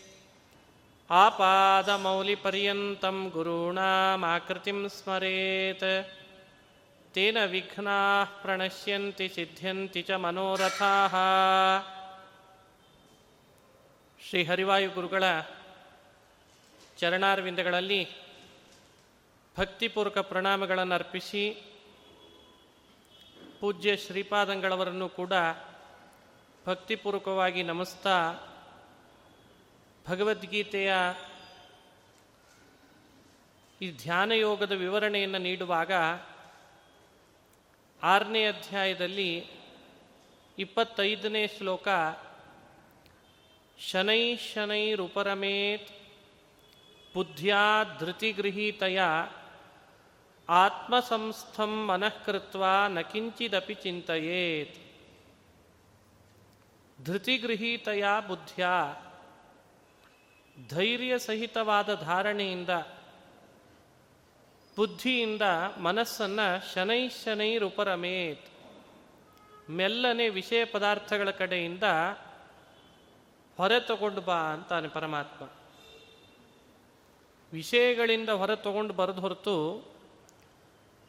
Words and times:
आपादमौलिपर्यन्तं 1.10 3.30
गुरूणामाकृतिं 3.34 4.88
स्मरेत् 4.88 5.84
तेन 7.14 7.46
विघ्नाः 7.46 8.24
प्रणश्यन्ति 8.42 9.28
सिद्ध्यन्ति 9.28 10.02
च 10.02 10.10
मनोरथाः 10.24 11.14
ಶ್ರೀ 14.20 14.44
ಹರಿವಾಯು 14.44 14.90
ಗುರುಗಳ 14.90 15.24
ಚರಣಾರವಿಂದಗಳಲ್ಲಿ 16.98 18.08
ಭಕ್ತಿಪೂರ್ವಕ 19.56 20.18
ಪ್ರಣಾಮಗಳನ್ನು 20.30 20.94
ಅರ್ಪಿಸಿ 20.94 21.72
ಪೂಜ್ಯ 23.60 23.96
ಶ್ರೀಪಾದಂಗಳವರನ್ನು 23.96 25.10
ಕೂಡ 25.10 25.32
ಭಕ್ತಿಪೂರ್ವಕವಾಗಿ 26.66 27.62
ನಮಿಸ್ತಾ 27.62 28.16
ಭಗವದ್ಗೀತೆಯ 30.07 30.93
ಈ 33.81 33.91
ಧ್ಯಾನ 33.91 34.31
ಯೋಗದ 34.31 34.71
ವಿವರಣೆಯನ್ನು 34.71 35.37
ನೀಡುವಾಗ 35.37 35.91
ಆರನೇ 38.03 38.45
ಅಧ್ಯಾಯದಲ್ಲಿ 38.45 39.47
ಇಪ್ಪತ್ತೈದನೇ 40.57 41.47
ಶ್ಲೋಕ, 41.47 41.87
ಶನೈ 43.79 44.35
ಶನೈರುಪರಮೇತ್ 44.35 45.91
ಬುದ್ಧ್ಯಾ 47.13 47.83
ಧೃತಿಗೃಹೀತೆಯ 47.99 49.01
ಆತ್ಮಸಂಸ್ಥಂ 50.49 51.87
ಮನಃಕೃತ್ವ 51.87 52.63
ನ 52.87 53.01
ಕಿಂಚಿದಪಿ 53.01 53.73
ಚಿಂತೆಯೇತ್. 53.73 54.77
ಧೃತಿಗೃಹೀತೆಯ 57.05 58.05
ಬುದ್ಧ್ಯ 58.27 58.67
ಧೈರ್ಯ 60.69 61.19
ಸಹಿತವಾದ 61.19 61.95
ಧಾರಣೆಯಿಂದ, 61.95 62.69
ಬುದ್ಧಿಯಿಂದ 64.77 65.41
ಮನಸ್ಸನ್ನು 65.77 66.73
ಶನೈ 66.73 67.09
ಶನೈರುಪರಮೇತ್ 67.09 68.45
ಮೆಲ್ಲನೆ 69.69 70.29
ವಿಷಯ 70.29 70.65
ಪದಾರ್ಥಗಳ 70.65 71.29
ಕಡೆಯಿಂದ 71.29 71.83
ಹೊರ 73.57 73.79
ತಗೊಂಡು 73.79 74.21
ಬಾ 74.21 74.35
ಅಂತಾನೆ 74.35 74.87
ಪರಮಾತ್ಮ. 74.87 75.49
ವಿಷಯಗಳಿಂದ 77.53 78.29
ಹೊರ 78.29 78.55
ತಗೊಂಡು 78.55 78.93
ಬರೆದು 78.93 79.21
ಹೊರತು 79.21 79.87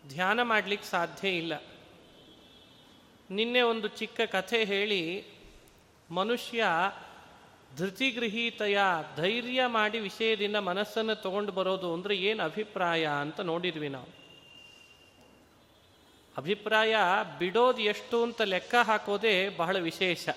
ಧ್ಯಾನ 0.09 0.43
ಮಾಡಲಿಕ್ಕೆ 0.43 0.89
ಸಾಧ್ಯ 0.89 1.29
ಇಲ್ಲ. 1.29 1.63
ನಿನ್ನೆ 3.31 3.61
ಒಂದು 3.61 3.89
ಚಿಕ್ಕ 3.89 4.21
ಕಥೆ 4.21 4.65
ಹೇಳಿ 4.65 5.25
ಮನುಷ್ಯ 6.11 6.65
ಧೃತಿಗೃಹೀತಯ 7.77 8.79
ಧೈರ್ಯ 9.17 9.67
ಮಾಡಿ 9.67 9.99
ವಿಷಯದಿಂದ 9.99 10.57
ಮನಸ್ಸನ್ನು 10.57 11.15
ತಗೊಂಡು 11.15 11.53
ಬರೋದು 11.53 11.95
ಅಂದರೆ 11.95 12.17
ಏನು 12.17 12.43
ಅಭಿಪ್ರಾಯ 12.43 13.07
ಅಂತ 13.07 13.41
ನೋಡಿದ್ವಿ 13.41 13.89
ನಾವು. 13.89 14.23
ಅಭಿಪ್ರಾಯ 16.37 16.97
ಬಿಡೋದು 17.39 17.83
ಎಷ್ಟು 17.83 18.23
ಅಂತ 18.23 18.43
ಲೆಕ್ಕ 18.43 18.75
ಹಾಕೋದೇ 18.75 19.49
ಬಹಳ 19.49 19.79
ವಿಶೇಷ. 19.79 20.29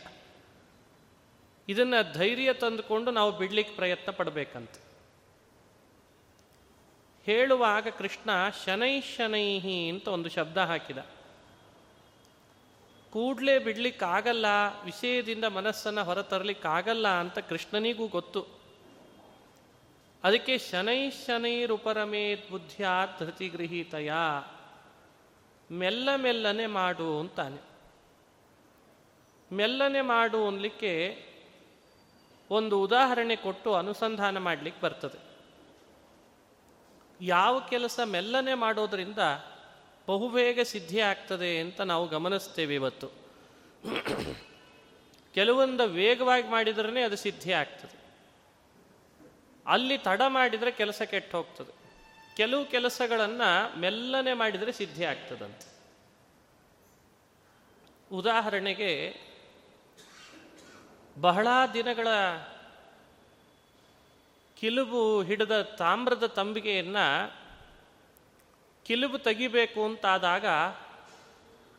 ಇದನ್ನು 1.67 2.13
ಧೈರ್ಯ 2.13 2.53
ತಂದುಕೊಂಡು 2.53 3.11
ನಾವು 3.11 3.37
ಬಿಡ್ಲಿಕ್ಕೆ 3.37 3.75
ಪ್ರಯತ್ನ 3.75 4.11
ಪಡಬೇಕಂತ. 4.11 4.69
ಹೇಳುವಾಗ 7.25 7.87
ಕೃಷ್ಣ 7.87 8.29
ಶನೈ 8.65 9.01
ಶನೈಹಿ 9.01 9.89
ಅಂತ 9.89 10.07
ಒಂದು 10.07 10.29
ಶಬ್ದ 10.29 10.57
ಹಾಕಿದ. 10.57 10.97
ಕೂಡಲೇ 13.15 13.59
ಬಿಡ್ಲಿಕ್ಕಾಗಲ್ಲ, 13.59 14.45
ವಿಷಯದಿಂದ 14.85 15.45
ಮನಸ್ಸನ್ನು 15.45 16.03
ಹೊರತರಲಿಕ್ಕಾಗಲ್ಲ 16.03 17.07
ಅಂತ 17.07 17.39
ಕೃಷ್ಣನಿಗೂ 17.39 18.07
ಗೊತ್ತು. 18.07 18.41
ಅದಕ್ಕೆ 20.23 20.57
ಶನೈ 20.57 21.09
ಶನೈರುಪರಮೇತ್ 21.09 22.51
ಬುದ್ಧಿಯ 22.51 22.87
ಧೃತಿಗೃಹೀತಯ 23.19 24.11
ಮೆಲ್ಲ 25.71 26.09
ಮೆಲ್ಲನೆ 26.15 26.65
ಮಾಡು 26.65 27.19
ಅಂತಾನೆ. 27.19 27.61
ಮೆಲ್ಲನೆ 29.55 30.01
ಮಾಡು 30.01 30.47
ಅನ್ಲಿಕ್ಕೆ 30.47 31.23
ಒಂದು 32.49 32.81
ಉದಾಹರಣೆ 32.81 33.35
ಕೊಟ್ಟು 33.35 33.73
ಅನುಸಂಧಾನ 33.73 34.37
ಮಾಡಲಿಕ್ಕೆ 34.37 34.81
ಬರ್ತದೆ. 34.81 35.19
ಯಾವ 37.21 37.59
ಕೆಲಸ 37.59 37.99
ಮೆಲ್ಲನೆ 38.05 38.53
ಮಾಡೋದರಿಂದ 38.53 39.19
ಬಹುಬೇಗ 40.07 40.61
ಸಿದ್ಧಿ 40.61 40.99
ಆಗ್ತದೆ 41.01 41.59
ಅಂತ 41.59 41.81
ನಾವು 41.81 42.07
ಗಮನಿಸ್ತೇವೆ 42.07 42.75
ಇವತ್ತು. 42.75 43.07
ಕೆಲವೊಂದು 45.33 45.83
ವೇಗವಾಗಿ 45.83 46.47
ಮಾಡಿದ್ರೇ 46.49 47.01
ಅದು 47.01 47.15
ಸಿದ್ಧಿ 47.15 47.53
ಆಗ್ತದೆ 47.53 47.95
ಅಲ್ಲಿ 49.65 49.97
ತಡ 49.97 50.21
ಮಾಡಿದರೆ 50.27 50.71
ಕೆಲಸ 50.71 51.01
ಕೆಟ್ಟು 51.01 51.37
ಹೋಗ್ತದೆ 51.37 51.73
ಕೆಲವು 52.37 52.65
ಕೆಲಸಗಳನ್ನು 52.65 53.79
ಮೆಲ್ಲನೆ 53.79 54.33
ಮಾಡಿದರೆ 54.33 54.71
ಸಿದ್ಧಿ 54.71 55.05
ಆಗ್ತದಂತೆ 55.05 55.67
ಉದಾಹರಣೆಗೆ, 58.11 58.91
ಬಹಳ 61.21 61.47
ದಿನಗಳ 61.73 62.07
ಕಿಲುಬು 64.57 65.21
ಹಿಡಿದ 65.21 65.61
ತಾಮ್ರದ 65.61 66.25
ತಂಬಿಗೆಯನ್ನು 66.25 67.05
ಕಿಲುಬು 68.85 69.17
ತೆಗಿಬೇಕು 69.17 69.85
ಅಂತಾದಾಗ 69.85 70.45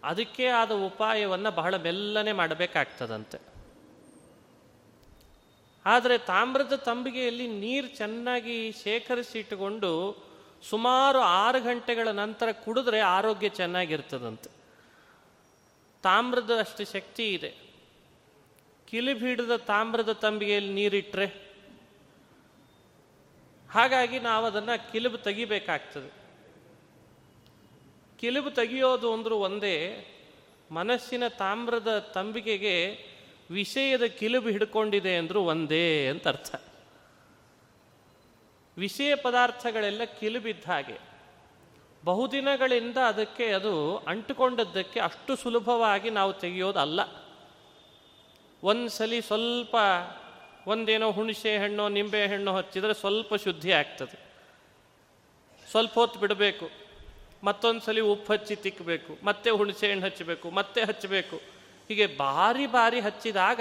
ಅದಕ್ಕೆ 0.03 0.47
ಆದ 0.47 0.71
ಉಪಾಯವನ್ನು 0.71 1.51
ಬಹಳ 1.51 1.77
ಮೆಲ್ಲನೆ 1.77 2.33
ಮಾಡಬೇಕಾಗ್ತದಂತೆ. 2.33 3.39
ಆದರೆ 5.87 6.19
ತಾಮ್ರದ 6.19 6.75
ತಂಬಿಗೆಯಲ್ಲಿ 6.75 7.47
ನೀರು 7.47 7.89
ಚೆನ್ನಾಗಿ 7.89 8.73
ಶೇಖರಿಸಿಟ್ಟುಕೊಂಡು 8.73 10.27
ಸುಮಾರು 10.71 11.19
ಆರು 11.19 11.63
ಗಂಟೆಗಳ 11.63 12.09
ನಂತರ 12.09 12.53
ಕುಡಿದ್ರೆ 12.53 13.01
ಆರೋಗ್ಯ 13.01 13.49
ಚೆನ್ನಾಗಿರ್ತದಂತೆ. 13.49 14.51
ತಾಮ್ರದ 16.03 16.51
ಅಷ್ಟು 16.59 16.93
ಶಕ್ತಿ 16.93 17.33
ಇದೆ. 17.33 17.55
ಕಿಲುಬು 18.89 19.27
ಹಿಡಿದ 19.27 19.57
ತಾಮ್ರದ 19.57 20.13
ತಂಬಿಗೆಯಲ್ಲಿ 20.13 20.73
ನೀರಿಟ್ಟರೆ 20.73 21.27
ಹಾಗಾಗಿ 23.71 24.19
ನಾವು 24.19 24.47
ಅದನ್ನು 24.47 24.93
ಕಿಲುಬು 24.93 25.19
ತೆಗಿಬೇಕಾಗ್ತದೆ. 25.19 26.26
ಕಿಲುಬು 28.21 28.51
ತೆಗೆಯೋದು 28.51 29.13
ಅಂದರೂ 29.13 29.37
ಒಂದೇ, 29.37 30.07
ಮನಸ್ಸಿನ 30.71 31.29
ತಾಮ್ರದ 31.29 31.99
ತಂಬಿಕೆಗೆ 31.99 33.07
ವಿಷಯದ 33.51 34.05
ಕಿಲುಬು 34.05 34.49
ಹಿಡ್ಕೊಂಡಿದೆ 34.49 35.17
ಅಂದರೂ 35.17 35.41
ಒಂದೇ 35.41 36.09
ಅಂತ 36.09 36.29
ಅರ್ಥ. 36.29 36.55
ವಿಷಯ 38.79 39.15
ಪದಾರ್ಥಗಳೆಲ್ಲ 39.15 40.05
ಕಿಲುಬಿದ್ದ 40.05 40.65
ಹಾಗೆ. 40.65 40.99
ಬಹುದಿನಗಳಿಂದ 42.05 42.97
ಅದಕ್ಕೆ 42.97 43.47
ಅದು 43.47 43.97
ಅಂಟುಕೊಂಡದ್ದಕ್ಕೆ 43.97 45.01
ಅಷ್ಟು 45.01 45.37
ಸುಲಭವಾಗಿ 45.37 46.11
ನಾವು 46.11 46.33
ತೆಗೆಯೋದಲ್ಲ. 46.33 47.01
ಒಂದ್ಸಲಿ 48.63 49.21
ಸ್ವಲ್ಪ 49.21 49.77
ಒಂದೇನೋ 50.67 51.11
ಹುಣಸೆ 51.11 51.59
ಹಣ್ಣು, 51.59 51.89
ನಿಂಬೆ 51.89 52.27
ಹಣ್ಣು 52.27 52.57
ಹಚ್ಚಿದರೆ 52.57 52.95
ಸ್ವಲ್ಪ 52.95 53.35
ಶುದ್ಧಿ 53.35 53.73
ಆಗ್ತದೆ. 53.73 54.27
ಸ್ವಲ್ಪ 55.71 55.95
ಹೊತ್ತು 55.95 56.21
ಬಿಡಬೇಕು. 56.21 56.86
ಮತ್ತೊಂದು 57.45 57.81
ಸಲ 57.81 58.01
ಉಪ್ಪು 58.01 58.33
ಹಚ್ಚಿ 58.33 58.57
ತಿಕ್ಕಬೇಕು 58.57 59.25
ಮತ್ತೆ 59.25 59.51
ಹುಣಸೆ 59.51 59.93
ಹಣ್ಣು 59.93 60.07
ಹಚ್ಚಬೇಕು, 60.07 60.51
ಮತ್ತೆ 60.51 60.83
ಹಚ್ಚಬೇಕು. 60.83 61.37
ಹೀಗೆ 61.89 62.07
ಬಾರಿ 62.07 62.67
ಬಾರಿ 62.67 63.01
ಹಚ್ಚಿದಾಗ 63.01 63.61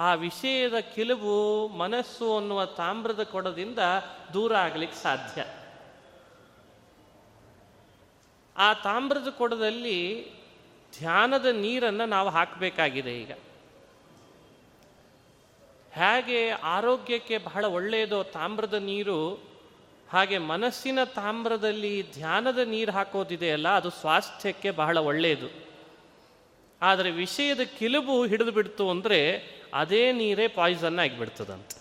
ಆ 0.00 0.14
ವಿಷಯದ 0.14 0.78
ಕಿಲುಬು 0.78 1.68
ಮನಸ್ಸು 1.68 2.36
ಅನ್ನುವ 2.36 2.64
ತಾಮ್ರದ 2.64 3.22
ಕೊಡದಿಂದ 3.22 3.78
ದೂರ 4.34 4.56
ಆಗಲಿಕ್ಕೆ 4.56 4.98
ಸಾಧ್ಯ. 5.02 5.46
ಆ 8.56 8.72
ತಾಮ್ರದ 8.72 9.28
ಕೊಡದಲ್ಲಿ 9.28 10.30
ಧ್ಯಾನದ 10.98 11.46
ನೀರನ್ನು 11.46 12.06
ನಾವು 12.06 12.28
ಹಾಕಬೇಕಾಗಿದೆ 12.28 13.20
ಈಗ. 13.20 13.32
ಹೇಗೆ 15.92 16.50
ಆರೋಗ್ಯಕ್ಕೆ 16.50 17.38
ಬಹಳ 17.38 17.64
ಒಳ್ಳೆಯದು 17.64 18.24
ತಾಮ್ರದ 18.24 18.74
ನೀರು 18.74 19.49
ಹಾಗೆ 20.12 20.36
ಮನಸ್ಸಿನ 20.52 21.00
ತಾಮ್ರದಲ್ಲಿ 21.18 21.94
ಧ್ಯಾನದ 22.12 22.60
ನೀರು 22.72 22.92
ಹಾಕೋದಿದೆಯಲ್ಲ, 22.92 23.68
ಅದು 23.80 23.90
ಸ್ವಾಸ್ಥ್ಯಕ್ಕೆ 23.98 24.70
ಬಹಳ 24.80 24.98
ಒಳ್ಳೆಯದು 25.10 25.48
ಆದರೆ 26.82 27.10
ವಿಷಯದ 27.22 27.62
ಕಿಲುಬು 27.78 28.14
ಹಿಡಿದು 28.30 28.52
ಬಿಡ್ತು 28.56 28.84
ಅಂದರೆ 28.90 29.20
ಅದೇ 29.80 30.02
ನೀರೇ 30.20 30.46
ಪಾಯ್ಸನ್ 30.58 31.00
ಆಗಿಬಿಡ್ತದಂತೆ. 31.04 31.76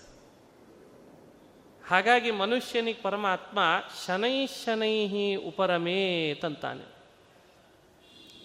ಹಾಗಾಗಿ 1.83 2.31
ಮನುಷ್ಯನಿಗೆ 2.41 3.01
ಪರಮಾತ್ಮ 3.05 3.59
ಶನೈ 4.01 4.35
ಶನೈಹಿ 4.59 5.27
ಉಪರಮೇತಂತಾನೆ 5.49 6.85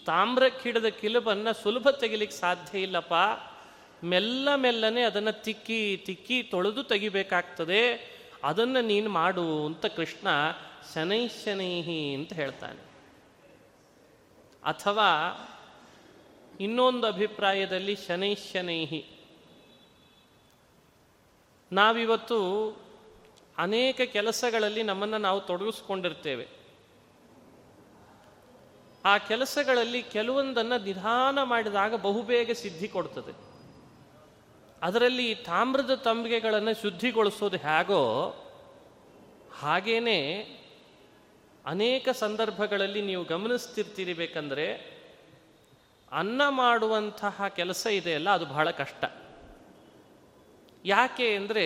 ತಾಮ್ರಕ್ಕೆ 0.07 0.63
ಹಿಡಿದ 0.67 0.89
ಕಿಲುಬನ್ನು 1.01 1.53
ಸುಲಭ 1.63 1.87
ತೆಗಿಲಿಕ್ಕೆ 2.01 2.37
ಸಾಧ್ಯ 2.37 2.85
ಇಲ್ಲಪ್ಪ. 2.87 3.15
ಮೆಲ್ಲ 4.13 4.49
ಮೆಲ್ಲನೆ 4.65 5.03
ಅದನ್ನು 5.11 5.35
ತಿಕ್ಕಿ 5.45 5.81
ತಿಕ್ಕಿ 6.07 6.39
ತೊಳೆದು 6.53 6.83
ತೆಗಿಬೇಕಾಗ್ತದೆ. 6.93 7.83
ಅದನ್ನು 8.45 8.81
ನೀನು 8.81 9.11
ಮಾಡು 9.11 9.67
ಅಂತ 9.67 9.87
ಕೃಷ್ಣ 9.87 10.29
ಶನೈ 10.95 11.29
ಶನೈಹಿ 11.29 12.15
ಅಂತ 12.15 12.33
ಹೇಳ್ತಾನೆ. 12.33 12.81
ಅಥವಾ 14.65 15.11
ಇನ್ನೊಂದು 16.61 17.07
ಅಭಿಪ್ರಾಯದಲ್ಲಿ 17.07 17.97
ಶನೈ 17.97 18.35
ಶನೈಹಿ. 18.35 19.11
ನಾವಿವತ್ತು 21.73 22.71
ಅನೇಕ 23.59 24.01
ಕೆಲಸಗಳಲ್ಲಿ 24.05 24.83
ನಮ್ಮನ್ನು 24.83 25.19
ನಾವು 25.19 25.41
ತೊಡಗಿಸ್ಕೊಂಡಿರ್ತೇವೆ. 25.41 26.49
ಆ 29.05 29.19
ಕೆಲಸಗಳಲ್ಲಿ 29.19 30.03
ಕೆಲವೊಂದನ್ನು 30.03 30.85
ನಿಧಾನ 30.85 31.43
ಮಾಡಿದಾಗ 31.43 31.95
ಬಹುಬೇಗ 31.95 32.51
ಸಿದ್ಧಿ 32.51 32.89
ಕೊಡ್ತದೆ. 32.89 33.54
ಅದರಲ್ಲಿ 34.85 35.35
ತಾಮ್ರದ 35.35 35.95
ತಂಬಿಗೆಗಳನ್ನು 35.95 36.81
ಶುದ್ಧಿಗೊಳಿಸೋದು 36.83 37.57
ಹೇಗೋ 37.57 38.03
ಹಾಗೇನೆ 39.53 40.19
ಅನೇಕ 41.67 42.09
ಸಂದರ್ಭಗಳಲ್ಲಿ 42.09 43.03
ನೀವು 43.03 43.25
ಗಮನಿಸ್ತಿರ್ತೀರಿ 43.25 44.15
ಬೇಕಂದರೆ 44.15 44.95
ಅನ್ನ 46.13 46.43
ಮಾಡುವಂತಹ 46.49 47.49
ಕೆಲಸ 47.49 47.87
ಇದೆಯಲ್ಲ 47.87 48.31
ಅದು 48.31 48.47
ಬಹಳ 48.47 48.71
ಕಷ್ಟ. 48.71 49.05
ಯಾಕೆ 50.85 51.37
ಅಂದರೆ 51.37 51.65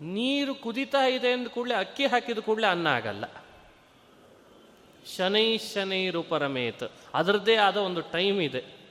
ನೀರು 0.00 0.54
ಕುದಿತಾ 0.54 1.06
ಇದೆ 1.06 1.32
ಅಂದ 1.32 1.46
ಕೂಡಲೇ, 1.46 1.74
ಅಕ್ಕಿ 1.74 2.06
ಹಾಕಿದ 2.06 2.38
ಕೂಡಲೇ 2.38 2.66
ಅನ್ನ 2.66 2.86
ಆಗಲ್ಲ. 2.86 3.24
ಶನೈ 5.16 5.58
ಶನೈರು 5.58 6.22
ಪರಮೇತ್ 6.22 6.92
ಅದರದ್ದೇ 7.14 7.56
ಆದ 7.56 7.76
ಒಂದು 7.76 8.00
ಟೈಮ್ 8.00 8.40
ಇದೆ. 8.40 8.83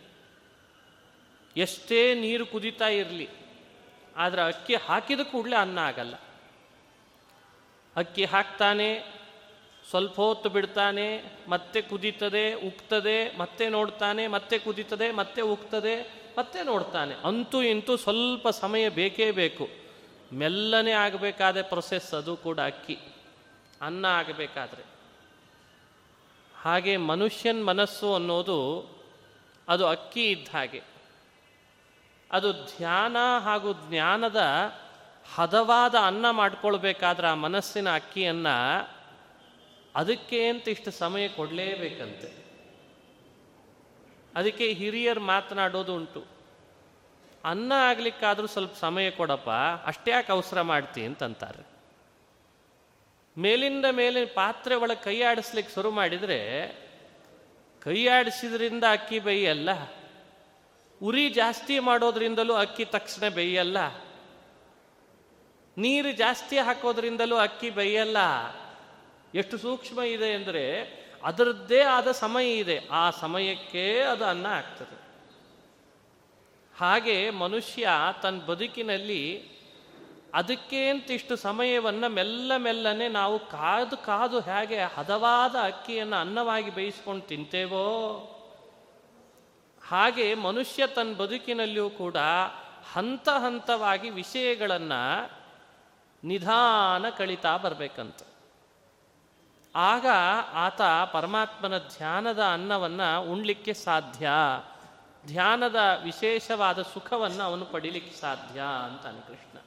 ಎಷ್ಟೇ 1.57 2.15
ನೀರು 2.15 2.45
ಕುದಿತಾ 2.45 2.87
ಇರಲಿ, 2.87 3.29
ಆದರೆ 4.15 4.41
ಅಕ್ಕಿ 4.41 4.75
ಹಾಕಿದ 4.75 5.19
ಕೂಡಲೇ 5.19 5.55
ಅನ್ನ 5.55 5.79
ಆಗಲ್ಲ. 5.79 6.15
ಅಕ್ಕಿ 7.95 8.25
ಹಾಕ್ತಾನೆ, 8.25 9.13
ಸ್ವಲ್ಪ 9.89 10.15
ಹೊತ್ತು 10.15 10.49
ಬಿಡ್ತಾನೆ, 10.49 11.23
ಮತ್ತೆ 11.47 11.81
ಕುದೀತದೆ, 11.81 12.53
ಉಕ್ತದೆ, 12.53 13.37
ಮತ್ತೆ 13.37 13.69
ನೋಡ್ತಾನೆ, 13.69 14.27
ಮತ್ತೆ 14.27 14.59
ಕುದೀತದೆ, 14.59 15.11
ಮತ್ತೆ 15.11 15.41
ಉಕ್ತದೆ, 15.41 16.23
ಮತ್ತೆ 16.37 16.63
ನೋಡ್ತಾನೆ. 16.63 17.15
ಅಂತೂ 17.15 17.61
ಇಂತೂ 17.61 17.97
ಸ್ವಲ್ಪ 17.97 18.49
ಸಮಯ 18.49 18.89
ಬೇಕೇ 18.89 19.31
ಬೇಕು. 19.31 19.69
ಮೆಲ್ಲನೆ 20.33 20.91
ಆಗಬೇಕಾದ 20.91 21.61
ಪ್ರೊಸೆಸ್ 21.61 22.13
ಅದು 22.13 22.37
ಕೂಡ 22.37 22.59
ಅಕ್ಕಿ. 22.59 22.97
ಅನ್ನ 23.81 24.05
ಆಗಬೇಕಾದ್ರೆ. 24.05 24.83
ಹಾಗೆ 26.55 26.97
ಮನುಷ್ಯನ 26.97 27.63
ಮನಸ್ಸು 27.63 28.13
ಅನ್ನೋದು 28.13 28.89
ಅದು 29.67 29.87
ಅಕ್ಕಿ 29.87 30.31
ಇದ್ದ 30.31 30.49
ಹಾಗೆ. 30.53 30.92
ಅದು 32.33 32.53
ಧ್ಯಾನ 32.53 33.17
ಹಾಗೂ 33.43 33.73
ಜ್ಞಾನದ 33.73 34.41
ಹದವಾದ 35.35 35.95
ಅನ್ನ 35.95 36.29
ಮಾಡ್ಕೊಳ್ಬೇಕಾದ್ರೆ 36.29 37.27
ಆ 37.27 37.33
ಮನಸ್ಸಿನ 37.33 37.95
ಅಕ್ಕಿಯನ್ನು 37.95 38.89
ಅದಕ್ಕೆ 39.95 40.47
ಅಂತ 40.47 40.67
ಇಷ್ಟು 40.67 40.91
ಸಮಯ 40.91 41.27
ಕೊಡಲೇಬೇಕಂತೆ. 41.27 42.43
ಅದಕ್ಕೆ 44.35 44.73
ಹಿರಿಯರು 44.73 45.21
ಮಾತನಾಡೋದು 45.21 45.95
ಉಂಟು. 45.95 46.25
ಅನ್ನ 47.43 47.73
ಆಗ್ಲಿಕ್ಕಾದ್ರೂ 47.89 48.47
ಸ್ವಲ್ಪ 48.47 48.73
ಸಮಯ 48.79 49.11
ಕೊಡಪ್ಪ, 49.11 49.49
ಅಷ್ಟ್ಯಾಕೆ 49.85 50.31
ಅವಸರ 50.31 50.61
ಮಾಡ್ತಿ 50.61 51.05
ಅಂತಂತಾರೆ. 51.05 51.73
ಮೇಲಿಂದ 53.37 53.85
ಮೇಲೆ 53.91 54.25
ಪಾತ್ರೆ 54.25 54.75
ಒಳಗೆ 54.75 55.03
ಕೈ 55.03 55.21
ಆಡಿಸ್ಲಿಕ್ಕೆ 55.21 55.73
ಶುರು 55.73 55.91
ಮಾಡಿದರೆ 55.91 56.71
ಕೈ 57.81 58.07
ಆಡಿಸಿದ್ರಿಂದ 58.07 58.83
ಅಕ್ಕಿ 58.91 59.19
ಬೇಯಲ್ಲ. 59.19 59.69
ಉರಿ 61.03 61.29
ಜಾಸ್ತಿ 61.29 61.79
ಮಾಡೋದ್ರಿಂದಲೂ 61.79 62.53
ಅಕ್ಕಿ 62.53 62.85
ತಕ್ಷಣ 62.85 63.29
ಬೇಯಲ್ಲ. 63.29 63.77
ನೀರು 65.77 66.11
ಜಾಸ್ತಿ 66.11 66.57
ಹಾಕೋದ್ರಿಂದಲೂ 66.57 67.35
ಅಕ್ಕಿ 67.35 67.69
ಬೇಯಲ್ಲ. 67.69 68.17
ಎಷ್ಟು 69.35 69.57
ಸೂಕ್ಷ್ಮ 69.57 70.01
ಇದೆ 70.01 70.33
ಅಂದರೆ 70.33 70.81
ಅದರದ್ದೇ 71.23 71.81
ಆದ 71.81 72.11
ಸಮಯ 72.11 72.53
ಇದೆ. 72.53 72.87
ಆ 72.91 73.09
ಸಮಯಕ್ಕೆ 73.09 73.99
ಅದು 73.99 74.25
ಅನ್ನ 74.25 74.45
ಆಗ್ತದೆ. 74.45 75.03
ಹಾಗೆ 76.77 77.29
ಮನುಷ್ಯ 77.29 77.89
ತನ್ನ 78.21 78.41
ಬದುಕಿನಲ್ಲಿ 78.41 79.53
ಅದಕ್ಕೆ 80.33 80.89
ಅಂತ 80.89 81.11
ಇಷ್ಟು 81.11 81.35
ಸಮಯವನ್ನು 81.35 82.09
ಮೆಲ್ಲ 82.09 82.57
ಮೆಲ್ಲನೆ 82.57 83.07
ನಾವು 83.07 83.39
ಕಾದು 83.39 83.97
ಕಾದು 83.97 84.39
ಹೇಗೆ 84.39 84.79
ಹದವಾದ 84.81 85.55
ಅಕ್ಕಿಯನ್ನು 85.55 86.15
ಅನ್ನವಾಗಿ 86.15 86.69
ಬೇಯಿಸ್ಕೊಂಡು 86.69 87.27
ತಿಂತೇವೋ? 87.27 88.29
ಹಾಗೆ 89.87 90.33
ಮನುಷ್ಯ 90.33 90.87
ತನ್ನ 90.87 91.13
ಬದುಕಿನಲ್ಲಿಯೂ 91.13 91.89
ಕೂಡ 91.89 92.15
ಹಂತ 92.93 93.29
ಹಂತವಾಗಿ 93.29 94.09
ವಿಷಯಗಳನ್ನು 94.09 95.31
ನಿಧಾನ 96.23 97.09
ಕಳಿತಾ 97.09 97.57
ಬರಬೇಕಂತ. 97.57 98.15
ಆಗ 99.75 100.05
ಆತ 100.53 100.81
ಪರಮಾತ್ಮನ 100.81 101.77
ಧ್ಯಾನದ 101.77 102.39
ಅನ್ನವನ್ನು 102.39 103.31
ಉಣ್ಲಿಕ್ಕೆ 103.31 103.73
ಸಾಧ್ಯ. 103.73 104.29
ಧ್ಯಾನದ 105.27 105.75
ವಿಶೇಷವಾದ 106.03 106.81
ಸುಖವನ್ನು 106.81 107.43
ಅವನು 107.43 107.65
ಪಡಿಲಿಕ್ಕೆ 107.65 108.21
ಸಾಧ್ಯ 108.21 108.61
ಅಂತಾನೆ 108.85 109.27
ಕೃಷ್ಣ. 109.27 109.57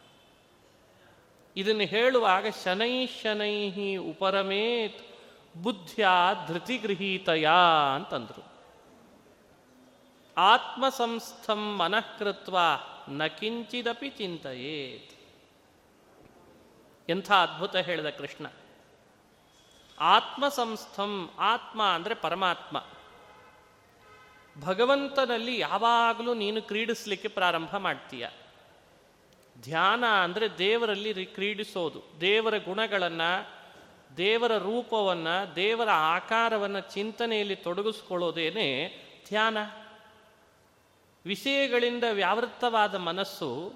ಇದನ್ನು 1.57 1.83
ಹೇಳುವಾಗ 1.83 2.47
ಶನೈ 2.65 3.07
ಶನೈ 3.07 3.97
ಉಪರಮೇತ್ 3.97 5.07
ಬುದ್ಧಿಯ 5.63 6.07
ಧೃತಿಗೃಹೀತಯ 6.49 7.49
ಅಂತಂದ್ರು. 7.95 8.56
ಆತ್ಮಸಂಸ್ಥಂ 10.37 11.79
ಮನಃಕೃತ್ವ 11.79 12.59
ನ 13.09 13.27
ಕಿಂಚಿದಪಿ 13.27 14.11
ಚಿಂತೆಯೇತ್. 14.11 15.17
ಎಂಥ 17.11 17.33
ಅದ್ಭುತ 17.33 17.77
ಹೇಳಿದ 17.77 18.11
ಕೃಷ್ಣ. 18.11 18.47
ಆತ್ಮಸಂಸ್ಥಂ 20.01 21.31
ಆತ್ಮ 21.39 21.83
ಅಂದರೆ 21.83 22.15
ಪರಮಾತ್ಮ. 22.15 22.85
ಭಗವಂತನಲ್ಲಿ 24.65 25.59
ಯಾವಾಗಲೂ 25.59 26.35
ನೀನು 26.35 26.63
ಕ್ರೀಡಿಸ್ಲಿಕ್ಕೆ 26.63 27.29
ಪ್ರಾರಂಭ 27.29 27.77
ಮಾಡ್ತೀಯ. 27.77 28.29
ಧ್ಯಾನ 29.63 30.05
ಅಂದರೆ 30.07 30.59
ದೇವರಲ್ಲಿ 30.59 31.27
ಕ್ರೀಡಿಸೋದು. 31.27 32.03
ದೇವರ 32.21 32.59
ಗುಣಗಳನ್ನು, 32.59 33.51
ದೇವರ 34.17 34.59
ರೂಪವನ್ನು, 34.59 35.57
ದೇವರ 35.57 35.89
ಆಕಾರವನ್ನು 35.91 36.81
ಚಿಂತನೆಯಲ್ಲಿ 36.81 37.57
ತೊಡಗಿಸ್ಕೊಳ್ಳೋದೇನೆ 37.57 38.97
ಧ್ಯಾನ. 39.29 39.59
ವಿಷಯಗಳಿಂದ 41.27 42.05
ವ್ಯಾವೃತ್ತವಾದ 42.13 42.95
ಮನಸ್ಸು 42.95 43.73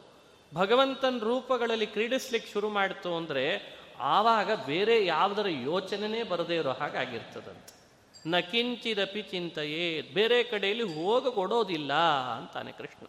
ಭಗವಂತನ 0.54 1.18
ರೂಪಗಳಲ್ಲಿ 1.18 1.86
ಕ್ರೀಡಿಸ್ಲಿಕ್ಕೆ 1.86 2.52
ಶುರು 2.52 2.68
ಮಾಡಿತು 2.68 3.16
ಅಂದರೆ 3.16 3.80
ಆವಾಗ 3.98 4.66
ಬೇರೆ 4.66 5.06
ಯಾವುದರ 5.06 5.46
ಯೋಚನೆನೇ 5.48 6.22
ಬರದೇ 6.22 6.56
ಇರೋ 6.56 6.72
ಹಾಗಾಗಿರ್ತದಂತೆ 6.72 7.80
ನ 8.28 8.38
ಕಿಂಚಿದಪಿ 8.38 9.22
ಚಿಂತೆಯೇ, 9.22 10.00
ಬೇರೆ 10.02 10.42
ಕಡೆಯಲ್ಲಿ 10.42 10.82
ಹೋಗ 10.82 11.28
ಕೊಡೋದಿಲ್ಲ 11.28 11.92
ಅಂತಾನೆ 12.38 12.72
ಕೃಷ್ಣ. 12.72 13.06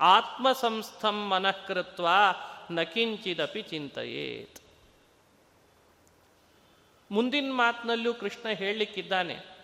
ಆತ್ಮಸಂಸ್ಥಂ 0.00 1.28
ಮನಃಕೃತ್ವ 1.28 2.08
ನ 2.70 2.82
ಕಿಂಚಿದಪಿ 2.82 3.62
ಚಿಂತೆಯೇತ್ 3.62 4.60
ಮುಂದಿನ 7.12 7.52
ಮಾತಿನಲ್ಲೂ 7.52 8.14
ಕೃಷ್ಣ 8.14 8.48
ಹೇಳಲಿಕ್ಕಿದ್ದಾನೆ 8.48 9.57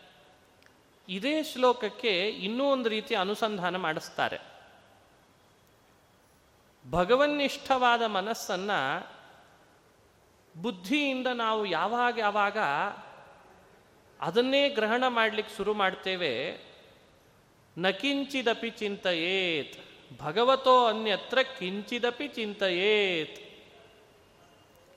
ಇದೇ 1.09 1.43
ಶ್ಲೋಕಕ್ಕೆ 1.43 2.13
ಇನ್ನೂ 2.29 2.65
ಒಂದು 2.65 2.89
ರೀತಿ 2.89 3.15
ಅನುಸಂಧಾನ 3.15 3.77
ಮಾಡಿಸ್ತಾರೆ. 3.77 4.39
ಭಗವನ್ನಿಷ್ಠವಾದ 6.91 8.03
ಮನಸ್ಸನ್ನು 8.03 8.81
ಬುದ್ಧಿಯಿಂದ 10.63 11.27
ನಾವು 11.27 11.67
ಯಾವಾಗ 11.67 12.19
ಯಾವಾಗ 12.19 12.59
ಅದನ್ನೇ 14.21 14.69
ಗ್ರಹಣ 14.69 15.05
ಮಾಡಲಿಕ್ಕೆ 15.09 15.57
ಶುರು 15.57 15.75
ಮಾಡ್ತೇವೆ, 15.75 16.35
ನಕಿಂಚಿದಪಿ 17.77 18.71
ಚಿಂತೆಯೇತ್, 18.71 19.75
ಭಗವತೋ 20.23 20.87
ಅನ್ಯತ್ರ 20.87 21.39
ಕಿಂಚಿದಪಿ 21.59 22.29
ಚಿಂತೆಯೇತ್. 22.29 23.39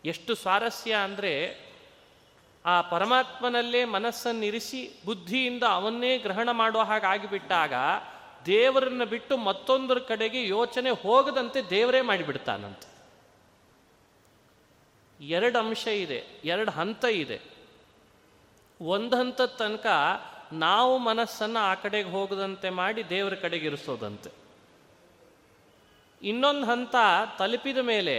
ಎಷ್ಟು 0.05 0.35
ಸ್ವಾರಸ್ಯ 0.35 0.93
ಅಂದರೆ 0.93 1.33
ಆ 2.65 2.81
ಪರಮಾತ್ಮನಲ್ಲೇ 2.81 3.85
ಮನಸ್ಸನ್ನಿರಿಸಿ 3.85 4.99
ಬುದ್ಧಿಯಿಂದ 5.05 5.63
ಅವನ್ನೇ 5.63 6.17
ಗ್ರಹಣ 6.17 6.51
ಮಾಡೋ 6.51 6.79
ಹಾಗಾಗಿಬಿಟ್ಟಾಗ 6.79 7.73
ದೇವರನ್ನ 8.45 9.03
ಬಿಟ್ಟು 9.03 9.37
ಮತ್ತೊಂದರ 9.37 9.97
ಕಡೆಗೆ 9.99 10.47
ಯೋಚನೆ 10.47 10.89
ಹೋಗದಂತೆ 10.89 11.69
ದೇವರೇ 11.69 12.01
ಮಾಡಿಬಿಡ್ತಾನಂತೆ. 12.01 12.97
ಎರಡು 15.19 15.59
ಅಂಶ 15.59 15.87
ಇದೆ, 15.87 16.25
ಎರಡು 16.43 16.71
ಹಂತ 16.71 17.05
ಇದೆ. 17.05 17.41
ಒಂದು 18.81 19.17
ಹಂತದ 19.17 19.45
ತನಕ 19.45 19.87
ನಾವು 20.53 20.97
ಮನಸ್ಸನ್ನು 20.97 21.59
ಆ 21.59 21.73
ಕಡೆಗೆ 21.73 22.09
ಹೋಗದಂತೆ 22.09 22.69
ಮಾಡಿ 22.69 23.09
ದೇವರ 23.09 23.33
ಕಡೆಗೆ 23.33 23.67
ಇರಿಸೋದಂತೆ. 23.67 24.29
ಇನ್ನೊಂದು 26.21 26.65
ಹಂತ 26.65 26.95
ತಲುಪಿದ 27.39 27.77
ಮೇಲೆ 27.77 28.15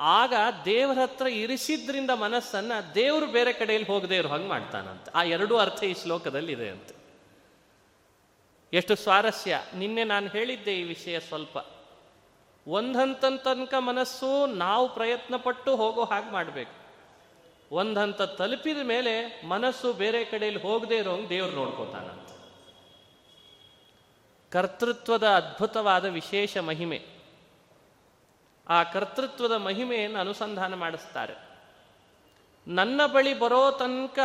ಆಗ 0.00 0.34
ದೇವರ 0.64 0.98
ಹತ್ರ 1.02 1.26
ಇರಿಸಿದ್ರಿಂದ 1.26 2.10
ಮನಸ್ಸನ್ನ 2.10 2.72
ದೇವರು 2.94 3.26
ಬೇರೆ 3.26 3.52
ಕಡೆಯಲ್ಲಿ 3.52 3.88
ಹೋಗದೆ 3.88 4.16
ಇರೋ, 4.16 4.28
ಹಂಗೆ 4.28 4.48
ಮಾಡ್ತಾನಂತೆ. 4.48 5.10
ಆ 5.14 5.22
ಎರಡೂ 5.22 5.56
ಅರ್ಥ 5.56 5.84
ಈ 5.84 5.94
ಶ್ಲೋಕದಲ್ಲಿ 5.94 6.52
ಇದೆ 6.52 6.68
ಅಂತ. 6.68 6.88
ಎಷ್ಟು 8.72 8.96
ಸ್ವಾರಸ್ಯ. 8.96 9.62
ನಿನ್ನೆ 9.74 10.04
ನಾನು 10.04 10.28
ಹೇಳಿದ್ದೆ 10.28 10.80
ಈ 10.80 10.82
ವಿಷಯ 10.82 11.20
ಸ್ವಲ್ಪ. 11.20 11.58
ಒಂದಂತ 12.68 13.24
ತನಕ 13.24 13.74
ಮನಸ್ಸು, 13.78 14.46
ನಾವು 14.46 14.94
ಪ್ರಯತ್ನ 14.94 15.36
ಪಟ್ಟು 15.36 15.76
ಹೋಗೋ 15.76 16.04
ಹಾಗೆ 16.04 16.30
ಮಾಡಬೇಕು. 16.30 16.88
ಒಂದಂತ 17.74 18.22
ತಲುಪಿದ 18.22 18.78
ಮೇಲೆ 18.82 19.46
ಮನಸ್ಸು 19.46 19.92
ಬೇರೆ 19.92 20.24
ಕಡೆಯಲ್ಲಿ 20.24 20.62
ಹೋಗದೆ 20.62 20.96
ಇರೋಂಗೆ 20.96 21.28
ದೇವ್ರು 21.28 21.56
ನೋಡ್ಕೋತಾನಂತ. 21.56 22.28
ಕರ್ತೃತ್ವದ 24.52 25.28
ಅದ್ಭುತವಾದ 25.28 26.04
ವಿಶೇಷ 26.04 26.56
ಮಹಿಮೆ. 26.56 27.17
ಆ 28.68 28.82
ಕರ್ತೃತ್ವದ 28.82 29.52
ಮಹಿಮೆಯನ್ನು 29.52 30.18
ಅನುಸಂಧಾನ 30.18 30.74
ಮಾಡಿಸ್ತಾರೆ. 30.74 31.34
ನನ್ನ 32.68 33.00
ಬಳಿ 33.06 33.38
ಬರೋ 33.38 33.70
ತನಕ 33.70 34.18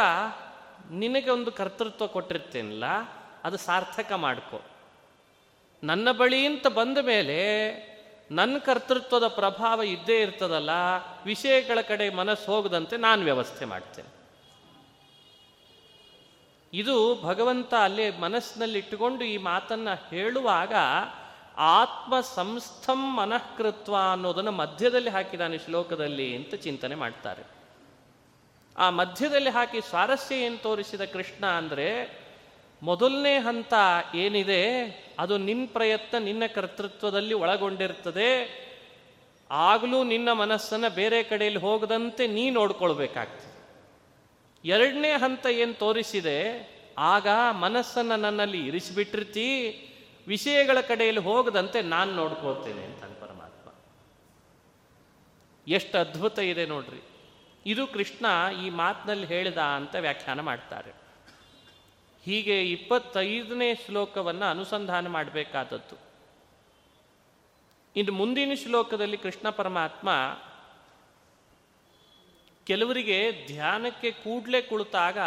ನಿನಗೆ 0.91 1.29
ಒಂದು 1.29 1.51
ಕರ್ತೃತ್ವ 1.51 2.07
ಕೊಟ್ಟಿರ್ತೇನಲ್ಲ, 2.07 2.83
ಅದು 3.43 3.57
ಸಾರ್ಥಕ 3.57 4.11
ಮಾಡ್ಕೊ. 4.13 4.61
ನನ್ನ 5.83 6.11
ಬಳಿ 6.11 6.45
ಅಂತ 6.45 6.67
ಬಂದ 6.67 6.97
ಮೇಲೆ 6.97 7.39
ನನ್ನ 8.31 8.57
ಕರ್ತೃತ್ವದ 8.57 9.27
ಪ್ರಭಾವ 9.27 9.83
ಇದ್ದೇ 9.83 10.21
ಇರ್ತದಲ್ಲ, 10.21 10.69
ವಿಷಯಗಳ 11.25 11.81
ಕಡೆ 11.81 12.09
ಮನಸ್ಸು 12.09 12.55
ಹೋಗದಂತೆ 12.55 12.97
ನಾನು 12.97 13.23
ವ್ಯವಸ್ಥೆ 13.23 13.65
ಮಾಡ್ತೇನೆ. 13.65 14.23
ಇದು 16.73 17.21
ಭಗವಂತ 17.21 17.73
ಅಲ್ಲೇ 17.73 18.17
ಮನಸ್ಸಿನಲ್ಲಿ 18.17 18.79
ಇಟ್ಟುಕೊಂಡು 18.79 19.23
ಈ 19.23 19.37
ಮಾತನ್ನು 19.37 20.09
ಹೇಳುವಾಗ 20.09 20.73
ಆತ್ಮ 21.57 22.19
ಸಂಸ್ಥಂ 22.19 23.15
ಮನಃಕೃತ್ವ 23.15 23.95
ಅನ್ನೋದನ್ನು 24.11 24.51
ಮಧ್ಯದಲ್ಲಿ 24.51 25.09
ಹಾಕಿದಾನೆ 25.09 25.57
ಶ್ಲೋಕದಲ್ಲಿ 25.57 26.35
ಅಂತ 26.35 26.55
ಚಿಂತನೆ 26.55 26.95
ಮಾಡ್ತಾರೆ. 26.95 27.43
ಆ 28.77 28.89
ಮಧ್ಯದಲ್ಲಿ 28.89 29.49
ಹಾಕಿ 29.49 29.81
ಸ್ವಾರಸ್ಯ 29.81 30.35
ಏನು 30.35 30.57
ತೋರಿಸಿದ 30.57 31.01
ಕೃಷ್ಣ 31.01 31.45
ಅಂದರೆ, 31.45 32.19
ಮೊದಲನೇ 32.81 33.37
ಹಂತ 33.37 33.73
ಏನಿದೆ, 34.15 34.85
ಅದು 35.19 35.37
ನಿನ್ನ 35.37 35.67
ಪ್ರಯತ್ನ 35.73 36.17
ನಿನ್ನ 36.17 36.43
ಕರ್ತೃತ್ವದಲ್ಲಿ 36.55 37.33
ಒಳಗೊಂಡಿರ್ತದೆ, 37.33 38.63
ಆಗಲೂ 39.49 40.03
ನಿನ್ನ 40.03 40.31
ಮನಸ್ಸನ್ನು 40.31 40.95
ಬೇರೆ 40.95 41.23
ಕಡೆಯಲ್ಲಿ 41.23 41.59
ಹೋಗದಂತೆ 41.59 42.27
ನೀ 42.27 42.49
ನೋಡ್ಕೊಳ್ಬೇಕಾಗ್ತದೆ. 42.49 43.49
ಎರಡನೇ 44.65 45.11
ಹಂತ 45.11 45.45
ಏನು 45.45 45.73
ತೋರಿಸಿದೆ, 45.73 46.39
ಆಗ 46.97 47.27
ಮನಸ್ಸನ್ನು 47.51 48.15
ನನ್ನಲ್ಲಿ 48.15 48.67
ಇರಿಸಿಬಿಟ್ಟಿರ್ತಿ 48.67 49.49
ವಿಷಯಗಳ 50.27 50.81
ಕಡೆಯಲ್ಲಿ 50.81 51.21
ಹೋಗದಂತೆ 51.21 51.81
ನಾನು 51.81 52.15
ನೋಡ್ಕೋತೇನೆ 52.15 52.83
ಅಂತ 52.83 53.03
ಪರಮಾತ್ಮ. 53.03 53.69
ಎಷ್ಟು 55.67 55.97
ಅದ್ಭುತ 55.97 56.39
ಇದೆ 56.39 56.65
ನೋಡ್ರಿ. 56.65 57.01
ಇದು 57.65 57.87
ಕೃಷ್ಣ 57.87 58.25
ಈ 58.65 58.69
ಮಾತಿನಲ್ಲಿ 58.69 59.27
ಹೇಳಿದ 59.27 59.57
ಅಂತ 59.57 59.95
ವ್ಯಾಖ್ಯಾನ 59.95 60.39
ಮಾಡ್ತಾರೆ. 60.39 60.91
ಹೀಗೆ 62.23 62.71
ಇಪ್ಪತ್ತೈದನೇ 62.71 63.75
ಶ್ಲೋಕವನ್ನು 63.75 64.45
ಅನುಸಂಧಾನ 64.45 65.07
ಮಾಡಬೇಕಾದದ್ದು. 65.07 65.95
ಇನ್ನು 67.95 68.13
ಮುಂದಿನ 68.13 68.51
ಶ್ಲೋಕದಲ್ಲಿ 68.53 69.17
ಕೃಷ್ಣ 69.17 69.49
ಪರಮಾತ್ಮ 69.49 70.09
ಕೆಲವರಿಗೆ 72.65 73.45
ಧ್ಯಾನಕ್ಕೆ 73.47 74.11
ಕೂಡಲೇ 74.11 74.61
ಕುಳಿತಾಗ 74.61 75.17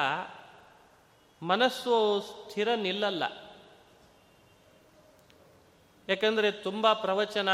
ಮನಸ್ಸು 1.42 2.20
ಸ್ಥಿರ 2.20 2.68
ನಿಲ್ಲಲ್ಲ. 2.76 3.45
ಯಾಕಂದರೆ 6.08 6.50
ತುಂಬ 6.50 6.92
ಪ್ರವಚನ, 6.92 7.48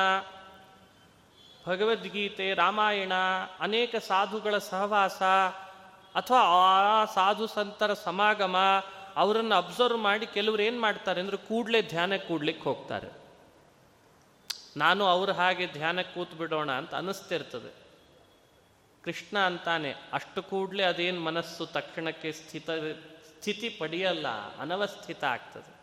ಭಗವದ್ಗೀತೆ, 1.66 2.54
ರಾಮಾಯಣ, 2.54 3.12
ಅನೇಕ 3.61 3.97
ಸಾಧುಗಳ 3.97 4.59
ಸಹವಾಸ 4.59 5.23
ಅಥವಾ 6.14 6.38
ಆ 6.38 7.04
ಸಾಧು 7.04 7.47
ಸಂತರ 7.47 7.92
ಸಮಾಗಮ 7.92 8.56
ಅವರನ್ನು 9.16 9.54
ಅಬ್ಸರ್ವ್ 9.54 9.99
ಮಾಡಿ 9.99 10.26
ಕೆಲವರು 10.26 10.62
ಏನು 10.62 10.80
ಮಾಡ್ತಾರೆ 10.80 11.21
ಅಂದರೆ 11.21 11.37
ಕೂಡಲೇ 11.37 11.82
ಧ್ಯಾನಕ್ಕೆ 11.82 12.28
ಕೂಡ್ಲಿಕ್ಕೆ 12.28 12.62
ಹೋಗ್ತಾರೆ. 12.62 13.11
ನಾನು 14.76 15.04
ಅವ್ರ 15.04 15.30
ಹಾಗೆ 15.32 15.66
ಧ್ಯಾನಕ್ಕೆ 15.66 16.14
ಕೂತ್ 16.14 16.35
ಬಿಡೋಣ 16.35 16.73
ಅಂತ 16.73 16.94
ಅನ್ನಿಸ್ತಿರ್ತದೆ 16.94 17.75
ಕೃಷ್ಣ 19.04 19.38
ಅಂತಾನೆ, 19.38 19.94
ಅಷ್ಟು 20.12 20.42
ಕೂಡಲೇ 20.42 20.82
ಅದೇನು 20.82 21.21
ಮನಸ್ಸು 21.21 21.66
ತಕ್ಷಣಕ್ಕೆ 21.66 22.32
ಸ್ಥಿತ, 22.32 22.71
ಸ್ಥಿತಿ 23.28 23.68
ಪಡೆಯಲ್ಲ, 23.68 24.28
ಅನವಸ್ಥಿತ 24.61 25.25
ಆಗ್ತದೆ. 25.25 25.81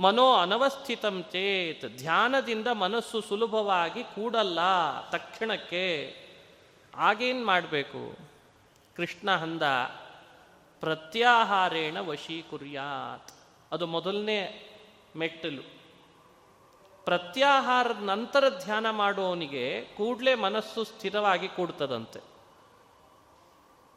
ಮನೋ 0.00 0.34
ಅನವಸ್ಥಿತಂ 0.34 1.24
ಚೇತ್, 1.32 1.96
ಧ್ಯಾನದಿಂದ 1.96 2.66
ಮನಸ್ಸು 2.66 3.20
ಸುಲಭವಾಗಿ 3.20 4.04
ಕೂಡಲ್ಲ, 4.04 4.58
ತಕ್ಷಣಕ್ಕೆ. 5.10 6.16
ಆಗೇನು 6.96 7.46
ಮಾಡಬೇಕು? 7.46 8.18
ಕೃಷ್ಣ 8.96 9.36
ಹಂದ 9.36 9.62
ಪ್ರತ್ಯಾಹಾರೇಣ 10.80 12.00
ವಶೀಕುರ್ಯಾತ್. 12.00 13.32
ಅದು 13.72 13.86
ಮೊದಲನೇ 13.86 14.70
ಮೆಟ್ಟಲು. 15.16 15.62
ಪ್ರತ್ಯಾಹಾರದ 17.04 18.02
ನಂತರ 18.02 18.44
ಧ್ಯಾನ 18.48 18.90
ಮಾಡುವವನಿಗೆ 18.90 19.80
ಕೂಡಲೇ 19.96 20.34
ಮನಸ್ಸು 20.34 20.84
ಸ್ಥಿರವಾಗಿ 20.84 21.48
ಕೂಡ್ತದಂತೆ. 21.48 22.33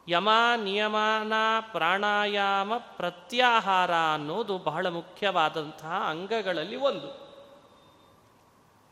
ಯಮ 0.10 0.30
ನಿಯಮನ 0.56 1.34
ಪ್ರಾಣಾಯಾಮ 1.72 2.78
ಪ್ರತ್ಯಾಹಾರ 2.78 3.92
ಅನ್ನೋದು 3.96 4.58
ಬಹಳ 4.58 4.88
ಮುಖ್ಯವಾದಂತಹ 4.88 6.04
ಅಂಗಗಳಲ್ಲಿ 6.10 6.76
ಒಂದು. 6.76 7.28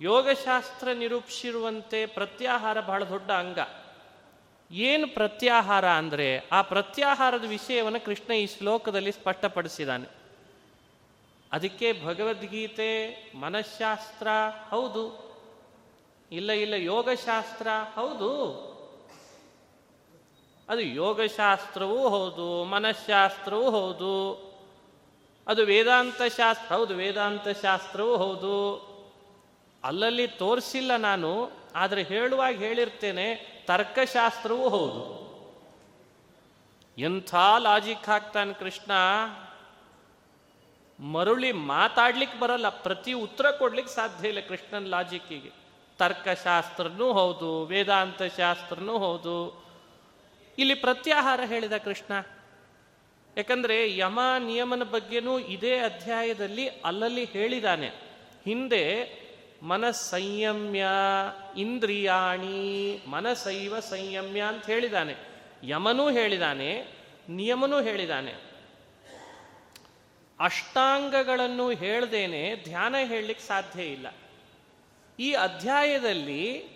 ಯೋಗಶಾಸ್ತ್ರ 0.02 0.88
ನಿರೂಪಿಸಿರುವಂತೆ 0.94 2.06
ಪ್ರತ್ಯಾಹಾರ 2.06 2.82
ಬಹಳ 2.82 3.04
ದೊಡ್ಡ 3.04 3.32
ಅಂಗ. 3.32 3.60
ಏನು 4.72 5.14
ಪ್ರತ್ಯಾಹಾರ 5.14 5.90
ಅಂದರೆ 5.90 6.50
ಆ 6.52 6.62
ಪ್ರತ್ಯಾಹಾರದ 6.62 7.46
ವಿಷಯವನ್ನು 7.46 8.06
ಕೃಷ್ಣ 8.06 8.34
ಈ 8.34 8.48
ಶ್ಲೋಕದಲ್ಲಿ 8.48 9.12
ಸ್ಪಷ್ಟಪಡಿಸಿದ್ದಾನೆ. 9.12 10.08
ಅದಕ್ಕೆ 11.52 12.04
ಭಗವದ್ಗೀತೆ, 12.06 13.16
ಮನಃಶಾಸ್ತ್ರ 13.40 14.28
ಹೌದು. 14.70 15.26
ಇಲ್ಲ 16.32 16.52
ಇಲ್ಲ, 16.52 16.74
ಯೋಗಶಾಸ್ತ್ರ 16.74 17.68
ಹೌದು. 17.96 18.75
ಅದು 20.70 20.82
ಯೋಗಶಾಸ್ತ್ರವೂ 20.82 22.10
ಹೌದು, 22.10 22.64
ಮನಃಶಾಸ್ತ್ರವೂ 22.64 23.72
ಹೌದು. 23.72 24.46
ಅದು 25.48 25.66
ವೇದಾಂತ 25.66 26.22
ಶಾಸ್ತ್ರ, 26.38 26.76
ಹೌದು, 26.76 26.96
ವೇದಾಂತ 26.96 27.48
ಶಾಸ್ತ್ರವೂ 27.62 28.18
ಹೌದು. 28.18 28.76
ಅಲ್ಲಲ್ಲಿ 29.84 30.28
ತೋರಿಸಿಲ್ಲ 30.28 30.96
ನಾನು, 30.96 31.52
ಆದರೆ 31.76 32.04
ಹೇಳುವಾಗ 32.04 32.56
ಹೇಳಿರ್ತೇನೆ, 32.56 33.56
ತರ್ಕಶಾಸ್ತ್ರವೂ 33.68 34.70
ಹೌದು. 34.70 35.26
ಎಂಥ 36.98 37.36
ಲಾಜಿಕ್ 37.58 38.06
ಹಾಕ್ತಾನೆ 38.06 38.54
ಕೃಷ್ಣ. 38.54 38.92
ಮರುಳಿ 41.00 41.52
ಮಾತಾಡ್ಲಿಕ್ಕೆ 41.52 42.40
ಬರಲ್ಲ, 42.40 42.70
ಪ್ರತಿ 42.70 43.14
ಉತ್ತರ 43.14 43.52
ಕೊಡ್ಲಿಕ್ಕೆ 43.52 43.94
ಸಾಧ್ಯ 43.94 44.28
ಇಲ್ಲ 44.28 44.40
ಕೃಷ್ಣನ 44.40 44.86
ಲಾಜಿಕ್ಕಿಗೆ 44.88 45.52
ತರ್ಕಶಾಸ್ತ್ರನೂ 45.98 47.14
ಹೌದು, 47.14 47.64
ವೇದಾಂತ 47.64 48.22
ಶಾಸ್ತ್ರನೂ 48.38 48.98
ಹೌದು. 48.98 49.65
ಇಲ್ಲಿ 50.58 50.74
ಪ್ರತ್ಯಾಹಾರ 50.74 51.40
ಹೇಳಿದ 51.46 51.78
ಕೃಷ್ಣ. 51.78 52.14
ಯಾಕಂದರೆ 53.38 53.98
ಯಮ 53.98 54.20
ನಿಯಮನ 54.40 54.84
ಬಗ್ಗೆನೂ 54.84 55.40
ಇದೇ 55.40 55.80
ಅಧ್ಯಾಯದಲ್ಲಿ 55.80 56.68
ಅಲ್ಲಲ್ಲಿ 56.68 57.26
ಹೇಳಿದಾನೆ. 57.26 57.88
ಹಿಂದೆ 58.46 59.12
ಮನಸ್ಸಂಯಮ್ಯ 59.62 60.86
ಇಂದ್ರಿಯಾಣಿ 61.58 63.00
ಮನಸೈವ 63.08 63.80
ಸಂಯಮ್ಯ 63.80 64.42
ಅಂತ 64.42 64.66
ಹೇಳಿದಾನೆ. 64.66 65.16
ಯಮನೂ 65.64 66.12
ಹೇಳಿದಾನೆ, 66.12 66.88
ನಿಯಮನೂ 67.30 67.82
ಹೇಳಿದಾನೆ. 67.82 68.34
ಅಷ್ಟಾಂಗಗಳನ್ನು 70.40 71.70
ಹೇಳ್ದೇನೆ 71.70 72.56
ಧ್ಯಾನ 72.64 72.96
ಹೇಳಲಿಕ್ಕೆ 73.04 73.46
ಸಾಧ್ಯ 73.46 73.84
ಇಲ್ಲ. 73.84 74.08
ಈ 75.20 75.34
ಅಧ್ಯಾಯದಲ್ಲಿ 75.34 76.68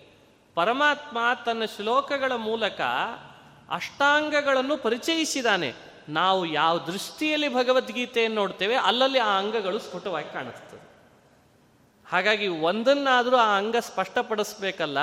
ಪರಮಾತ್ಮ 0.56 1.18
ತನ್ನ 1.46 1.66
ಶ್ಲೋಕಗಳ 1.66 2.32
ಮೂಲಕ 2.32 2.82
ಅಷ್ಟಾಂಗಗಳನ್ನು 3.70 4.78
ಪರಿಚಯಿಸಿದಾನೆ. 4.78 5.74
ನಾವು 6.10 6.46
ಯಾವ 6.46 6.80
ದೃಷ್ಟಿಯಲ್ಲಿ 6.80 7.54
ಭಗವದ್ಗೀತೆಯನ್ನು 7.54 8.42
ನೋಡ್ತೇವೆ, 8.42 8.76
ಅಲ್ಲಲ್ಲಿ 8.76 9.20
ಆ 9.20 9.38
ಅಂಗಗಳು 9.40 9.80
ಸ್ಫುಟವಾಗಿ 9.80 10.34
ಕಾಣಿಸ್ತದೆ. 10.34 10.90
ಹಾಗಾಗಿ 12.10 12.48
ಒಂದನ್ನಾದರೂ 12.48 13.36
ಆ 13.36 13.58
ಅಂಗ 13.58 13.76
ಸ್ಪಷ್ಟಪಡಿಸ್ಬೇಕಲ್ಲ, 13.80 14.98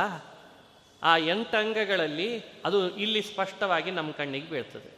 ಆ 1.02 1.16
ಎಂಟು 1.16 1.56
ಅಂಗಗಳಲ್ಲಿ 1.56 2.40
ಅದು 2.64 2.96
ಇಲ್ಲಿ 2.96 3.22
ಸ್ಪಷ್ಟವಾಗಿ 3.22 3.90
ನಮ್ಮ 3.90 4.12
ಕಣ್ಣಿಗೆ 4.12 4.50
ಬೀಳ್ತದೆ. 4.50 4.90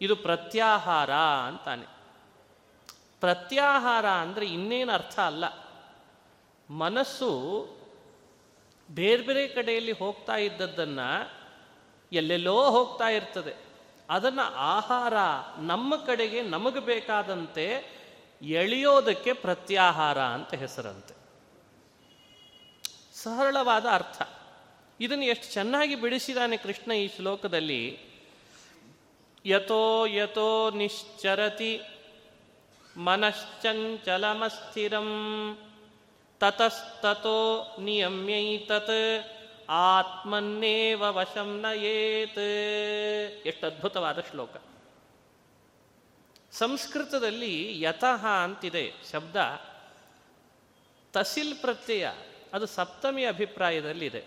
ಇದು 0.00 0.16
ಪ್ರತ್ಯಾಹಾರ 0.16 1.12
ಅಂತಾನೆ. 1.46 1.86
ಪ್ರತ್ಯಾಹಾರ 3.20 4.06
ಅಂದರೆ 4.06 4.46
ಇನ್ನೇನು 4.46 4.92
ಅರ್ಥ 4.92 5.18
ಅಲ್ಲ. 5.18 5.44
ಮನಸ್ಸು 6.70 7.30
ಬೇರೆ 8.90 9.22
ಬೇರೆ 9.22 9.48
ಕಡೆಯಲ್ಲಿ 9.48 9.92
ಹೋಗ್ತಾ 9.92 10.36
ಇದ್ದದ್ದನ್ನು 10.36 11.35
ಎಲ್ಲೆಲ್ಲೋ 12.12 12.70
ಹೋಗ್ತಾ 12.70 13.08
ಇರ್ತದೆ. 13.08 13.54
ಅದನ್ನು 14.10 14.54
ಆಹಾರ 14.54 15.14
ನಮ್ಮ 15.58 15.96
ಕಡೆಗೆ 15.96 16.42
ನಮಗೆ 16.42 16.80
ಬೇಕಾದಂತೆ 16.80 17.96
ಎಳೆಯೋದಕ್ಕೆ 18.42 19.32
ಪ್ರತ್ಯಾಹಾರ 19.32 20.20
ಅಂತ 20.20 20.54
ಹೆಸರಂತೆ. 20.54 21.14
ಸರಳವಾದ 23.14 23.86
ಅರ್ಥ. 23.92 24.22
ಇದನ್ನು 25.00 25.24
ಎಷ್ಟು 25.24 25.52
ಚೆನ್ನಾಗಿ 25.52 25.94
ಬಿಡಿಸಿದಾನೆ 25.94 26.56
ಕೃಷ್ಣ 26.56 26.92
ಈ 26.92 27.08
ಶ್ಲೋಕದಲ್ಲಿ. 27.08 28.16
ಯಥೋ 29.46 30.06
ಯಥೋ 30.06 30.70
ನಿಶ್ಚರತಿ 30.70 31.80
ಮನಶ್ಚಂಚಲಮಸ್ಥಿರಂ 32.96 33.98
ತತಸ್ತೋ 36.40 37.66
ನಿಯಮ್ಯೈತತ್ 37.80 39.35
ಆತ್ಮನ್ನೇವ 39.68 41.02
ವಶಂ 41.02 41.60
ನಯೇತ್. 41.60 42.38
ಎಷ್ಟು 43.46 43.66
ಅದ್ಭುತವಾದ 43.66 44.20
ಶ್ಲೋಕ. 44.20 44.50
ಸಂಸ್ಕೃತದಲ್ಲಿ 46.52 47.82
ಯತಃ 47.82 48.26
ಅಂತಿದೆ 48.26 48.92
ಶಬ್ದ. 49.12 49.36
ತಸಿಲ್ 51.12 51.58
ಪ್ರತ್ಯಯ, 51.58 52.08
ಅದು 52.52 52.66
ಸಪ್ತಮಿ 52.66 53.24
ಅಭಿಪ್ರಾಯದಲ್ಲಿದೆ. 53.24 54.24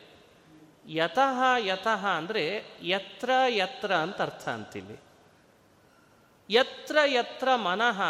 ಯತಃ 0.87 1.57
ಯತಃ 1.57 2.07
ಅಂದರೆ 2.07 2.63
ಯತ್ರ 2.81 3.29
ಯತ್ರ 3.47 3.95
ಅಂತ 3.95 4.21
ಅರ್ಥ 4.21 4.49
ಅಂತಿಲ್ಲಿ. 4.49 4.99
ಯತ್ರ 6.49 6.97
ಯತ್ರ 7.05 7.55
ಮನಃ, 7.55 8.01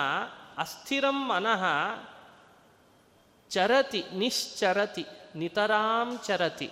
ಅಸ್ಥಿರಂ 0.57 1.29
ಮನಃ, 1.29 1.63
ಚರತಿ, 3.49 4.03
ನಿಶ್ಚರತಿ, 4.13 5.05
ನಿತರಾಂ 5.35 6.19
ಚರತಿ. 6.25 6.71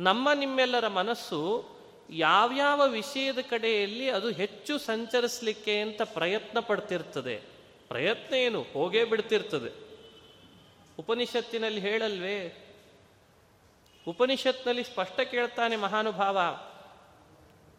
ನಮ್ಮ 0.00 0.32
ನಿಮ್ಮೆಲ್ಲರ 0.34 0.88
ಮನಸ್ಸು 0.88 1.64
ಯಾವ್ಯಾವ 2.10 2.88
ವಿಷಯದ 2.88 3.38
ಕಡೆಯಲ್ಲಿ 3.50 4.10
ಅದು 4.10 4.30
ಹೆಚ್ಚು 4.30 4.78
ಸಂಚರಿಸಲಿಕ್ಕೆ 4.78 5.80
ಅಂತ 5.80 6.02
ಪ್ರಯತ್ನ 6.02 6.58
ಪಡ್ತಿರ್ತದೆ. 6.60 7.36
ಪ್ರಯತ್ನ 7.88 8.34
ಏನು? 8.34 8.62
ಹೋಗೇ 8.62 9.04
ಬಿಡ್ತಿರ್ತದೆ. 9.04 9.84
ಉಪನಿಷತ್ತಿನಲ್ಲಿ 10.98 11.80
ಹೇಳಲ್ವೇ? 11.80 12.60
ಉಪನಿಷತ್ನಲ್ಲಿ 14.08 14.84
ಸ್ಪಷ್ಟ 14.84 15.20
ಕೇಳ್ತಾನೆ 15.20 15.76
ಮಹಾನುಭಾವ 15.76 16.38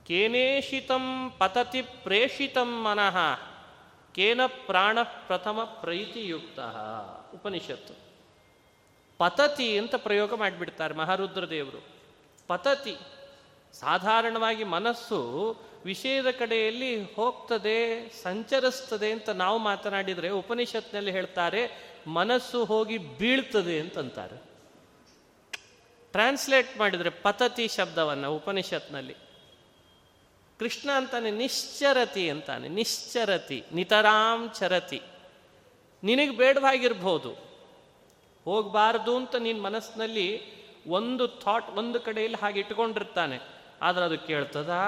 ಕೇನೇಷಿತಂ 0.07 1.34
ಪತತಿ 1.39 1.81
ಪ್ರೇಷಿತಂ 1.81 2.84
ಮನಃ, 2.84 3.17
ಕೇನ 4.15 4.41
ಪ್ರಾಣ 4.45 5.00
ಪ್ರಥಮ 5.03 5.63
ಪ್ರೀತಿಯುಕ್ತ, 5.63 6.60
ಉಪನಿಷತ್ತು. 7.34 7.93
ಪತತಿ 9.17 9.77
ಅಂತ 9.77 9.95
ಪ್ರಯೋಗ 9.95 10.34
ಮಾಡಿಬಿಡ್ತಾರೆ 10.34 10.93
ಮಹಾರುದ್ರದೇವರು. 10.93 11.95
ಪತತಿ. 12.48 12.96
ಸಾಧಾರಣವಾಗಿ 13.74 14.64
ಮನಸ್ಸು 14.64 15.58
ವಿಷಯದ 15.86 16.32
ಕಡೆಯಲ್ಲಿ 16.32 17.16
ಹೋಗ್ತದೆ, 17.16 18.10
ಸಂಚರಿಸ್ತದೆ 18.24 19.12
ಅಂತ 19.12 19.30
ನಾವು 19.30 19.58
ಮಾತನಾಡಿದರೆ 19.58 20.30
ಉಪನಿಷತ್ನಲ್ಲಿ 20.30 21.12
ಹೇಳ್ತಾರೆ, 21.12 21.96
ಮನಸ್ಸು 22.08 22.66
ಹೋಗಿ 22.66 22.98
ಬೀಳ್ತದೆ 22.98 23.80
ಅಂತಂತಾರೆ. 23.80 24.42
ಟ್ರಾನ್ಸ್ಲೇಟ್ 26.12 26.78
ಮಾಡಿದರೆ 26.78 27.10
ಪತತಿ 27.10 27.68
ಶಬ್ದವನ್ನು 27.68 28.36
ಉಪನಿಷತ್ನಲ್ಲಿ. 28.36 29.16
ಕೃಷ್ಣ 30.60 30.91
ಅಂತಾನೆ 30.91 31.32
ನಿಶ್ಚರತಿ 31.32 32.30
ಅಂತಾನೆ, 32.30 32.67
ನಿಶ್ಚರತಿ, 32.67 33.63
ನಿತರಾಂ 33.74 34.52
ಚರತಿ. 34.60 35.02
ನಿನಗೆ 36.04 36.30
ಬೇಡವಾಗಿರ್ಬೋದು. 36.30 37.30
ಹೋಗಬಾರ್ದು 38.46 39.15
ಅಂತ 39.15 39.36
ನಿನ್ನ 39.36 39.62
ಮನಸ್ಸಿನಲ್ಲಿ 39.62 40.56
ಒಂದು 40.88 41.28
ಥಾಟ್ 41.28 41.69
ಒಂದು 41.69 42.00
ಕಡೆಯಲ್ಲಿ 42.00 42.41
ಹಾಗೆ 42.41 42.60
ಇಟ್ಕೊಂಡಿರ್ತಾನೆ 42.60 43.39
ಆದ್ರೆ 43.82 44.06
ಅದು 44.06 44.17
ಕೇಳ್ತದಾ? 44.17 44.82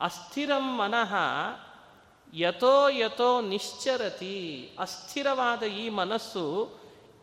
ಅಸ್ಥಿರಂ 0.00 0.76
ಮನಃ 0.76 1.14
ಯಥೋ 2.34 2.88
ಯಥೋ 2.88 3.40
ನಿಶ್ಚರತಿ. 3.40 4.70
ಅಸ್ಥಿರವಾದ 4.78 5.62
ಈ 5.62 5.88
ಮನಸ್ಸು 5.88 6.70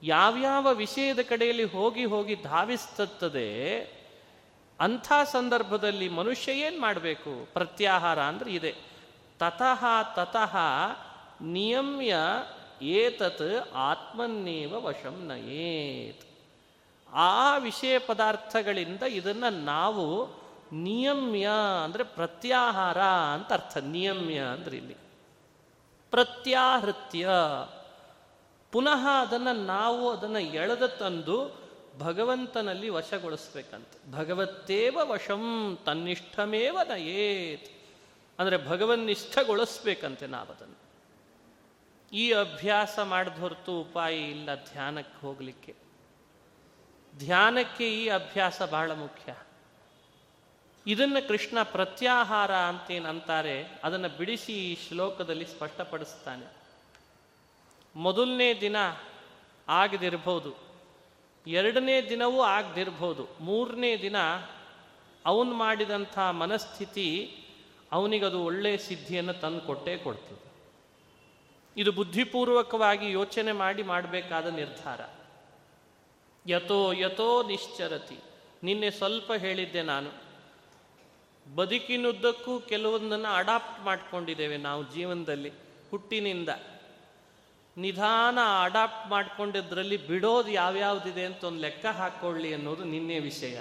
ಯಾವ್ಯಾವ 0.03 0.67
ವಿಷಯದ 0.73 1.19
ಕಡೆಯಲ್ಲಿ 1.21 1.63
ಹೋಗಿ 1.63 2.05
ಹೋಗಿ 2.05 2.35
ಧಾವಿಸ್ತದೆ 2.35 3.79
ಅಂಥ 4.79 5.13
ಸಂದರ್ಭದಲ್ಲಿ 5.23 6.09
ಮನುಷ್ಯ 6.09 6.51
ಏನು 6.51 6.81
ಮಾಡಬೇಕು? 6.81 7.53
ಪ್ರತ್ಯಾಹಾರ 7.53 8.19
ಅಂದ್ರೆ 8.19 8.53
ಇದೆ. 8.53 8.75
ತತಃ 9.39 9.85
ತತಃ 10.15 10.57
ನಿಯಮ್ಯ 11.41 12.15
ಏತತ್ 12.81 13.75
ಆತ್ಮನ್ನೇವ 13.75 14.73
ವಶಂ 14.73 15.27
ನಯೇತ್. 15.27 16.26
ಆ 17.17 17.57
ವಿಷಯ 17.57 17.99
ಪದಾರ್ಥಗಳಿಂದ 17.99 19.03
ಇದನ್ನು 19.03 19.63
ನಾವು 19.63 20.27
ನಿಯಮ್ಯ 20.71 21.49
ಅಂದರೆ 21.83 22.03
ಪ್ರತ್ಯಾಹಾರ 22.03 23.01
ಅಂತ 23.03 23.53
ಅರ್ಥ. 23.53 23.77
ನಿಯಮ್ಯ 23.77 24.39
ಅಂದ್ರೆ 24.39 24.77
ಇಲ್ಲಿ. 24.77 24.95
ಪ್ರತ್ಯಾಹೃತ್ಯ. 26.11 27.29
ಪುನಃ 28.71 29.07
ಅದನ್ನು 29.21 29.65
ನಾವು 29.65 30.11
ಅದನ್ನು 30.11 30.39
ಎಳೆದ 30.39 30.85
ತಂದು 30.85 31.67
ಭಗವಂತನಲ್ಲಿ 31.99 32.89
ವಶಗೊಳಿಸ್ಬೇಕಂತ. 32.89 34.15
ಭಗವತ್ತೇವ 34.15 34.97
ವಶಂ 35.01 35.77
ತನ್ನಿಷ್ಠಮೇವ 35.85 36.79
ನಯೇತ್. 36.87 37.71
ಅಂದರೆ 38.39 38.67
ಭಗವನ್ನಿಷ್ಠಗೊಳಿಸ್ಬೇಕಂತೆ 38.67 40.27
ನಾವದನ್ನು. 40.27 40.77
ಈ 42.15 42.31
ಅಭ್ಯಾಸ 42.31 42.99
ಮಾಡಿದ 42.99 43.39
ಹೊರತು 43.39 43.81
ಉಪಾಯ 43.81 44.17
ಇಲ್ಲ 44.17 44.55
ಧ್ಯಾನಕ್ಕೆ 44.55 45.27
ಹೋಗಲಿಕ್ಕೆ. 45.27 45.86
ಧ್ಯಾನಕ್ಕೆ 47.19 47.85
ಈ 47.93 48.07
ಅಭ್ಯಾಸ 48.09 48.61
ಬಹಳ 48.61 48.91
ಮುಖ್ಯ. 48.91 49.35
ಇದನ್ನು 50.85 51.27
ಕೃಷ್ಣ 51.27 51.57
ಪ್ರತ್ಯಾಹಾರ 51.63 52.55
ಅಂತೇನಂತಾರೆ, 52.55 53.55
ಅದನ್ನು 53.83 54.09
ಬಿಡಿಸಿ 54.17 54.53
ಈ 54.53 54.75
ಶ್ಲೋಕದಲ್ಲಿ 54.87 55.45
ಸ್ಪಷ್ಟಪಡಿಸ್ತಾನೆ. 55.45 56.47
ಮೊದಲನೇ 57.95 58.49
ದಿನ 58.61 58.75
ಆಗದಿರ್ಬೋದು, 59.67 60.51
ಎರಡನೇ 61.47 62.09
ದಿನವೂ 62.09 62.41
ಆಗದಿರ್ಬೋದು, 62.41 63.27
ಮೂರನೇ 63.41 63.97
ದಿನ 63.97 64.15
ಅವನು 65.25 65.53
ಮಾಡಿದಂಥ 65.53 66.19
ಮನಸ್ಥಿತಿ 66.19 67.07
ಅವನಿಗದು 67.91 68.43
ಒಳ್ಳೆಯ 68.43 68.77
ಸಿದ್ಧಿಯನ್ನು 68.77 69.33
ತಂದು 69.33 69.61
ಕೊಟ್ಟೇ 69.61 69.97
ಕೊಡ್ತದೆ. 69.97 70.43
ಇದು 71.77 71.91
ಬುದ್ಧಿಪೂರ್ವಕವಾಗಿ 71.91 73.11
ಯೋಚನೆ 73.11 73.51
ಮಾಡಿ 73.51 73.83
ಮಾಡಬೇಕಾದ 73.83 74.47
ನಿರ್ಧಾರ. 74.55 75.01
ಯಥೋ 76.47 76.91
ಯಥೋ 76.91 77.43
ನಿಶ್ಚರತಿ. 77.43 78.19
ನಿನ್ನೆ 78.63 78.91
ಸ್ವಲ್ಪ 78.91 79.31
ಹೇಳಿದ್ದೆ 79.37 79.81
ನಾನು. 79.81 80.27
ಬದುಕಿನುದ್ದಕ್ಕೂ 81.55 82.59
ಕೆಲವೊಂದನ್ನು 82.59 83.35
ಅಡಾಪ್ಟ್ 83.35 83.81
ಮಾಡ್ಕೊಂಡಿದ್ದೇವೆ 83.81 84.57
ನಾವು 84.57 84.93
ಜೀವನದಲ್ಲಿ, 84.93 85.51
ಹುಟ್ಟಿನಿಂದ. 85.91 86.49
ನಿಧಾನ 87.77 88.39
ಅಡಾಪ್ಟ್ 88.63 89.09
ಮಾಡ್ಕೊಂಡಿದ್ರಲ್ಲಿ 89.09 90.07
ಬಿಡೋದು 90.07 90.49
ಯಾವ್ಯಾವ್ದಿದೆ 90.49 91.25
ಅಂತ 91.25 91.43
ಒಂದು 91.43 91.61
ಲೆಕ್ಕ 91.61 91.85
ಹಾಕೊಳ್ಳಿ 91.85 92.53
ಅನ್ನೋದು 92.53 92.83
ನಿನ್ನೆ 92.83 93.19
ವಿಷಯ. 93.19 93.59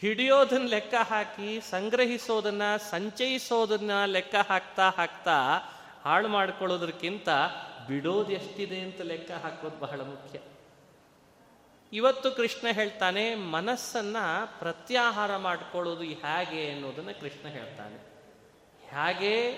ಹಿಡಿಯೋದನ್ನ 0.00 0.68
ಲೆಕ್ಕ 0.68 0.94
ಹಾಕಿ, 1.08 1.60
ಸಂಗ್ರಹಿಸೋದನ್ನ, 1.60 2.76
ಸಂಚಯಿಸೋದನ್ನ 2.76 4.04
ಲೆಕ್ಕ 4.04 4.34
ಹಾಕ್ತಾ 4.48 4.90
ಹಾಕ್ತಾ 4.90 5.58
ಹಾಳು 6.02 6.28
ಮಾಡ್ಕೊಳ್ಳೋದಕ್ಕಿಂತ 6.28 7.28
ಬಿಡೋದು 7.88 8.32
ಎಷ್ಟಿದೆ 8.32 8.80
ಅಂತ 8.80 9.00
ಲೆಕ್ಕ 9.00 9.30
ಹಾಕೋದು 9.30 9.76
ಬಹಳ 9.76 10.00
ಮುಖ್ಯ. 10.00 10.38
ಇವತ್ತು 11.92 12.30
ಕೃಷ್ಣ 12.30 12.68
ಹೇಳ್ತಾನೆ, 12.72 13.34
ಮನಸ್ಸನ್ನ 13.34 14.16
ಪ್ರತ್ಯಾಹಾರ 14.58 15.36
ಮಾಡಿಕೊಳ್ಳೋದು 15.36 16.02
ಹೇಗೆ 16.02 16.72
ಅನ್ನೋದನ್ನ 16.72 17.10
ಕೃಷ್ಣ 17.20 17.48
ಹೇಳ್ತಾನೆ. 17.48 17.96
ಹೇಗೆ? 18.90 19.50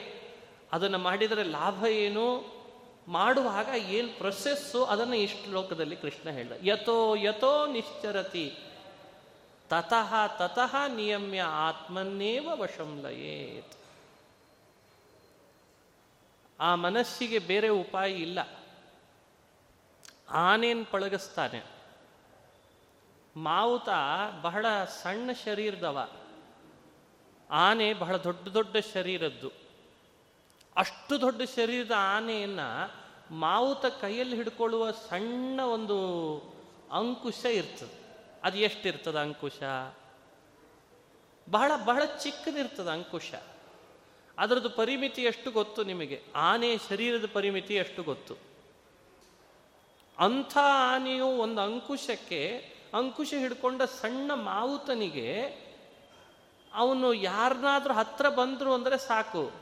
ಅದನ್ನು 0.72 0.98
ಮಾಡಿದರೆ 0.98 1.42
ಲಾಭ 1.42 1.87
ಏನು? 1.87 2.54
ಮಾಡುವಾಗ 3.08 3.68
ಏನು 3.76 4.18
ಪ್ರೊಸೆಸ್ಸು 4.18 4.84
ಅದನ್ನು 4.84 5.16
ಇಷ್ಟು 5.16 5.52
ಲೋಕದಲ್ಲಿ 5.52 5.96
ಕೃಷ್ಣ 5.96 6.30
ಹೇಳ್ದ. 6.30 6.52
ಯಥೋ 6.62 7.14
ಯಥೋ 7.14 7.66
ನಿಶ್ಚರತಿ. 7.66 8.58
ತತಃ 9.68 10.14
ತತಃ 10.26 10.76
ನಿಯಮ್ಯ 10.88 11.40
ಆತ್ಮನ್ನೇವ 11.40 12.48
ವಶಂ 12.54 13.00
ಲಯೇತ್ 13.02 13.84
ಆ 16.61 16.75
ಮನಸ್ಸಿಗೆ 16.75 17.38
ಬೇರೆ 17.38 17.69
ಉಪಾಯ 17.69 18.12
ಇಲ್ಲ. 18.12 18.38
ಆನೇನು 20.29 20.85
ಪಳಗಿಸ್ತಾನೆ. 20.85 21.62
ಮಾವುತ 23.37 23.88
ಬಹಳ 24.43 24.67
ಸಣ್ಣ 24.85 25.31
ಶರೀರದವ. 25.45 26.09
ಆನೆ 27.51 27.95
ಬಹಳ 27.95 28.17
ದೊಡ್ಡ 28.17 28.49
ದೊಡ್ಡ 28.49 28.77
ಶರೀರದ್ದು. 28.95 29.53
ಅಷ್ಟು 30.77 31.21
ದೊಡ್ಡ 31.21 31.43
ಶರೀರದ 31.57 31.93
ಆನೆಯನ್ನು 31.97 32.90
ಮಾವುತ 33.35 33.87
ಕೈಯಲ್ಲಿ 33.87 34.37
ಹಿಡ್ಕೊಳ್ಳುವ 34.37 34.90
ಸಣ್ಣ 34.90 35.61
ಒಂದು 35.61 36.38
ಅಂಕುಶ 36.93 37.45
ಇರ್ತದೆ. 37.45 38.05
ಅದು 38.45 38.57
ಎಷ್ಟಿರ್ತದೆ 38.57 39.19
ಅಂಕುಶ? 39.19 39.62
ಬಹಳ 41.51 41.73
ಬಹಳ 41.85 42.05
ಚಿಕ್ಕದಿರ್ತದೆ 42.05 42.90
ಅಂಕುಶ. 42.90 43.33
ಅದರದ್ದು 44.38 44.70
ಪರಿಮಿತಿ 44.70 45.23
ಎಷ್ಟು 45.23 45.51
ಗೊತ್ತು 45.51 45.85
ನಿಮಗೆ? 45.85 46.23
ಆನೆ 46.35 46.79
ಶರೀರದ 46.79 47.31
ಪರಿಮಿತಿ 47.33 47.75
ಎಷ್ಟು 47.75 48.03
ಗೊತ್ತು? 48.03 48.35
ಅಂಥ 50.18 50.59
ಆನೆಯು 50.62 51.27
ಒಂದು 51.27 51.61
ಅಂಕುಶಕ್ಕೆ, 51.61 52.75
ಅಂಕುಶ 52.94 53.35
ಹಿಡ್ಕೊಂಡ 53.38 53.83
ಸಣ್ಣ 53.83 54.31
ಮಾವುತನಿಗೆ 54.35 55.42
ಅವನು 56.73 57.14
ಯಾರನ್ನಾದ್ರೂ 57.14 57.94
ಹತ್ರ 57.94 58.29
ಬಂದ್ರು 58.29 58.75
ಅಂದರೆ 58.75 58.99
ಸಾಕು. 58.99 59.53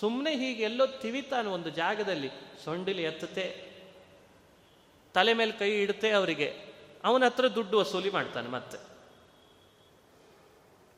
ಸುಮ್ಮನೆ 0.00 0.36
ಹೀಗೆ 0.36 0.62
ಎಲ್ಲೋ 0.62 0.86
ತಿವಿತಾನೆ 0.86 1.48
ಒಂದು 1.48 1.70
ಜಾಗದಲ್ಲಿ. 1.70 2.30
ಸೊಂಡಿಲಿ 2.64 3.02
ಎತ್ತತೆ 3.02 3.70
ತಲೆ 5.14 5.34
ಮೇಲೆ 5.34 5.52
ಕೈ 5.52 5.82
ಇಡುತ್ತೆ 5.82 6.10
ಅವರಿಗೆ. 6.10 6.64
ಅವನ 7.04 7.24
ಹತ್ರ 7.24 7.48
ದುಡ್ಡು 7.48 7.78
ವಸೂಲಿ 7.78 8.10
ಮಾಡ್ತಾನೆ 8.10 8.48
ಮತ್ತೆ. 8.48 8.78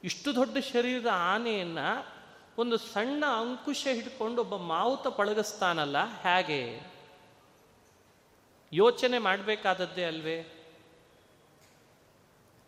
ಇಷ್ಟು 0.04 0.34
ದೊಡ್ಡ 0.34 0.58
ಶರೀರದ 0.58 1.06
ಆನೆಯನ್ನ 1.06 1.78
ಒಂದು 2.58 2.76
ಸಣ್ಣ 2.76 3.24
ಅಂಕುಶ 3.26 3.86
ಹಿಡ್ಕೊಂಡು 3.92 4.40
ಒಬ್ಬ 4.40 4.56
ಮಾವುತ 4.56 5.06
ಪಳಗಿಸ್ತಾನಲ್ಲ 5.06 5.96
ಹೇಗೆ? 6.22 6.80
ಯೋಚನೆ 8.72 9.18
ಮಾಡಬೇಕಾದದ್ದೇ 9.18 10.04
ಅಲ್ವೇ? 10.04 10.68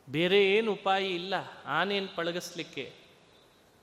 ಬೇರೆ 0.09 0.45
ಏನು 0.45 0.73
ಉಪಾಯ 0.73 1.07
ಇಲ್ಲ 1.07 1.35
ಆನೆಯನ್ನು 1.67 2.17
ಪಳಗಿಸ್ಲಿಕ್ಕೆ. 2.17 2.95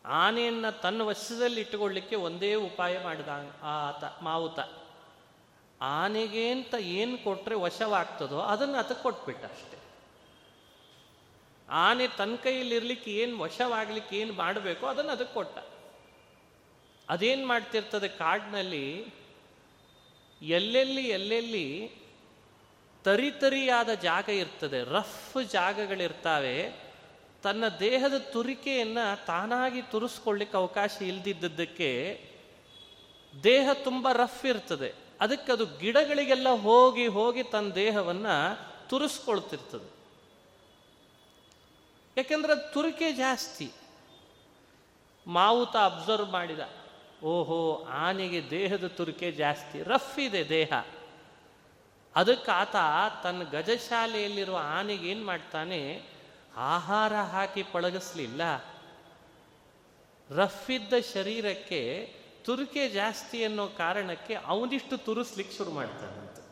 ಆನೆಯನ್ನು 0.05 0.81
ತನ್ನ 0.81 1.01
ವಶದಲ್ಲಿ 1.01 1.61
ಇಟ್ಟುಕೊಳ್ಳಿಕ್ಕೆ 1.61 2.15
ಒಂದೇ 2.15 2.55
ಉಪಾಯ 2.55 3.03
ಮಾಡಿದ 3.03 3.27
ಆತ, 3.63 4.03
ಮಾವುತ. 4.21 4.59
ಆನೆಗೆ 5.81 6.51
ಅಂತ 6.51 6.75
ಏನು 6.79 7.23
ಕೊಟ್ಟರೆ 7.23 7.55
ವಶವಾಗ್ತದೋ 7.55 8.39
ಅದನ್ನು 8.39 8.77
ಅದಕ್ಕೆ 8.77 9.03
ಕೊಟ್ಬಿಟ್ಟ 9.03 9.45
ಅಷ್ಟೆ. 9.45 9.77
ಆನೆ 11.69 12.07
ತನ್ನ 12.07 12.35
ಕೈಯಲ್ಲಿ 12.35 12.75
ಇರ್ಲಿಕ್ಕೆ 12.75 13.11
ಏನು 13.11 13.39
ವಶವಾಗ್ಲಿಕ್ಕೆ 13.39 14.17
ಏನು 14.17 14.33
ಮಾಡಬೇಕೋ 14.33 14.87
ಅದನ್ನು 14.87 15.11
ಅದಕ್ಕೆ 15.11 15.33
ಕೊಟ್ಟ. 15.33 15.57
ಅದೇನು 17.11 17.47
ಮಾಡ್ತಿರ್ತದೆ 17.47 18.07
ಕಾಡಿನಲ್ಲಿ? 18.07 19.05
ಎಲ್ಲೆಲ್ಲಿ 20.41 21.07
ಎಲ್ಲೆಲ್ಲಿ 21.07 21.91
ತರಿತರಿಯಾದ 23.03 23.89
ಜಾಗ 23.89 24.29
ಇರ್ತದೆ, 24.29 24.83
ರಫ್ 24.83 25.43
ಜಾಗಗಳಿರ್ತಾವೆ, 25.43 26.71
ತನ್ನ 27.43 27.67
ದೇಹದ 27.67 28.17
ತುರಿಕೆಯನ್ನು 28.17 29.25
ತಾನಾಗಿ 29.25 29.81
ತುರಿಸ್ಕೊಳ್ಳಿಕ್ಕೆ 29.81 30.57
ಅವಕಾಶ 30.57 30.97
ಇಲ್ದಿದ್ದಕ್ಕೆ 31.01 32.29
ದೇಹ 33.43 33.69
ತುಂಬ 33.73 34.11
ರಫ್ 34.11 34.45
ಇರ್ತದೆ. 34.45 34.93
ಅದಕ್ಕೆ 35.21 35.51
ಅದು 35.51 35.65
ಗಿಡಗಳಿಗೆಲ್ಲ 35.65 36.49
ಹೋಗಿ 36.49 37.07
ಹೋಗಿ 37.07 37.43
ತನ್ನ 37.43 37.71
ದೇಹವನ್ನು 37.71 38.59
ತುರಿಸ್ಕೊಳ್ತಿರ್ತದೆ. 38.89 40.01
ಯಾಕೆಂದ್ರೆ 42.17 42.73
ತುರಿಕೆ 42.73 43.13
ಜಾಸ್ತಿ. 43.13 43.71
ಮಾವುತ 45.27 45.75
ಅಬ್ಸರ್ವ್ 45.85 46.31
ಮಾಡಿದ 46.31 46.59
ಓಹೋ, 47.23 47.87
ಆನೆಗೆ 47.89 48.49
ದೇಹದ 48.49 48.87
ತುರಿಕೆ 48.87 49.31
ಜಾಸ್ತಿ, 49.31 49.83
ರಫ್ 49.83 50.19
ಇದೆ 50.19 50.49
ದೇಹ. 50.49 50.85
ಅದಕ್ಕೆ 52.15 52.51
ಆತ 52.51 52.75
ತನ್ನ 53.23 53.43
ಗಜಶಾಲೆಯಲ್ಲಿರುವ 53.43 54.59
ಆನೆಗೆ 54.63 55.09
ಏನು 55.09 55.25
ಮಾಡ್ತಾನೆ? 55.25 56.03
ಆಹಾರ 56.55 57.15
ಹಾಕಿ 57.15 57.63
ಪಳಗಿಸ್ಲಿಲ್ಲ. 57.63 58.41
ರಫ್ 60.35 60.71
ಇದ್ದ 60.71 60.93
ಶರೀರಕ್ಕೆ 61.13 62.13
ತುರಿಕೆ 62.43 62.89
ಜಾಸ್ತಿ 62.89 63.43
ಅನ್ನೋ 63.43 63.67
ಕಾರಣಕ್ಕೆ 63.67 64.35
ಅವನಿಷ್ಟು 64.35 64.97
ತುರಿಸ್ಲಿಕ್ಕೆ 64.97 65.57
ಶುರು 65.57 65.71
ಮಾಡ್ತಾನಂತ. 65.71 66.43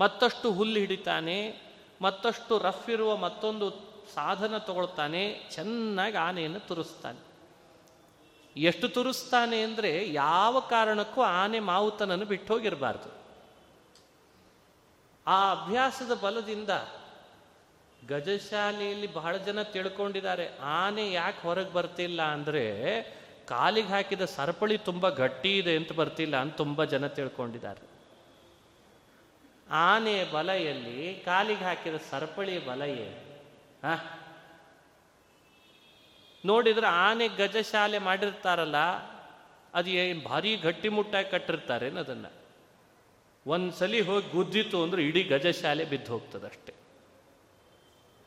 ಮತ್ತಷ್ಟು 0.00 0.52
ಹುಲ್ಲು 0.52 0.78
ಹಿಡಿತಾನೆ, 0.78 1.62
ಮತ್ತಷ್ಟು 2.02 2.58
ರಫ್ 2.58 2.90
ಇರುವ 2.90 3.16
ಮತ್ತೊಂದು 3.16 3.70
ಸಾಧನ 4.14 4.58
ತಗೊಳ್ತಾನೆ, 4.58 5.48
ಚೆನ್ನಾಗಿ 5.50 6.16
ಆನೆಯನ್ನು 6.16 6.60
ತುರಿಸ್ತಾನೆ. 6.60 7.31
ಎಷ್ಟು 8.56 8.88
ತುರಿಸ್ತಾನೆ 8.88 9.62
ಅಂದರೆ 9.62 10.12
ಯಾವ 10.12 10.60
ಕಾರಣಕ್ಕೂ 10.60 11.22
ಆನೆ 11.22 11.60
ಮಾವುತನನ್ನು 11.60 12.26
ಬಿಟ್ಟು 12.26 12.54
ಹೋಗಿರಬಾರ್ದು. 12.54 13.22
ಆ 15.26 15.52
ಅಭ್ಯಾಸದ 15.52 16.14
ಬಲದಿಂದ 16.14 16.70
ಗಜಶಾಲೆಯಲ್ಲಿ 18.08 19.12
ಬಹಳ 19.12 19.36
ಜನ 19.36 19.62
ತಿಳ್ಕೊಂಡಿದ್ದಾರೆ. 19.62 20.58
ಆನೆ 20.60 21.12
ಯಾಕೆ 21.12 21.46
ಹೊರಗೆ 21.46 21.72
ಬರ್ತಿಲ್ಲ 21.72 22.22
ಅಂದರೆ 22.22 22.64
ಕಾಲಿಗೆ 23.48 23.88
ಹಾಕಿದ 23.88 24.24
ಸರಪಳಿ 24.24 24.78
ತುಂಬ 24.78 25.08
ಗಟ್ಟಿ 25.08 25.58
ಇದೆ 25.58 25.76
ಅಂತ 25.76 25.92
ಬರ್ತಿಲ್ಲ 25.92 26.36
ಅಂತ 26.36 26.56
ತುಂಬ 26.56 26.84
ಜನ 26.84 27.06
ತಿಳ್ಕೊಂಡಿದ್ದಾರೆ. 27.06 27.80
ಆನೆ 29.70 30.24
ಬಲೆಯಲ್ಲಿ 30.32 31.22
ಕಾಲಿಗೆ 31.24 31.64
ಹಾಕಿದ 31.64 31.94
ಸರಪಳಿ 32.10 32.66
ಬಲ 32.66 32.82
ಏನು 32.82 33.32
ಹ? 33.86 34.21
ನೋಡಿದ್ರೆ 36.44 36.88
ಆನೆ 37.06 37.26
ಗಜಶಾಲೆ 37.40 37.98
ಮಾಡಿರ್ತಾರಲ್ಲ, 38.08 38.78
ಅದು 39.74 39.90
ಏನು 39.90 40.20
ಭಾರಿ 40.28 40.50
ಗಟ್ಟಿಮುಟ್ಟಾಗಿ 40.56 41.28
ಕಟ್ಟಿರ್ತಾರೇನು 41.30 42.00
ಅದನ್ನು? 42.00 42.30
ಒಂದ್ಸಲಿ 43.46 44.00
ಹೋಗಿ 44.00 44.28
ಗುದ್ದಿತು 44.30 44.78
ಅಂದ್ರೆ 44.84 45.02
ಇಡೀ 45.02 45.22
ಗಜಶಾಲೆ 45.22 45.84
ಬಿದ್ದು 45.92 46.10
ಹೋಗ್ತದೆ 46.12 46.46
ಅಷ್ಟೆ. 46.46 46.72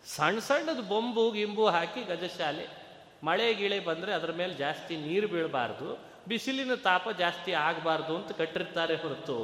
ಸಣ್ಣ 0.05 0.39
ಸಣ್ಣದು 0.39 0.83
ಬೊಂಬು 0.89 1.23
ಗಿಂಬು 1.31 1.65
ಹಾಕಿ 1.75 2.01
ಗಜಶಾಲೆ, 2.03 2.65
ಮಳೆ 3.23 3.47
ಗಿಳೆ 3.53 3.77
ಬಂದರೆ 3.79 4.11
ಅದರ 4.13 4.31
ಮೇಲೆ 4.31 4.53
ಜಾಸ್ತಿ 4.53 4.93
ನೀರು 4.97 5.27
ಬೀಳಬಾರ್ದು, 5.27 5.87
ಬಿಸಿಲಿನ 6.27 6.75
ತಾಪ 6.75 7.07
ಜಾಸ್ತಿ 7.17 7.51
ಆಗಬಾರ್ದು 7.67 8.13
ಅಂತ 8.17 8.31
ಕಟ್ಟಿರ್ತಾರೆ 8.31 8.95
ಹೊರತು, 8.95 9.37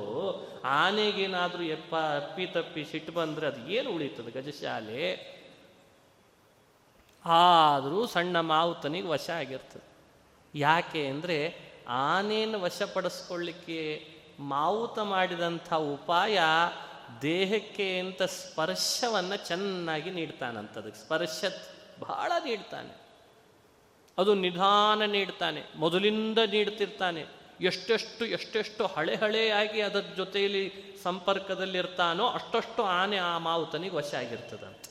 ಆನೆಗೇನಾದರೂ 0.65 1.63
ಎಪ್ಪ, 1.77 1.93
ಅಪ್ಪಿ 1.95 2.45
ತಪ್ಪಿ 2.45 2.83
ಸಿಟ್ಟು 2.91 3.11
ಬಂದರೆ 3.11 3.47
ಅದು 3.47 3.61
ಏನು 3.71 3.89
ಉಳಿತದೆ 3.91 4.31
ಗಜಶಾಲೆ? 4.31 5.03
ಆದರೂ 7.25 8.07
ಸಣ್ಣ 8.07 8.39
ಮಾವುತನಿಗೆ 8.39 9.07
ವಶ 9.07 9.29
ಆಗಿರ್ತದೆ. 9.29 9.83
ಯಾಕೆ 10.55 11.07
ಅಂದರೆ 11.07 11.55
ಆನೆಯನ್ನು 11.87 12.59
ವಶಪಡಿಸ್ಕೊಳ್ಳಿಕ್ಕೆ 12.59 14.07
ಮಾವುತ 14.39 14.99
ಮಾಡಿದಂಥ 14.99 15.73
ಉಪಾಯ 15.73 16.39
ದೇಹಕ್ಕೆ 17.21 17.99
ಅಂತ 17.99 18.21
ಸ್ಪರ್ಶವನ್ನು 18.21 19.47
ಚೆನ್ನಾಗಿ 19.47 20.09
ನೀಡ್ತಾನಂತ 20.09 20.77
ಅದಕ್ಕೆ 20.77 21.01
ಸ್ಪರ್ಶ 21.01 21.45
ಬಹಳ 21.99 22.31
ನೀಡ್ತಾನೆ. 22.45 23.01
ಅದು 24.17 24.35
ನಿಧಾನ 24.35 25.05
ನೀಡ್ತಾನೆ. 25.05 25.63
ಮೊದಲಿಂದ 25.75 26.39
ನೀಡ್ತಿರ್ತಾನೆ. 26.39 27.25
ಎಷ್ಟೆಷ್ಟು 27.61 28.25
ಎಷ್ಟೆಷ್ಟು 28.25 28.85
ಹಳೆ 28.85 29.15
ಹಳೆಯಾಗಿ 29.15 29.81
ಅದರ 29.81 30.03
ಜೊತೆಯಲ್ಲಿ 30.17 30.95
ಸಂಪರ್ಕದಲ್ಲಿರ್ತಾನೋ 31.03 32.27
ಅಷ್ಟಷ್ಟು 32.27 32.83
ಆನೆ 32.83 33.17
ಆ 33.17 33.37
ಮಾವುತನಿಗೆ 33.37 33.95
ವಶ 33.95 34.13
ಆಗಿರ್ತದಂತ. 34.13 34.90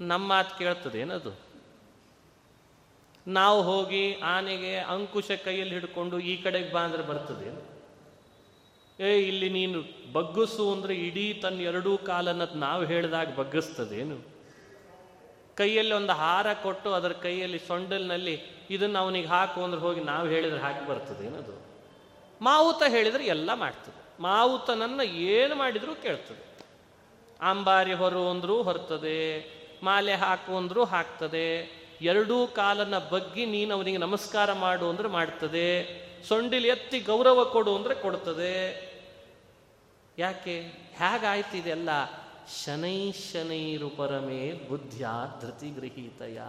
ನಮ್ಮ 0.00 0.28
ಮಾತು 0.28 0.58
ಕೇಳ್ತದೇನದು 0.58 1.32
ನಾವು 3.26 3.62
ಹೋಗಿ 3.62 4.14
ಆನೆಗೆ 4.26 4.76
ಅಂಕುಶ 4.78 5.30
ಕೈಯಲ್ಲಿ 5.44 5.74
ಹಿಡ್ಕೊಂಡು 5.74 6.18
ಈ 6.18 6.42
ಕಡೆಗೆ 6.42 6.72
ಬಾ 6.72 6.80
ಅಂದ್ರೆ 6.80 7.02
ಬರ್ತದೇನು 7.02 7.60
ಏ, 8.98 9.18
ಇಲ್ಲಿ 9.20 9.48
ನೀನು 9.48 9.78
ಬಗ್ಗಿಸು 10.12 10.72
ಅಂದ್ರೆ 10.72 10.94
ಇಡೀ 10.94 11.34
ತನ್ನ 11.34 11.60
ಎರಡೂ 11.60 11.98
ಕಾಲನ್ನ 11.98 12.42
ನಾವು 12.54 12.84
ಹೇಳಿದಾಗ 12.84 13.34
ಬಗ್ಗಿಸ್ತದೇನು 13.34 14.16
ಕೈಯಲ್ಲಿ 15.54 15.94
ಒಂದು 15.94 16.12
ಹಾರ 16.12 16.54
ಕೊಟ್ಟು 16.62 16.92
ಅದರ 16.92 17.12
ಕೈಯಲ್ಲಿ 17.12 17.58
ಸೊಂಡಲ್ನಲ್ಲಿ 17.58 18.34
ಇದನ್ನು 18.70 18.98
ಅವನಿಗೆ 18.98 19.26
ಹಾಕು 19.26 19.64
ಅಂದ್ರೆ 19.64 19.80
ಹೋಗಿ 19.80 20.00
ನಾವು 20.00 20.28
ಹೇಳಿದ್ರೆ 20.28 20.60
ಹಾಕಿ 20.60 20.88
ಬರ್ತದೇನದು 20.88 21.54
ಮಾವುತ 22.40 22.82
ಹೇಳಿದ್ರೆ 22.88 23.26
ಎಲ್ಲ 23.26 23.54
ಮಾಡ್ತದೆ. 23.54 23.98
ಮಾವುತನನ್ನ 24.22 25.00
ಏನು 25.00 25.54
ಮಾಡಿದರೂ 25.54 25.94
ಕೇಳ್ತದೆ. 25.94 26.42
ಅಂಬಾರಿ 27.40 27.92
ಹೊರು 27.92 28.30
ಅಂದ್ರೂ 28.30 28.62
ಹೊರ್ತದೆ. 28.62 29.18
ಮಾಲೆ 29.82 30.14
ಹಾಕು 30.14 30.56
ಅಂದ್ರೂ 30.56 30.84
ಹಾಕ್ತದೆ. 30.84 31.82
ಎರಡೂ 32.00 32.46
ಕಾಲನ್ನ 32.46 32.98
ಬಗ್ಗಿ 32.98 33.46
ನೀನು 33.46 33.74
ಅವನಿಗೆ 33.74 33.98
ನಮಸ್ಕಾರ 33.98 34.52
ಮಾಡು 34.52 34.88
ಅಂದ್ರೆ 34.90 35.08
ಮಾಡ್ತದೆ. 35.08 36.02
ಸೊಂಡಿಲಿ 36.28 36.68
ಎತ್ತಿ 36.68 37.00
ಗೌರವ 37.00 37.44
ಕೊಡು 37.44 37.76
ಅಂದ್ರೆ 37.76 37.94
ಕೊಡ್ತದೆ. 37.94 38.52
ಯಾಕೆ? 40.18 40.60
ಹೇಗಾಯ್ತು 40.92 41.56
ಇದೆಲ್ಲ? 41.56 41.88
ಶನೈ 42.64 43.12
ಶನೈರು 43.12 43.88
ಪರಮೇ 43.88 44.52
ಬುದ್ಧ್ಯ 44.68 45.06
ಧೃತಿ 45.40 45.70
ಗೃಹೀತಯ. 45.70 46.40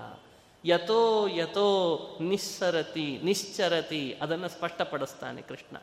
ಯಥೋ 0.66 1.28
ಯಥೋ 1.28 2.00
ನಿಸ್ಸರತಿ 2.22 3.20
ನಿಶ್ಚರತಿ 3.24 4.18
ಅದನ್ನು 4.22 4.50
ಸ್ಪಷ್ಟಪಡಿಸ್ತಾನೆ 4.50 5.42
ಕೃಷ್ಣ. 5.42 5.78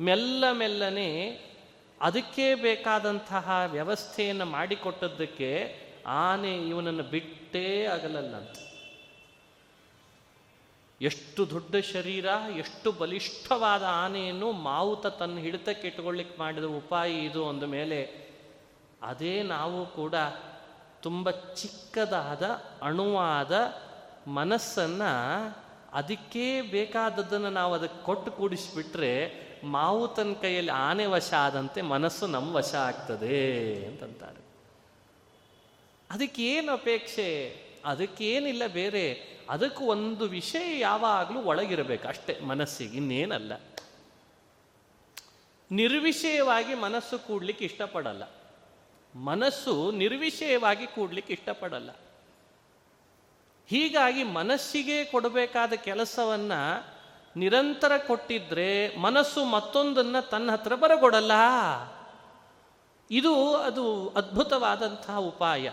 ಮೆಲ್ಲ 0.00 0.52
ಮೆಲ್ಲನೆ 0.52 1.40
ಅದಕ್ಕೆ 2.00 2.54
ಬೇಕಾದಂತಹ 2.54 3.62
ವ್ಯವಸ್ಥೆಯನ್ನು 3.66 4.44
ಮಾಡಿಕೊಟ್ಟದ್ದಕ್ಕೆ 4.44 5.78
ಆನೆ 6.08 6.68
ಇವನನ್ನು 6.68 7.02
ಬಿಟ್ಟೇ 7.02 7.84
ಆಗಲಲ್ಲಂತ 7.84 8.56
ಎಷ್ಟು 11.00 11.50
ದೊಡ್ಡ 11.50 11.76
ಶರೀರ, 11.76 12.26
ಎಷ್ಟು 12.58 12.92
ಬಲಿಷ್ಠವಾದ 12.92 13.82
ಆನೆಯನ್ನು 13.82 14.52
ಮಾವುತ 14.52 15.06
ತನ್ನ 15.06 15.38
ಹಿಡಿತಕ್ಕೆ 15.38 15.88
ಇಟ್ಕೊಳ್ಳಿಕ್ಕೆ 15.88 16.38
ಮಾಡಿದ 16.38 16.64
ಉಪಾಯ 16.64 17.12
ಇದು 17.12 17.48
ಅಂದ 17.48 17.62
ಮೇಲೆ 17.62 18.28
ಅದೇ 19.02 19.42
ನಾವು 19.42 19.86
ಕೂಡ 19.86 20.14
ತುಂಬ 21.02 21.30
ಚಿಕ್ಕದಾದ 21.30 22.42
ಅಣುವಾದ 22.82 23.52
ಮನಸ್ಸನ್ನು 24.30 25.12
ಅದಕ್ಕೆ 25.92 26.62
ಬೇಕಾದದ್ದನ್ನು 26.62 27.50
ನಾವು 27.50 27.74
ಅದಕ್ಕೆ 27.74 28.04
ಕೊಟ್ಟು 28.04 28.30
ಕೂಡಿಸಿಬಿಟ್ರೆ 28.30 29.12
ಮಾವುತನ 29.64 30.32
ಕೈಯಲ್ಲಿ 30.32 30.72
ಆನೆ 30.72 31.06
ವಶ 31.06 31.34
ಆದಂತೆ 31.34 31.82
ಮನಸ್ಸು 31.82 32.26
ನಮ್ಮ 32.26 32.56
ವಶ 32.56 32.74
ಆಗ್ತದೆ 32.74 33.86
ಅಂತಂತಾರೆ. 33.86 34.47
ಅದಕ್ಕೇನು 36.10 36.72
ಅಪೇಕ್ಷೆ? 36.72 37.62
ಅದಕ್ಕೇನಿಲ್ಲ 37.84 38.66
ಬೇರೆ. 38.66 39.38
ಅದಕ್ಕೆ 39.50 39.84
ಒಂದು 39.84 40.24
ವಿಷಯ 40.24 40.80
ಯಾವಾಗಲೂ 40.80 41.42
ಒಳಗಿರಬೇಕು 41.42 42.08
ಅಷ್ಟೇ, 42.08 42.40
ಮನಸ್ಸಿಗೆ, 42.40 42.96
ಇನ್ನೇನಲ್ಲ. 42.96 43.52
ನಿರ್ವಿಷಯವಾಗಿ 45.70 46.74
ಮನಸ್ಸು 46.74 47.18
ಕೂಡ್ಲಿಕ್ಕೆ 47.18 47.64
ಇಷ್ಟಪಡಲ್ಲ. 47.64 48.22
ಮನಸ್ಸು 49.18 49.90
ನಿರ್ವಿಷಯವಾಗಿ 49.90 50.86
ಕೂಡ್ಲಿಕ್ಕೆ 50.86 51.32
ಇಷ್ಟಪಡಲ್ಲ. 51.32 51.90
ಹೀಗಾಗಿ 53.66 54.24
ಮನಸ್ಸಿಗೆ 54.24 55.04
ಕೊಡಬೇಕಾದ 55.04 55.72
ಕೆಲಸವನ್ನ 55.72 56.52
ನಿರಂತರ 57.36 57.92
ಕೊಟ್ಟಿದ್ರೆ 58.06 58.96
ಮನಸ್ಸು 58.96 59.44
ಮತ್ತೊಂದನ್ನ 59.44 60.20
ತನ್ನ 60.20 60.50
ಹತ್ರ 60.50 60.74
ಬರಗೊಡಲ್ಲ. 60.74 61.32
ಇದು 63.10 63.56
ಅದು 63.56 64.08
ಅದ್ಭುತವಾದಂತಹ 64.08 65.18
ಉಪಾಯ. 65.18 65.70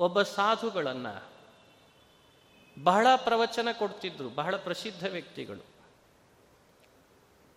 ಒಬ್ಬ 0.00 0.22
ಸಾಧುಗಳನ್ನ 0.22 1.06
ಬಹಳ 2.82 3.06
ಪ್ರವಚನ 3.16 3.68
ಕೊಡ್ತಿದ್ರು, 3.78 4.28
ಬಹಳ 4.28 4.56
ಪ್ರಸಿದ್ಧ 4.56 5.06
ವ್ಯಕ್ತಿಗಳು. 5.06 5.64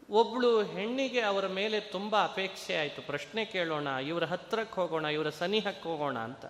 ಒಬ್ಳು 0.10 0.63
ಹೆಣ್ಣಿಗೆ 0.63 1.21
ಅವರ 1.21 1.47
ಮೇಲೆ 1.47 1.79
ತುಂಬ 1.79 2.23
ಅಪೇಕ್ಷೆ 2.23 2.75
ಆಯಿತು. 2.75 3.01
ಪ್ರಶ್ನೆ 3.01 3.45
ಕೇಳೋಣ, 3.45 3.88
ಇವರ 3.88 4.25
ಹತ್ರಕ್ಕೆ 4.25 4.82
ಹೋಗೋಣ, 4.82 5.06
ಇವರ 5.06 5.29
ಸನಿಹಕ್ಕೆ 5.29 5.89
ಹೋಗೋಣ 5.89 6.19
ಅಂತ. 6.19 6.45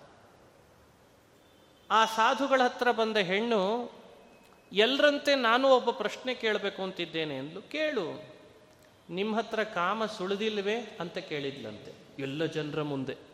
ಆ 1.90 2.04
ಸಾಧುಗಳ 2.04 2.60
ಹತ್ರ 2.64 2.90
ಬಂದ 2.90 3.16
ಹೆಣ್ಣು 3.16 3.92
ಎಲ್ಲರಂತೆ 4.72 5.34
ನಾನು 5.34 5.68
ಒಬ್ಬ 5.68 5.90
ಪ್ರಶ್ನೆ 5.90 6.34
ಕೇಳಬೇಕು 6.34 6.82
ಅಂತಿದ್ದೇನೆ 6.82 7.36
ಅಂದ್ಲು. 7.36 7.62
ಕೇಳು 7.62 8.34
ನಿಮ್ಮ 9.10 9.36
ಹತ್ರ 9.36 9.64
ಕಾಮ 9.64 10.06
ಸುಳಿದಿಲ್ವೇ 10.06 10.96
ಅಂತ 11.00 11.18
ಕೇಳಿದ್ಲಂತೆ. 11.18 12.22
ಎಲ್ಲ 12.22 12.44
ಜನರ 12.44 12.82
ಮುಂದೆ. 12.82 13.33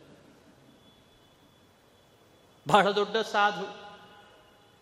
ಬಹಳ 2.67 2.91
ದೊಡ್ಡ 2.91 3.17
ಸಾಧು. 3.17 3.81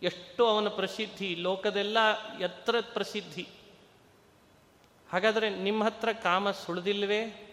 ಎಷ್ಟು 0.02 0.48
ಅವನ 0.48 0.68
ಪ್ರಸಿದ್ಧಿ, 0.68 1.36
ಲೋಕದೆಲ್ಲ 1.36 1.98
ಎತ್ತರ 2.40 2.76
ಪ್ರಸಿದ್ಧಿ. 2.94 3.48
ಹಾಗಾದರೆ 5.12 5.50
ನಿಮ್ಮ 5.50 5.84
ಹತ್ರ 5.84 6.10
ಕಾಮ 6.12 6.52
ಸುಳಿದಿಲ್ವೇ? 6.52 7.46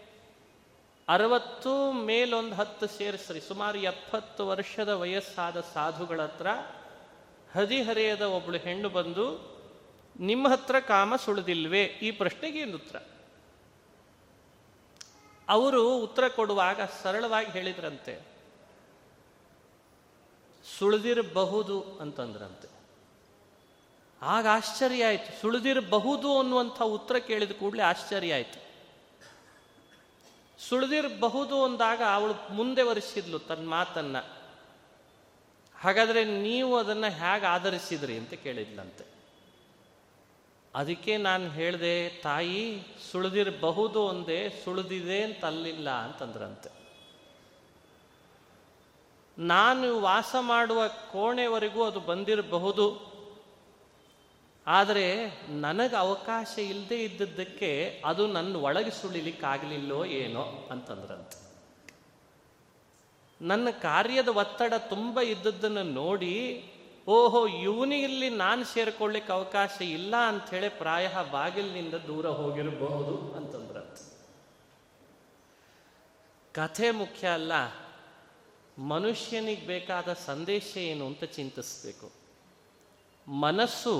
ಅರವತ್ತು 1.07 1.91
ಮೇಲೊಂದು 1.91 2.55
ಹತ್ತು 2.55 2.87
ಸೇರಿಸ್ರಿ. 2.87 3.41
ಸುಮಾರು 3.41 3.77
ಎಪ್ಪತ್ತು 3.77 4.47
ವರ್ಷದ 4.47 4.89
ವಯಸ್ಸಾದ 4.89 5.61
ಸಾಧುಗಳ 5.61 6.21
ಹತ್ರ 6.21 6.47
ಹದಿಹರೆಯದ 7.53 8.21
ಒಬ್ಬಳು 8.21 8.57
ಹೆಣ್ಣು 8.57 8.89
ಬಂದು, 8.89 9.57
ನಿಮ್ಮ 10.19 10.47
ಹತ್ರ 10.47 10.79
ಕಾಮ 10.79 11.15
ಸುಳಿದಿಲ್ವೇ? 11.15 11.83
ಈ 11.83 12.11
ಪ್ರಶ್ನೆಗೆ 12.11 12.59
ಏನು 12.59 12.75
ಉತ್ತರ. 12.75 12.99
ಅವರು 15.49 15.97
ಉತ್ತರ 15.97 16.27
ಕೊಡುವಾಗ 16.27 16.79
ಸರಳವಾಗಿ 17.03 17.51
ಹೇಳಿದ್ರಂತೆ. 17.51 18.36
ಸುಳಿದಿರಬಹುದು 20.79 21.97
ಅಂತಂದ್ರಂತೆ. 22.01 22.67
ಆಗ 24.21 24.47
ಆಶ್ಚರ್ಯ 24.47 25.05
ಆಯಿತು. 25.05 25.41
ಸುಳಿದಿರಬಹುದು 25.41 26.39
ಅನ್ನುವಂಥ 26.39 26.81
ಉತ್ತರ 26.81 27.17
ಕೇಳಿದ 27.17 27.51
ಕೂಡಲೇ 27.51 27.83
ಆಶ್ಚರ್ಯ 27.83 28.33
ಆಯಿತು. 28.33 28.67
ಸುಳಿದಿರಬಹುದು 30.69 31.63
ಅಂದಾಗ 31.63 32.01
ಅವಳು 32.13 32.53
ಮುಂದೆ 32.53 32.81
ವರಿಸಿದ್ಲು 32.81 33.39
ತನ್ನ 33.39 33.67
ಮಾತನ್ನ. 33.67 34.17
ಹಾಗಾದ್ರೆ 35.75 36.25
ನೀವು 36.25 36.77
ಅದನ್ನು 36.77 37.11
ಹೇಗೆ 37.11 37.45
ಆಧರಿಸಿದ್ರಿ 37.45 38.17
ಅಂತ 38.17 38.33
ಕೇಳಿದ್ಲಂತೆ. 38.33 39.05
ಅದಕ್ಕೆ 40.75 41.17
ನಾನು 41.17 41.49
ಹೇಳಿದೆ, 41.49 42.21
ತಾಯಿ, 42.21 42.83
ಸುಳಿದಿರಬಹುದು 43.11 44.01
ಒಂದೇ 44.01 44.61
ಸುಳಿದಿದೆ 44.65 45.23
ಅಂತಲ್ಲಿಲ್ಲ 45.23 45.89
ಅಂತಂದ್ರಂತೆ. 45.89 46.76
ನಾನು 49.39 50.01
ವಾಸ 50.01 50.35
ಮಾಡುವ 50.39 50.87
ಕೋಣೆವರೆಗೂ 50.87 51.83
ಅದು 51.83 51.99
ಬಂದಿರಬಹುದು. 51.99 53.17
ಆದರೆ 54.67 55.31
ನನಗೆ 55.49 55.95
ಅವಕಾಶ 55.95 56.59
ಇಲ್ಲದೆ 56.59 57.03
ಇದ್ದದ್ದಕ್ಕೆ 57.03 58.01
ಅದು 58.05 58.27
ನನ್ನ 58.27 58.55
ಒಳಗೆ 58.55 58.91
ಸುಳಿಲಿಕ್ಕಾಗಲಿಲ್ಲೋ 58.91 60.05
ಏನೋ 60.05 60.67
ಅಂತಂದ್ರಂತೆ. 60.71 61.47
ನನ್ನ 63.41 63.69
ಕಾರ್ಯದ 63.69 64.27
ಒತ್ತಡ 64.27 64.73
ತುಂಬ 64.73 65.19
ಇದ್ದದ್ದನ್ನು 65.19 65.83
ನೋಡಿ, 65.83 66.65
ಓಹೋ 67.07 67.47
ಇವನಿಗಿಲ್ಲಿ 67.47 68.29
ನಾನು 68.29 68.63
ಸೇರ್ಕೊಳ್ಳಿಕ್ಕೆ 68.63 69.33
ಅವಕಾಶ 69.33 69.81
ಇಲ್ಲ 69.81 70.15
ಅಂಥೇಳಿ 70.15 70.69
ಪ್ರಾಯ 70.69 71.09
ಬಾಗಿಲಿನಿಂದ 71.31 71.93
ದೂರ 71.93 72.27
ಹೋಗಿರಬಹುದು 72.29 73.33
ಅಂತಂದ್ರಂತೆ. 73.35 74.17
ಕಥೆ 76.53 76.91
ಮುಖ್ಯ 76.91 77.27
ಅಲ್ಲ. 77.27 77.51
ಮನುಷ್ಯನಿಗೆ 78.79 79.67
ಬೇಕಾದ 79.67 80.13
ಸಂದೇಶ 80.13 80.77
ಏನು 80.77 81.05
ಅಂತ 81.05 81.23
ಚಿಂತಿಸ್ಬೇಕು. 81.23 82.11
ಮನಸ್ಸು 83.27 83.95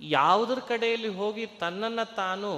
ಯಾವುದ್ರ 0.00 0.58
ಕಡೆಯಲ್ಲಿ 0.58 1.08
ಹೋಗಿ 1.08 1.46
ತನ್ನನ್ನು 1.46 2.14
ತಾನು 2.16 2.50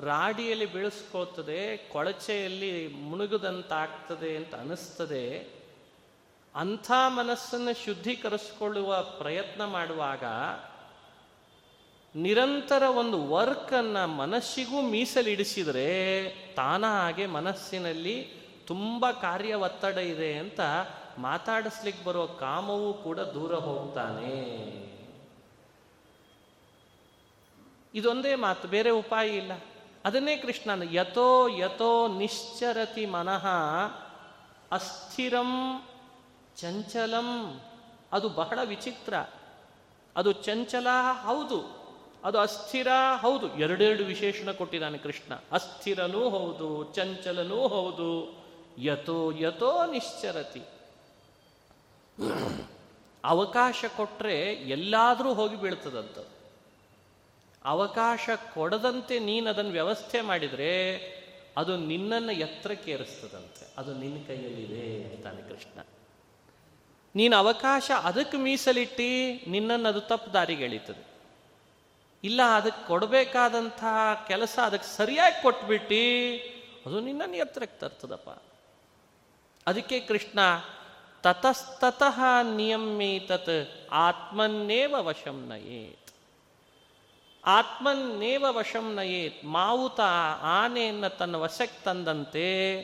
ರಾಡಿಯಲ್ಲಿ 0.00 0.66
ಬೆಳೆಸ್ಕೋತದೆ 0.66 1.76
ಕೊಳಚೆಯಲ್ಲಿ 1.76 2.88
ಮುಳುಗದಂತಾಗ್ತದೆ 2.88 4.36
ಅಂತ 4.36 4.54
ಅನಿಸ್ತದೆ, 4.54 5.26
ಅಂಥ 6.54 6.90
ಮನಸ್ಸನ್ನು 7.08 7.84
ಶುದ್ಧೀಕರಿಸಿಕೊಳ್ಳುವ 7.84 9.02
ಪ್ರಯತ್ನ 9.02 9.64
ಮಾಡುವಾಗ 9.64 10.24
ನಿರಂತರ 12.14 12.82
ಒಂದು 12.82 13.18
ವರ್ಕನ್ನು 13.28 14.06
ಮನಸ್ಸಿಗೂ 14.06 14.80
ಮೀಸಲಿಡಿಸಿದರೆ 14.80 15.90
ತಾನಾಗೆ 16.54 17.26
ಮನಸ್ಸಿನಲ್ಲಿ 17.26 18.41
ತುಂಬ 18.66 19.10
ಕಾರ್ಯ 19.10 19.54
ಒತ್ತಡ 19.54 19.96
ಇದೆ 19.96 20.38
ಅಂತ 20.38 20.60
ಮಾತಾಡಿಸ್ಲಿಕ್ಕೆ 21.18 22.04
ಬರೋ 22.04 22.26
ಕಾಮವೂ 22.26 22.92
ಕೂಡ 22.94 23.18
ದೂರ 23.18 23.54
ಹೋಗ್ತಾನೆ. 23.54 24.82
ಇದೊಂದೇ 27.94 28.34
ಮಾತು, 28.34 28.68
ಬೇರೆ 28.68 28.90
ಉಪಾಯ 28.90 29.28
ಇಲ್ಲ. 29.28 29.52
ಅದನ್ನೇ 30.04 30.36
ಕೃಷ್ಣನ, 30.36 30.94
ಯಥೋ 30.94 31.48
ಯಥೋ 31.48 32.08
ನಿಶ್ಚರತಿ 32.08 33.06
ಮನಃ 33.06 33.46
ಅಸ್ಥಿರಂ 34.72 35.82
ಚಂಚಲಂ. 36.56 37.60
ಅದು 38.12 38.28
ಬಹಳ 38.28 38.58
ವಿಚಿತ್ರ. 38.64 39.14
ಅದು 40.16 40.32
ಚಂಚಲ 40.32 40.86
ಹೌದು, 41.24 41.82
ಅದು 42.24 42.38
ಅಸ್ಥಿರ 42.38 42.88
ಹೌದು. 43.20 43.58
ಎರಡೆರಡು 43.58 44.04
ವಿಶೇಷಣ 44.04 44.50
ಕೊಟ್ಟಿದ್ದಾನೆ 44.50 44.98
ಕೃಷ್ಣ. 44.98 45.34
ಅಸ್ಥಿರನೂ 45.52 46.30
ಹೌದು, 46.30 46.94
ಚಂಚಲನೂ 46.94 47.68
ಹೌದು. 47.68 48.41
ಯಥೋ 48.78 49.30
ಯಥೋ 49.30 49.86
ನಿಶ್ಚರತಿ. 49.86 50.62
ಅವಕಾಶ 53.24 53.84
ಕೊಟ್ಟರೆ 53.96 54.52
ಎಲ್ಲಾದರೂ 54.52 55.34
ಹೋಗಿ 55.34 55.60
ಬೀಳ್ತದಂತ 55.60 56.26
ಅವಕಾಶ 57.64 58.30
ಕೊಡದಂತೆ 58.54 59.18
ನೀನು 59.18 59.50
ಅದನ್ನು 59.50 59.70
ವ್ಯವಸ್ಥೆ 59.70 60.20
ಮಾಡಿದರೆ 60.20 60.72
ಅದು 61.56 61.76
ನಿನ್ನನ್ನು 61.76 62.32
ಎತ್ತರಕ್ಕೇರಿಸ್ತದಂತೆ 62.32 63.74
ಅದು 63.78 63.94
ನಿನ್ನ 63.94 64.26
ಕೈಯಲ್ಲಿದೆ 64.26 65.14
ಅಂತಾನೆ 65.14 65.42
ಕೃಷ್ಣ. 65.42 65.80
ನೀನು 67.14 67.36
ಅವಕಾಶ 67.36 67.90
ಅದಕ್ಕೆ 68.02 68.36
ಮೀಸಲಿಟ್ಟು 68.36 69.50
ನಿನ್ನನ್ನು 69.50 69.88
ಅದು 69.88 70.00
ತಪ್ಪು 70.00 70.32
ದಾರಿಗೆ 70.32 70.64
ಎಳೀತದೆ. 70.64 71.06
ಇಲ್ಲ 72.24 72.42
ಅದಕ್ಕೆ 72.42 72.86
ಕೊಡಬೇಕಾದಂತಹ 72.86 74.24
ಕೆಲಸ 74.28 74.58
ಅದಕ್ಕೆ 74.62 74.96
ಸರಿಯಾಗಿ 74.96 75.42
ಕೊಟ್ಬಿಟ್ಟು 75.42 76.02
ಅದು 76.86 77.00
ನಿನ್ನನ್ನು 77.00 77.36
ಎತ್ತರಕ್ಕೆ 77.36 77.78
ತರ್ತದಪ್ಪ. 77.78 78.51
ಅದಕ್ಕೆ 79.66 80.00
ಕೃಷ್ಣ, 80.00 80.38
ತತಸ್ತತಃ 81.22 82.20
ನಿಯಮೇತತ್ 82.42 83.88
ಆತ್ಮನ್ನೇವ 83.92 84.94
ವಶಂ 84.98 85.46
ನಯೇತ್. 85.48 86.12
ಆತ್ಮನ್ನೇವ 87.46 88.44
ವಶಂ 88.48 88.94
ನಯೇತ್. 88.94 89.44
ಮಾವುತ 89.44 90.00
ಆನೆಯನ್ನು 90.42 91.18
ತನ್ನ 91.18 91.34
ವಶಕ್ಕೆ 91.34 91.84
ತಂದಂತೆ, 91.84 92.80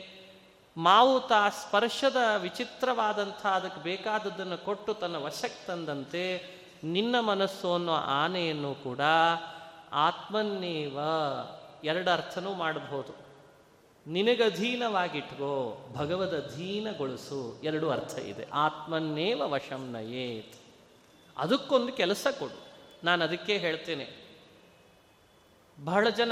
ಮಾವುತ 0.77 1.31
ಸ್ಪರ್ಶದ 1.49 2.17
ವಿಚಿತ್ರವಾದಂಥ 2.37 3.45
ಅದಕ್ಕೆ 3.45 3.81
ಬೇಕಾದದ್ದನ್ನು 3.81 4.57
ಕೊಟ್ಟು 4.57 4.93
ತನ್ನ 4.93 5.15
ವಶಕ್ಕೆ 5.15 5.67
ತಂದಂತೆ, 5.67 6.59
ನಿನ್ನ 6.83 7.19
ಮನಸ್ಸು 7.19 7.73
ಅನ್ನೋ 7.73 7.93
ಆನೆಯನ್ನು 7.93 8.75
ಕೂಡ 8.75 8.99
ಆತ್ಮನ್ನೇವ 9.91 10.99
ಎರಡು 11.83 12.11
ಅರ್ಥನೂ 12.11 12.53
ಮಾಡಬಹುದು. 12.53 13.28
ನಿನಗಧೀನವಾಗಿಟ್ಕೋ 14.07 15.85
ಭಗವದ್ 15.95 16.35
ಅಧೀನಗೊಳಿಸು 16.35 17.61
ಎರಡು 17.63 17.89
ಅರ್ಥ 17.89 18.19
ಇದೆ. 18.19 18.47
ಆತ್ಮನ್ನೇವ 18.53 19.41
ವಶಂ 19.45 19.91
ನಯೇತ್. 19.91 20.55
ಅದಕ್ಕೊಂದು 21.37 21.93
ಕೆಲಸ 21.93 22.27
ಕೊಡು. 22.39 22.67
ನಾನು 23.03 23.23
ಅದಕ್ಕೆ 23.23 23.57
ಹೇಳ್ತೇನೆ. 23.57 24.37
ಬಹಳ 25.85 26.09
ಜನ 26.09 26.31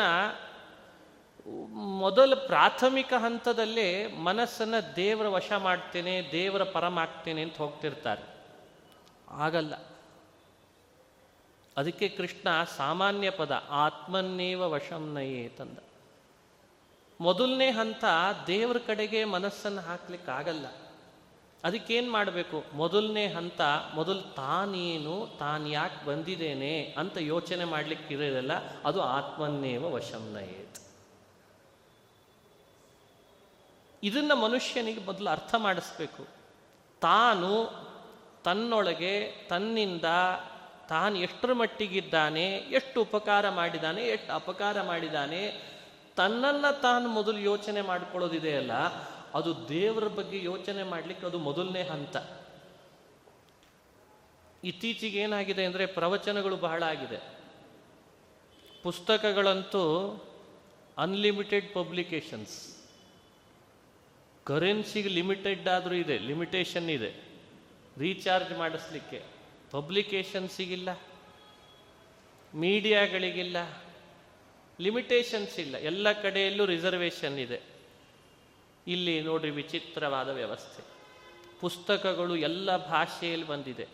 ಮೊದಲ 1.74 2.34
ಪ್ರಾಥಮಿಕ 2.34 3.14
ಹಂತದಲ್ಲೇ 3.14 4.08
ಮನಸ್ಸನ್ನು 4.08 4.96
ದೇವರ 4.96 5.28
ವಶ 5.28 5.52
ಮಾಡ್ತೇನೆ, 5.58 6.30
ದೇವರ 6.32 6.64
ಪರಮಾಗ್ತೇನೆ 6.64 7.42
ಅಂತ 7.42 7.58
ಹೋಗ್ತಿರ್ತಾರೆ. 7.58 8.38
ಆಗಲ್ಲ. 9.30 9.76
ಅದಕ್ಕೆ 11.78 12.10
ಕೃಷ್ಣ 12.10 12.48
ಸಾಮಾನ್ಯ 12.78 13.30
ಪದ, 13.30 13.64
ಆತ್ಮನ್ನೇವ 13.70 14.62
ವಶಂ 14.62 15.18
ತಂದ 15.58 15.78
ಮೊದಲನೇ 17.22 17.72
ಹಂತ 17.72 18.04
ದೇವ್ರ 18.48 18.78
ಕಡೆಗೆ 18.78 19.24
ಮನಸ್ಸನ್ನು 19.24 19.82
ಹಾಕ್ಲಿಕ್ಕಾಗಲ್ಲ 19.82 20.66
ಅದಕ್ಕೇನ್ 21.64 22.12
ಮಾಡಬೇಕು? 22.12 22.64
ಮೊದಲನೇ 22.74 23.28
ಹಂತ, 23.28 23.62
ಮೊದಲು 23.96 24.22
ತಾನೇನು 24.22 25.38
ತಾನು 25.40 25.68
ಯಾಕೆ 25.68 26.06
ಬಂದಿದ್ದೇನೆ 26.06 26.96
ಅಂತ 26.98 27.18
ಯೋಚನೆ 27.18 27.66
ಮಾಡ್ಲಿಕ್ಕೆ 27.66 28.14
ಇರೋದಲ್ಲ, 28.14 28.52
ಅದು 28.82 29.02
ಆತ್ಮನ್ನೇವ 29.02 29.86
ವಶಂ 29.86 30.34
ನಯೇತ್. 30.34 30.80
ಇದನ್ನ 34.04 34.34
ಮನುಷ್ಯನಿಗೆ 34.34 35.06
ಮೊದಲು 35.06 35.30
ಅರ್ಥ 35.30 35.56
ಮಾಡಿಸ್ಬೇಕು. 35.56 36.28
ತಾನು 37.02 37.70
ತನ್ನೊಳಗೆ, 38.44 39.46
ತನ್ನಿಂದ 39.50 40.04
ತಾನು 40.90 41.18
ಎಷ್ಟರ 41.18 41.54
ಮಟ್ಟಿಗಿದ್ದಾನೆ, 41.54 42.46
ಎಷ್ಟು 42.52 43.02
ಉಪಕಾರ 43.02 43.50
ಮಾಡಿದ್ದಾನೆ 43.50 44.02
ಎಷ್ಟು 44.02 44.34
ಅಪಕಾರ 44.34 44.82
ಮಾಡಿದ್ದಾನೆ 44.82 45.77
ತನ್ನನ್ನು 46.18 46.82
ತಾನು 46.82 47.10
ಮೊದಲು 47.10 47.40
ಯೋಚನೆ 47.40 47.82
ಮಾಡ್ಕೊಳ್ಳೋದಿದೆಯಲ್ಲ 47.82 48.72
ಅದು 49.34 49.70
ದೇವರ 49.70 50.08
ಬಗ್ಗೆ 50.08 50.44
ಯೋಚನೆ 50.44 50.84
ಮಾಡಲಿಕ್ಕೆ 50.84 51.26
ಅದು 51.26 51.40
ಮೊದಲನೇ 51.40 51.84
ಹಂತ. 51.84 52.18
ಇತ್ತೀಚೆಗೆ 54.64 55.20
ಏನಾಗಿದೆ 55.20 55.66
ಅಂದರೆ 55.66 55.86
ಪ್ರವಚನಗಳು 55.86 56.56
ಬಹಳ 56.56 56.84
ಆಗಿದೆ. 56.84 57.20
ಪುಸ್ತಕಗಳಂತೂ 58.84 59.84
ಅನ್ಲಿಮಿಟೆಡ್ 60.98 61.74
ಪಬ್ಲಿಕೇಶನ್ಸ್ 61.74 62.78
ಕರೆನ್ಸಿಗೆ 64.44 65.10
ಲಿಮಿಟೆಡ್ 65.10 65.68
ಆದರೂ 65.68 65.96
ಇದೆ 65.96 66.18
ಲಿಮಿಟೇಷನ್ 66.18 66.90
ಇದೆ. 66.90 67.12
ರೀಚಾರ್ಜ್ 67.98 68.58
ಮಾಡಿಸ್ಲಿಕ್ಕೆ 68.58 69.24
ಪಬ್ಲಿಕೇಶನ್ಸಿಗಿಲ್ಲ 69.72 70.90
ಮೀಡಿಯಾಗಳಿಗಿಲ್ಲ 72.54 73.87
ಲಿಮಿಟೇಷನ್ಸ್ 74.82 75.60
ಇಲ್ಲ. 75.60 75.76
ಎಲ್ಲ 75.76 76.12
ಕಡೆಯಲ್ಲೂ 76.12 76.66
ರಿಸರ್ವೇಷನ್ 76.66 77.40
ಇದೆ. 77.40 77.62
ಇಲ್ಲಿ 78.88 79.22
ನೋಡ್ರಿ 79.22 79.50
ವಿಚಿತ್ರವಾದ 79.50 80.30
ವ್ಯವಸ್ಥೆ. 80.30 80.84
ಪುಸ್ತಕಗಳು 81.60 82.36
ಎಲ್ಲ 82.36 82.78
ಭಾಷೆಯಲ್ಲಿ 82.88 83.48
ಬಂದಿದೆ. 83.48 83.88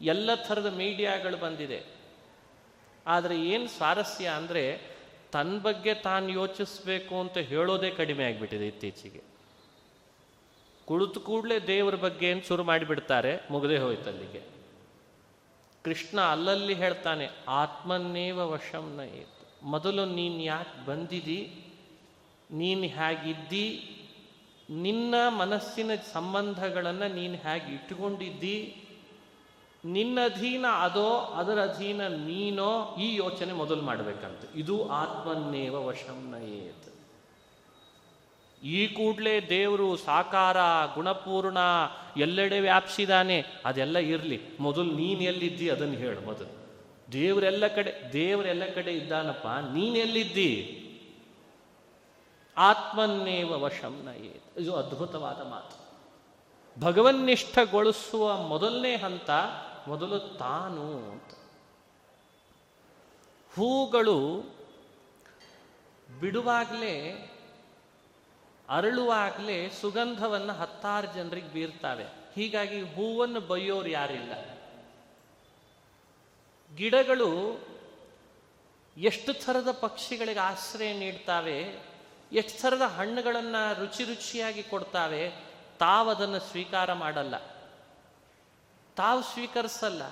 ಎಲ್ಲ 0.00 0.30
ಥರದ 0.34 0.66
ಮೀಡಿಯಾಗಳು 0.66 1.36
ಬಂದಿದೆ. 1.36 1.84
ಆದರೆ 3.06 3.48
ಏನು 3.48 3.68
ಸ್ವಾರಸ್ಯ 3.68 4.28
ಅಂದರೆ 4.28 4.80
ತನ್ನ 5.32 5.58
ಬಗ್ಗೆ 5.58 5.94
ತಾನು 5.94 6.28
ಯೋಚಿಸ್ಬೇಕು 6.28 7.20
ಅಂತ 7.20 7.38
ಹೇಳೋದೇ 7.38 7.90
ಕಡಿಮೆ 7.90 8.24
ಆಗಿಬಿಟ್ಟಿದೆ 8.24 8.66
ಇತ್ತೀಚೆಗೆ. 8.66 9.22
ಕುಳಿತು 10.84 11.20
ಕೂಡಲೇ 11.20 11.58
ದೇವರ 11.58 11.94
ಬಗ್ಗೆ 11.94 12.30
ಏನು 12.30 12.42
ಶುರು 12.42 12.64
ಮಾಡಿಬಿಡ್ತಾರೆ, 12.64 13.40
ಮುಗದೆ 13.50 13.78
ಹೋಯ್ತು 13.78 14.10
ಅಲ್ಲಿಗೆ. 14.10 14.55
ಕೃಷ್ಣ 15.86 16.20
ಅಲ್ಲಲ್ಲಿ 16.20 16.74
ಹೇಳ್ತಾನೆ, 16.74 17.30
ಆತ್ಮನ್ನೇವ 17.48 18.38
ವಶಂನ 18.38 19.00
ಏತು 19.00 19.66
ಮೊದಲು 19.66 20.04
ನೀನು 20.04 20.42
ಯಾಕೆ 20.42 20.86
ಬಂದಿದಿ? 20.86 21.40
ನೀನು 22.50 22.82
ಹೇಗಿದ್ದಿ 22.82 23.66
ನಿನ್ನ 24.70 25.14
ಮನಸ್ಸಿನ 25.28 25.90
ಸಂಬಂಧಗಳನ್ನು 26.12 27.14
ನೀನು 27.14 27.34
ಹೇಗೆ 27.34 27.74
ಇಟ್ಟುಕೊಂಡಿದ್ದಿ? 27.74 28.82
ನಿನ್ನ 29.84 30.18
ಅಧೀನ 30.24 30.66
ಅದೋ, 30.66 31.10
ಅದರ 31.16 31.58
ಅಧೀನ 31.62 32.06
ನೀನೋ? 32.06 32.96
ಈ 33.00 33.14
ಯೋಚನೆ 33.14 33.52
ಮೊದಲು 33.52 33.82
ಮಾಡಬೇಕಂತ. 33.82 34.42
ಇದು 34.54 34.88
ಆತ್ಮನ್ನೇವ 34.88 35.86
ವಶಂನ 35.86 36.34
ಏತ್ 36.34 36.95
ಈ 38.62 38.88
ಕೂಡಲೇ 38.88 39.40
ದೇವರು 39.40 39.96
ಸಾಕಾರ, 39.96 40.56
ಗುಣಪೂರ್ಣ, 40.94 41.58
ಎಲ್ಲೆಡೆ 42.16 42.60
ವ್ಯಾಪಿಸಿದಾನೆ. 42.60 43.44
ಅದೆಲ್ಲ 43.64 43.98
ಇರಲಿ. 43.98 44.40
ಮೊದಲು 44.60 44.94
ನೀನು 44.94 45.20
ಎಲ್ಲಿದ್ದಿ? 45.20 45.70
ಅದನ್ನು 45.70 45.94
ಹೇಳು 45.94 46.20
ಮೊದಲು. 46.20 46.66
ದೇವರೆಲ್ಲ 47.12 47.66
ಕಡೆ 47.66 48.10
ದೇವರೆಲ್ಲ 48.12 48.62
ಕಡೆ 48.74 48.92
ಇದ್ದಾನಪ್ಪ. 48.92 49.46
ನೀನು 49.46 49.96
ಎಲ್ಲಿದ್ದಿ? 49.96 50.82
ಆತ್ಮನ್ನೇವ 52.56 53.50
ವಶಂನ 53.50 54.08
ಇದು 54.60 54.76
ಅದ್ಭುತವಾದ 54.76 55.48
ಮಾತು. 55.48 55.86
ಭಗವನ್ನಿಷ್ಠಗೊಳಿಸುವ 56.80 58.42
ಮೊದಲನೇ 58.42 58.96
ಹಂತ 58.96 59.30
ಮೊದಲು 59.88 60.18
ತಾನು 60.18 61.10
ಅಂತ. 61.10 61.38
ಹೂಗಳು 63.54 64.50
ಬಿಡುವಾಗಲೇ 66.20 67.30
ಅರಳುವಾಗಲೇ 68.68 69.70
ಸುಗಂಧವನ್ನು 69.70 70.52
ಹತ್ತಾರು 70.52 71.14
ಜನರಿಗೆ 71.14 71.48
ಬೀರ್ತಾವೆ. 71.48 72.04
ಹೀಗಾಗಿ 72.34 72.80
ಹೂವನ್ನು 72.82 73.40
ಬೈಯೋರು 73.40 73.88
ಯಾರಿಲ್ಲ. 73.88 74.56
ಗಿಡಗಳು 76.76 77.60
ಎಷ್ಟು 78.96 79.32
ಥರದ 79.32 79.70
ಪಕ್ಷಿಗಳಿಗೆ 79.70 80.40
ಆಶ್ರಯ 80.40 80.98
ನೀಡ್ತಾವೆ, 80.98 81.78
ಎಷ್ಟು 82.32 82.62
ಥರದ 82.62 82.82
ಹಣ್ಣುಗಳನ್ನು 82.82 83.80
ರುಚಿ 83.80 84.04
ರುಚಿಯಾಗಿ 84.04 84.62
ಕೊಡ್ತಾವೆ 84.62 85.32
ತಾವದನ್ನು 85.78 86.38
ಸ್ವೀಕಾರ 86.38 86.92
ಮಾಡಲ್ಲ. 86.92 87.38
ತಾವು 88.96 89.22
ಸ್ವೀಕರಿಸಲ್ಲ. 89.22 90.02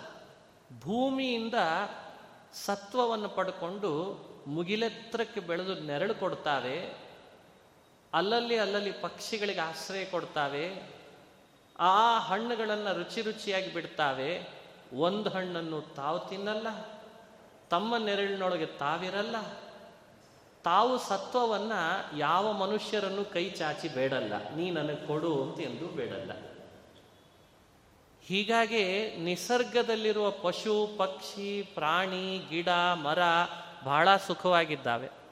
ಭೂಮಿಯಿಂದ 0.81 1.55
ಸತ್ವವನ್ನು 2.55 3.29
ಪಡ್ಕೊಂಡು 3.29 3.90
ಮುಗಿಲೆತ್ತರಕ್ಕೆ 4.47 5.40
ಬೆಳೆದು 5.40 5.81
ನೆರಳು 5.81 6.14
ಕೊಡ್ತಾವೆ. 6.14 7.05
ಅಲ್ಲಲ್ಲಿ 8.14 8.57
ಅಲ್ಲಲ್ಲಿ 8.59 8.92
ಪಕ್ಷಿಗಳಿಗೆ 8.92 9.61
ಆಶ್ರಯ 9.61 10.05
ಕೊಡ್ತಾವೆ. 10.05 10.66
ಆ 11.79 12.18
ಹಣ್ಣುಗಳನ್ನು 12.18 12.92
ರುಚಿ 12.98 13.20
ರುಚಿಯಾಗಿ 13.22 13.74
ಬಿಡ್ತಾವೆ. 13.74 14.31
ಒಂದು 14.94 15.31
ಹಣ್ಣನ್ನು 15.31 15.81
ತಾವು 15.94 16.18
ತಿನ್ನಲ್ಲ 16.29 16.68
ತಮ್ಮ 17.70 17.96
ನೆರಳಿನೊಳಗೆ 17.96 18.66
ತಾವಿರಲ್ಲ. 18.66 19.37
ತಾವು 20.64 20.98
ಸತ್ವವನ್ನು 20.98 21.81
ಯಾವ 22.18 22.53
ಮನುಷ್ಯರನ್ನು 22.53 23.24
ಕೈ 23.33 23.50
ಚಾಚಿ 23.50 23.88
ಬೇಡಲ್ಲ, 23.88 24.35
ನೀ 24.57 24.70
ನನಗೆ 24.70 25.03
ಕೊಡು 25.07 25.33
ಅಂತ 25.42 25.61
ಎಂದು 25.61 25.88
ಬೇಡಲ್ಲ. 25.88 26.33
ಹೀಗಾಗಿ 28.22 28.85
ನಿಸರ್ಗದಲ್ಲಿರುವ 29.16 30.31
ಪಶು, 30.31 30.77
ಪಕ್ಷಿ, 30.96 31.50
ಪ್ರಾಣಿ, 31.74 32.27
ಗಿಡ, 32.50 32.68
ಮರ 33.03 33.18
ಬಹಳ 33.85 34.16
ಸುಖವಾಗಿದ್ದಾವೆ. 34.16 35.24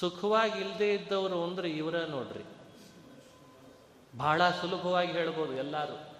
ಸುಖವಾಗಿ 0.00 0.60
ಇಲ್ಲದೆ 0.60 0.94
ಇದ್ದವರು 0.94 1.44
ಅಂದ್ರೆ 1.44 1.70
ಇವರ 1.70 1.94
ನೋಡ್ರಿ. 1.94 2.44
ಬಹಳ 4.16 4.50
ಸುಲಭವಾಗಿ 4.50 5.12
ಹೇಳ್ಬೋದು 5.12 5.52
ಎಲ್ಲರೂ. 5.52 6.10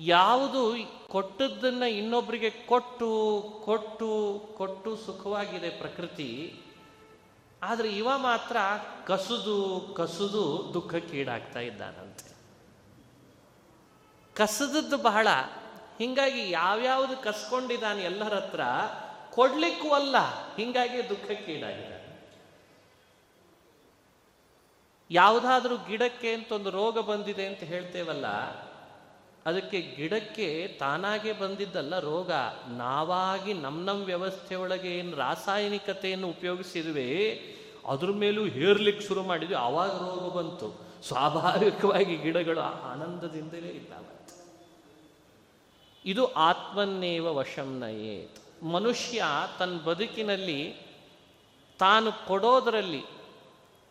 ಯಾವುದು 0.00 0.74
ಕೊಟ್ಟದ್ದನ್ನ 1.08 1.82
ಇನ್ನೊಬ್ಬರಿಗೆ 1.82 2.50
ಕೊಟ್ಟು 2.50 3.10
ಕೊಟ್ಟು 3.64 4.40
ಕೊಟ್ಟು 4.56 4.96
ಸುಖವಾಗಿದೆ 4.96 5.70
ಪ್ರಕೃತಿ, 5.70 6.60
ಆದರೆ 7.62 7.88
ಇವ 7.88 8.08
ಮಾತ್ರ 8.16 8.56
ಕಸುದು 9.06 9.88
ಕಸುದು 9.94 10.70
ದುಃಖಕ್ಕೀಡಾಗ್ತಾ 10.74 11.60
ಇದ್ದಾನಂತೆ. 11.60 12.36
ಕಸದದ್ದು 14.34 14.96
ಬಹಳ. 14.96 15.28
ಹಿಂಗಾಗಿ 15.98 16.50
ಯಾವ್ಯಾವುದು 16.50 17.22
ಕಸ್ಕೊಂಡಿದ್ದಾನೆ 17.22 18.02
ಎಲ್ಲರ 18.02 18.34
ಹತ್ರ 18.34 18.60
ಕೊಡ್ಲಿಕ್ಕೂ 19.36 19.88
ಅಲ್ಲ, 19.90 20.16
ಹಿಂಗಾಗಿ 20.56 20.98
ದುಃಖಕ್ಕೀಡಾಗಿದ್ದಾರೆ 21.08 21.94
ಯಾವುದಾದ್ರೂ 25.10 25.74
ಗಿಡಕ್ಕೆ 25.88 26.30
ಅಂತ 26.32 26.52
ಒಂದು 26.52 26.70
ರೋಗ 26.70 26.98
ಬಂದಿದೆ 27.00 27.44
ಅಂತ 27.46 27.62
ಹೇಳ್ತೇವಲ್ಲ, 27.72 28.26
ಅದಕ್ಕೆ 29.46 29.80
ಗಿಡಕ್ಕೆ 29.96 30.48
ತಾನಾಗೆ 30.80 31.32
ಬಂದಿದ್ದಲ್ಲ 31.32 31.98
ರೋಗ, 31.98 32.30
ನಾವಾಗಿ 32.78 33.52
ನಮ್ಮ 33.54 33.84
ನಮ್ಮ 33.84 34.04
ವ್ಯವಸ್ಥೆ 34.04 34.54
ಒಳಗೆ 34.54 34.90
ಏನು 34.98 35.12
ರಾಸಾಯನಿಕತೆಯನ್ನು 35.16 36.28
ಉಪಯೋಗಿಸಿದ್ವಿ, 36.28 37.10
ಅದ್ರ 37.88 38.10
ಮೇಲೂ 38.22 38.44
ಹೇರ್ಲಿಕ್ಕೆ 38.46 39.04
ಶುರು 39.08 39.22
ಮಾಡಿದ್ವಿ 39.22 39.58
ಆವಾಗ 39.66 39.92
ರೋಗ 40.06 40.24
ಬಂತು. 40.38 40.68
ಸ್ವಾಭಾವಿಕವಾಗಿ 41.08 42.16
ಗಿಡಗಳು 42.16 42.62
ಆನಂದದಿಂದಲೇ 42.92 43.70
ಇದ್ದಾವೆ 43.70 44.12
ಇದು 46.04 46.24
ಆತ್ಮನ್ನೇವ 46.48 47.26
ವಶಂನಯೇ 47.34 48.16
ಮನುಷ್ಯ 48.72 49.24
ತನ್ನ 49.58 49.78
ಬದುಕಿನಲ್ಲಿ 49.78 50.60
ತಾನು 51.78 52.12
ಕೊಡೋದರಲ್ಲಿ 52.26 53.02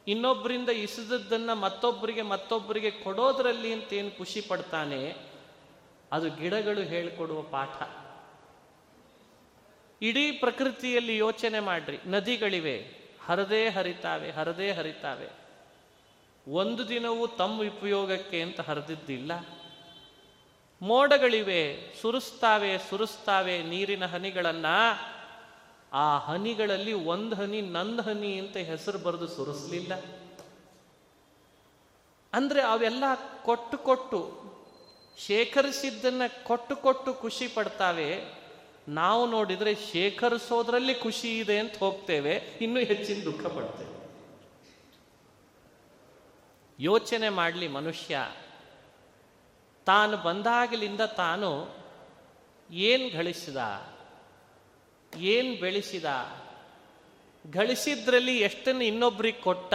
ಇನ್ನೊಬ್ಬರಿಂದ 0.07 0.69
ಇಸಿದದ್ದನ್ನು 0.69 1.55
ಮತ್ತೊಬ್ಬರಿಗೆ 1.55 2.21
ಮತ್ತೊಬ್ಬರಿಗೆ 2.21 2.91
ಕೊಡೋದರಲ್ಲಿ 2.91 3.73
ಅಂತ 3.73 3.93
ಏನು 3.93 4.17
ಖುಷಿ 4.17 4.41
ಪಡ್ತಾನೆ, 4.41 5.15
ಅದು 6.11 6.27
ಗಿಡಗಳು 6.29 6.81
ಹೇಳಿಕೊಡುವ 6.81 7.41
ಪಾಠ. 7.41 7.75
ಇಡೀ 10.01 10.31
ಪ್ರಕೃತಿಯಲ್ಲಿ 10.31 11.17
ಯೋಚನೆ 11.17 11.59
ಮಾಡ್ರಿ, 11.59 11.97
ನದಿಗಳಿವೆ, 12.05 12.77
ಹರದೇ 13.25 13.69
ಹರಿತಾವೆ 13.69 14.31
ಹರದೇ 14.31 14.71
ಹರಿತಾವೆ. 14.71 15.29
ಒಂದು 16.47 16.89
ದಿನವೂ 16.89 17.27
ತಮ್ಮ 17.27 17.61
ಉಪಯೋಗಕ್ಕೆ 17.61 18.41
ಅಂತ 18.41 18.59
ಹರಿದಿದ್ದಿಲ್ಲ. 18.59 19.31
ಮೋಡಗಳಿವೆ, 20.81 21.93
ಸುರಿಸ್ತಾವೆ 22.01 22.77
ಸುರಿಸ್ತಾವೆ 22.89 23.63
ನೀರಿನ 23.63 24.05
ಹನಿಗಳನ್ನ. 24.05 24.65
ಆ 25.93 26.17
ಹನಿಗಳಲ್ಲಿ 26.17 26.93
ಒಂದು 26.93 27.35
ಹನಿ, 27.35 27.61
ನಂದ್ 27.61 28.01
ಹನಿ 28.01 28.39
ಅಂತ 28.39 28.57
ಹೆಸರು 28.57 28.97
ಬರೆದು 28.97 29.27
ಸುರಿಸ್ಲಿಲ್ಲ. 29.27 29.93
ಅಂದ್ರೆ 32.33 32.61
ಅವೆಲ್ಲ 32.61 33.03
ಕೊಟ್ಟು 33.43 33.77
ಕೊಟ್ಟು, 33.77 34.41
ಶೇಖರಿಸಿದ್ದನ್ನ 35.17 36.21
ಕೊಟ್ಟು 36.43 36.75
ಕೊಟ್ಟು 36.75 37.13
ಖುಷಿ 37.13 37.47
ಪಡ್ತಾವೆ. 37.47 38.23
ನಾವು 38.87 39.31
ನೋಡಿದ್ರೆ 39.31 39.75
ಶೇಖರಿಸೋದ್ರಲ್ಲಿ 39.75 40.95
ಖುಷಿ 40.95 41.39
ಇದೆ 41.39 41.59
ಅಂತ 41.59 41.77
ಹೋಗ್ತೇವೆ, 41.77 42.31
ಇನ್ನೂ 42.61 42.79
ಹೆಚ್ಚಿನ 42.79 43.23
ದುಃಖ 43.23 43.45
ಪಡ್ತೇವೆ. 43.45 43.95
ಯೋಚನೆ 46.79 47.29
ಮಾಡಲಿ 47.29 47.67
ಮನುಷ್ಯ. 47.67 48.19
ತಾನು 49.85 50.17
ಬಂದಾಗಲಿಂದ 50.17 51.01
ತಾನು 51.01 51.67
ಏನು 52.71 53.17
ಗಳಿಸಿದ? 53.17 53.85
ಏನು 55.17 55.59
ಬೆಳೆಸಿದ? 55.59 56.05
ಗಳಿಸಿದ್ರಲ್ಲಿ 57.51 58.39
ಎಷ್ಟನ್ನು 58.39 58.83
ಇನ್ನೊಬ್ರಿಗೆ 58.83 59.41
ಕೊಟ್ಟ? 59.41 59.73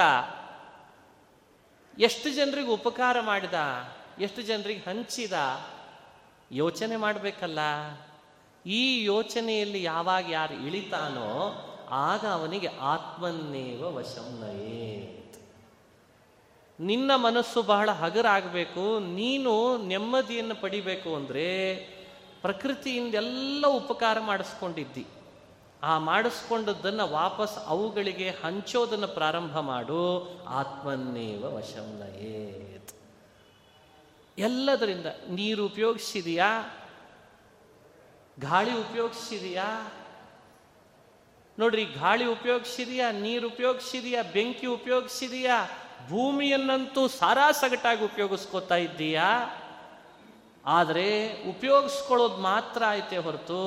ಎಷ್ಟು 1.99 2.31
ಜನರಿಗೆ 2.31 2.69
ಉಪಕಾರ 2.69 3.21
ಮಾಡಿದ? 3.21 3.55
ಎಷ್ಟು 4.19 4.43
ಜನರಿಗೆ 4.43 4.91
ಹಂಚಿದ? 4.91 5.33
ಯೋಚನೆ 6.53 6.97
ಮಾಡಬೇಕಲ್ಲ. 6.97 7.59
ಈ 8.67 9.05
ಯೋಚನೆಯಲ್ಲಿ 9.05 9.83
ಯಾವಾಗ 9.83 10.31
ಯಾರು 10.31 10.55
ಇಳಿತಾನೋ, 10.55 11.67
ಆಗ 11.91 12.27
ಅವನಿಗೆ 12.27 12.67
ಆತ್ಮನ್ನೇವ 12.67 13.95
ವಶಂನಯೇತ್ 13.95 15.20
ನಿನ್ನ 16.89 17.11
ಮನಸ್ಸು 17.17 17.61
ಬಹಳ 17.63 17.89
ಹಗರಾಗಬೇಕು 17.91 18.85
ನೀನು 18.99 19.53
ನೆಮ್ಮದಿಯನ್ನು 19.87 20.55
ಪಡಿಬೇಕು 20.55 21.15
ಅಂದರೆ 21.15 21.49
ಪ್ರಕೃತಿಯಿಂದ 22.43 23.15
ಎಲ್ಲ 23.15 23.67
ಉಪಕಾರ 23.67 24.17
ಮಾಡಿಸ್ಕೊಂಡಿದ್ದಿ. 24.21 25.05
ಆ 25.83 25.99
ಮಾಡಿಸ್ಕೊಂಡದ್ದನ್ನು 25.99 27.07
ವಾಪಸ್ 27.09 27.57
ಅವುಗಳಿಗೆ 27.67 28.29
ಹಂಚೋದನ್ನು 28.43 29.09
ಪ್ರಾರಂಭ 29.09 29.55
ಮಾಡು. 29.59 30.01
ಆತ್ಮನ್ನೇವ 30.47 31.43
ವಶಂನಯೇತ್ 31.57 32.93
ಎಲ್ಲದರಿಂದ 34.39 35.07
ನೀರು 35.31 35.63
ಉಪಯೋಗಿಸಿದೆಯಾ 35.67 36.51
ಗಾಳಿ 38.41 38.75
ಉಪಯೋಗಿಸಿದೆಯಾ 38.79 39.69
ನೋಡ್ರಿ, 41.59 41.85
ಗಾಳಿ 41.85 42.27
ಉಪಯೋಗಿಸಿದೆಯಾ 42.27 43.07
ನೀರು 43.11 43.47
ಉಪಯೋಗಿಸಿದೆಯಾ 43.49 44.23
ಬೆಂಕಿ 44.23 44.67
ಉಪಯೋಗಿಸಿದೆಯಾ 44.67 45.59
ಭೂಮಿಯನ್ನಂತೂ 46.11 47.09
ಸಾರಾಸಗಟಾಗಿ 47.09 48.05
ಉಪಯೋಗಿಸ್ಕೋತಾ 48.05 48.77
ಇದ್ದೀಯಾ? 48.77 49.57
ಆದರೆ 50.67 51.33
ಉಪಯೋಗಿಸ್ಕೊಳ್ಳೋದು 51.49 52.37
ಮಾತ್ರ 52.37 52.83
ಐತೆ 52.91 53.17
ಹೊರತು 53.17 53.61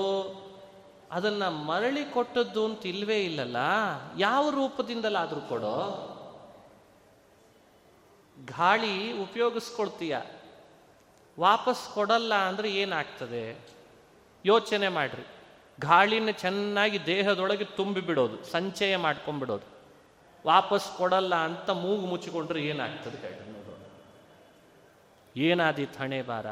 ಅದನ್ನು 1.12 1.52
ಮರಳಿ 1.52 2.06
ಕೊಟ್ಟದ್ದು 2.06 2.66
ಅಂತ 2.66 2.86
ಇಲ್ವೇ 2.86 3.24
ಇಲ್ಲಲ್ಲ? 3.24 3.58
ಯಾವ 4.18 4.50
ರೂಪದಿಂದಲಾದರೂ 4.50 5.42
ಕೊಡೋ? 5.42 6.10
ಗಾಳಿ 8.46 9.12
ಉಪಯೋಗಿಸ್ಕೊಳ್ತೀಯ 9.12 10.18
ವಾಪಸ್ 11.40 11.94
ಕೊಡಲ್ಲ 11.94 12.34
ಅಂದರೆ 12.34 12.72
ಏನಾಗ್ತದೆ? 12.72 13.58
ಯೋಚನೆ 14.46 14.88
ಮಾಡ್ರಿ. 14.88 15.28
ಗಾಳಿನ 15.80 16.30
ಚೆನ್ನಾಗಿ 16.30 17.06
ದೇಹದೊಳಗೆ 17.06 17.66
ತುಂಬಿ 17.66 18.02
ಬಿಡೋದು 18.02 18.44
ಸಂಚಯ 18.44 18.98
ಮಾಡ್ಕೊಂಡ್ಬಿಡೋದು 18.98 19.73
ವಾಪಸ್ 20.46 20.98
ಕೊಡಲ್ಲ 20.98 21.36
ಅಂತ 21.36 21.70
ಮೂಗು 21.70 22.06
ಮುಚ್ಚಿಕೊಂಡ್ರೆ 22.06 22.62
ಏನಾಗ್ತದೆ 22.64 23.18
ಹೇಳಿ 23.18 23.52
ನೋಡೋಣ 23.52 23.82
ಏನಾದೀತು 25.42 26.00
ಹಣೆ 26.00 26.22
ಬಾರ 26.22 26.46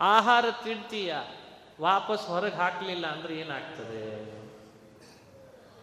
ಆಹಾರ 0.00 0.44
ತಿಂತೀಯ, 0.64 1.14
ವಾಪಸ್ 1.80 2.26
ಹೊರಗೆ 2.26 2.54
ಹಾಕಲಿಲ್ಲ 2.54 3.06
ಅಂದ್ರೆ 3.06 3.34
ಏನಾಗ್ತದೆ? 3.34 4.02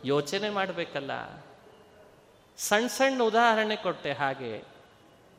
ಯೋಚನೆ 0.05 0.49
ಮಾಡಬೇಕಲ್ಲ. 0.49 1.11
ಸಣ್ಣ 2.57 2.87
ಸಣ್ಣ 2.87 3.23
ಉದಾಹರಣೆ 3.23 3.75
ಕೊಟ್ಟೆ 3.75 4.11
ಹಾಗೆ, 4.11 4.63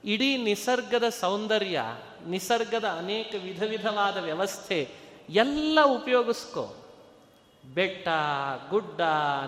ಇಡೀ 0.04 0.36
ನಿಸರ್ಗದ 0.36 1.08
ಸೌಂದರ್ಯ, 1.08 1.82
ನಿಸರ್ಗದ 2.26 2.84
ಅನೇಕ 2.84 3.34
ವಿಧ 3.42 3.62
ವಿಧವಾದ 3.62 4.16
ವ್ಯವಸ್ಥೆ 4.16 4.90
ಎಲ್ಲ 5.28 5.78
ಉಪಯೋಗಿಸ್ಕೊ. 5.84 6.85
ಬೆಟ್ಟ, 7.74 8.08
ಗುಡ್ಡ, 8.70 9.00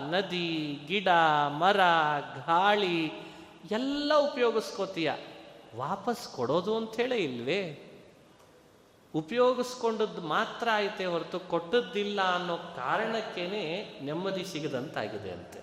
ನದಿ, 0.09 0.79
ಗಿಡ, 0.87 1.07
ಮರ, 1.47 1.77
ಗಾಳಿ 2.47 3.07
ಎಲ್ಲ 3.71 4.13
ಉಪಯೋಗಿಸ್ಕೋತೀಯ. 4.13 5.11
ವಾಪಸ್ 5.75 6.27
ಕೊಡೋದು 6.27 6.77
ಅಂಥೇಳೇ 6.77 7.15
ಇಲ್ವೇ? 7.15 7.85
ಉಪಯೋಗಿಸ್ಕೊಂಡದ್ದು 9.15 10.21
ಮಾತ್ರ 10.21 10.67
ಐತೆ 10.77 11.05
ಹೊರತು 11.05 11.39
ಕೊಟ್ಟದ್ದಿಲ್ಲ 11.39 12.21
ಅನ್ನೋ 12.21 12.57
ಕಾರಣಕ್ಕೇನೆ 12.57 13.99
ನೆಮ್ಮದಿ 14.05 14.45
ಸಿಗದಂತಾಗಿದೆ 14.45 15.31
ಅಂತೆ. 15.31 15.59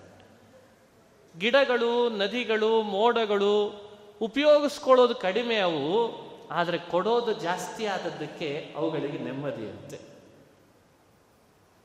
ಗಿಡಗಳು, 1.38 2.08
ನದಿಗಳು, 2.08 2.82
ಮೋಡಗಳು 2.82 3.86
ಉಪಯೋಗಿಸ್ಕೊಳ್ಳೋದು 4.20 5.14
ಕಡಿಮೆ 5.14 5.56
ಅವು, 5.56 6.10
ಆದರೆ 6.50 6.78
ಕೊಡೋದು 6.78 7.32
ಜಾಸ್ತಿ 7.32 7.86
ಆದದ್ದಕ್ಕೆ 7.86 8.74
ಅವುಗಳಿಗೆ 8.76 9.18
ನೆಮ್ಮದಿ 9.18 9.70
ಅಂತೆ. 9.70 10.15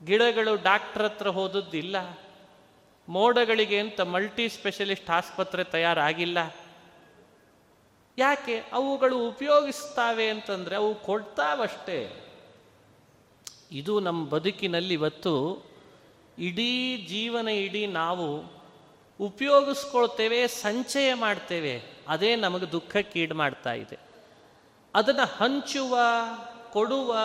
ಗಿಡಗಳು 0.06 0.64
ಡಾಕ್ಟರ್ 0.64 1.04
ಹತ್ರ 1.04 1.28
ಹೋದದ್ದಿಲ್ಲ. 1.28 2.20
ಮೋಡಗಳಿಗೆ 3.10 3.80
ಅಂತ 3.80 4.02
ಮಲ್ಟಿ 4.02 4.50
ಸ್ಪೆಷಲಿಸ್ಟ್ 4.50 5.10
ಆಸ್ಪತ್ರೆ 5.10 5.64
ತಯಾರಾಗಿಲ್ಲ. 5.64 6.38
ಯಾಕೆ? 8.18 8.64
ಅವುಗಳು 8.74 9.28
ಉಪಯೋಗಿಸ್ತಾವೆ 9.28 10.30
ಅಂತಂದರೆ 10.30 10.76
ಅವು 10.76 10.96
ಕೊಡ್ತಾವಷ್ಟೇ. 10.96 12.28
ಇದು 13.72 14.00
ನಮ್ಮ 14.00 14.30
ಬದುಕಿನಲ್ಲಿ 14.30 14.94
ಇವತ್ತು 14.94 15.66
ಇಡೀ 16.40 17.06
ಜೀವನ 17.08 17.48
ಇಡೀ 17.48 17.86
ನಾವು 17.86 18.44
ಉಪಯೋಗಿಸ್ಕೊಳ್ತೇವೆ, 19.20 20.48
ಸಂಚಯ 20.48 21.14
ಮಾಡ್ತೇವೆ. 21.14 21.84
ಅದೇ 22.08 22.36
ನಮಗೆ 22.36 22.72
ದುಃಖಕ್ಕೀಡು 22.72 23.36
ಮಾಡ್ತಾ 23.36 23.74
ಇದೆ. 23.74 24.00
ಅದನ್ನು 24.96 25.26
ಹಂಚುವ, 25.26 25.98
ಕೊಡುವ 26.74 27.18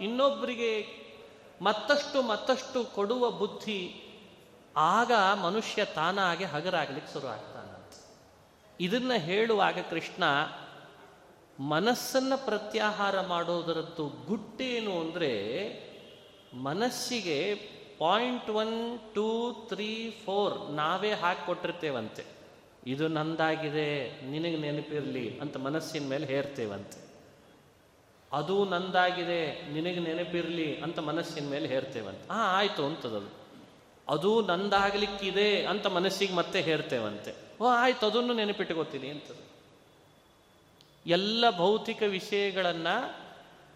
ಇನ್ನೊಬ್ಬರಿಗೆ 0.00 0.99
ಮತ್ತಷ್ಟು 1.62 2.22
ಮತ್ತಷ್ಟು 2.22 2.84
ಕೊಡುವ 2.84 3.30
ಬುದ್ಧಿ 3.30 4.10
ಆಗ 4.76 5.12
ಮನುಷ್ಯ 5.42 5.84
ತಾನಾಗೆ 5.84 6.44
ಹಗರಾಗ್ಲಿಕ್ಕೆ 6.44 7.12
ಶುರು 7.12 7.26
ಆಗ್ತಾನೆ 7.26 7.70
ಇದನ್ನು 8.80 9.20
ಹೇಳುವಾಗ 9.20 9.78
ಕೃಷ್ಣ, 9.90 10.24
ಮನಸ್ಸನ್ನು 11.58 12.44
ಪ್ರತ್ಯಾಹಾರ 12.44 13.20
ಮಾಡೋದರದ್ದು 13.20 14.08
ಗುಟ್ಟೇನು 14.08 15.00
ಅಂದರೆ 15.00 15.32
ಮನಸ್ಸಿಗೆ 16.54 17.54
point 17.98 18.50
one, 18.50 18.98
two, 19.14 19.52
three, 19.52 20.10
four 20.24 20.72
ನಾವೇ 20.72 21.10
ಹಾಕಿಕೊಟ್ಟಿರ್ತೇವಂತೆ 21.12 22.24
ಇದು 22.86 23.08
ನಂದಾಗಿದೆ, 23.08 24.22
ನಿನಗೆ 24.30 24.56
ನೆನಪಿರಲಿ 24.56 25.38
ಅಂತ 25.38 25.56
ಮನಸ್ಸಿನ 25.56 26.08
ಮೇಲೆ 26.08 26.26
ಹೇರ್ತೇವಂತೆ. 26.26 27.09
ಅದು 28.32 28.64
ನಂದಾಗಿದೆ, 28.64 29.72
ನಿನಗೆ 29.72 30.00
ನೆನಪಿರಲಿ 30.00 30.80
ಅಂತ 30.80 30.98
ಮನಸ್ಸಿನ 30.98 31.48
ಮೇಲೆ 31.48 31.68
ಹೇರ್ತೇವಂತೆ. 31.68 32.32
ಹಾ 32.32 32.58
ಆಯಿತು 32.58 32.86
ಅಂತದದು. 32.86 33.40
ಅದು 34.08 34.46
ನಂದಾಗಲಿಕ್ಕಿದೆ 34.46 35.66
ಅಂತ 35.66 35.86
ಮನಸ್ಸಿಗೆ 35.86 36.34
ಮತ್ತೆ 36.34 36.60
ಹೇರ್ತೇವಂತೆ. 36.60 37.34
ಓ, 37.60 37.66
ಆಯ್ತು, 37.66 38.06
ಅದನ್ನು 38.06 38.32
ನೆನಪಿಟ್ಕೋತೀನಿ 38.32 39.08
ಅಂತದು. 39.08 39.50
ಎಲ್ಲ 41.06 41.50
ಭೌತಿಕ 41.50 42.02
ವಿಷಯಗಳನ್ನ 42.02 42.86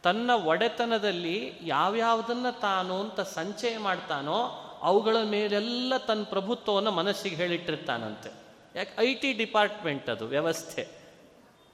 ತನ್ನ 0.02 0.30
ಒಡೆತನದಲ್ಲಿ 0.30 1.52
ಯಾವ್ಯಾವುದನ್ನು 1.62 2.60
ತಾನು 2.60 3.00
ಅಂತ 3.00 3.20
ಸಂಚಯ 3.20 3.78
ಮಾಡ್ತಾನೋ 3.78 4.60
ಅವುಗಳ 4.82 5.16
ಮೇಲೆಲ್ಲ 5.24 5.96
ತನ್ನ 5.96 6.22
ಪ್ರಭುತ್ವವನ್ನು 6.24 6.90
ಮನಸ್ಸಿಗೆ 6.90 7.36
ಹೇಳಿಟ್ಟಿರ್ತಾನಂತೆ. 7.36 8.32
ಯಾಕೆ, 8.74 8.90
ಐ 8.98 9.14
ಟಿ 9.14 9.32
ಡಿಪಾರ್ಟ್ಮೆಂಟ್ 9.32 10.08
ಅದು 10.08 10.26
ವ್ಯವಸ್ಥೆ. 10.26 11.03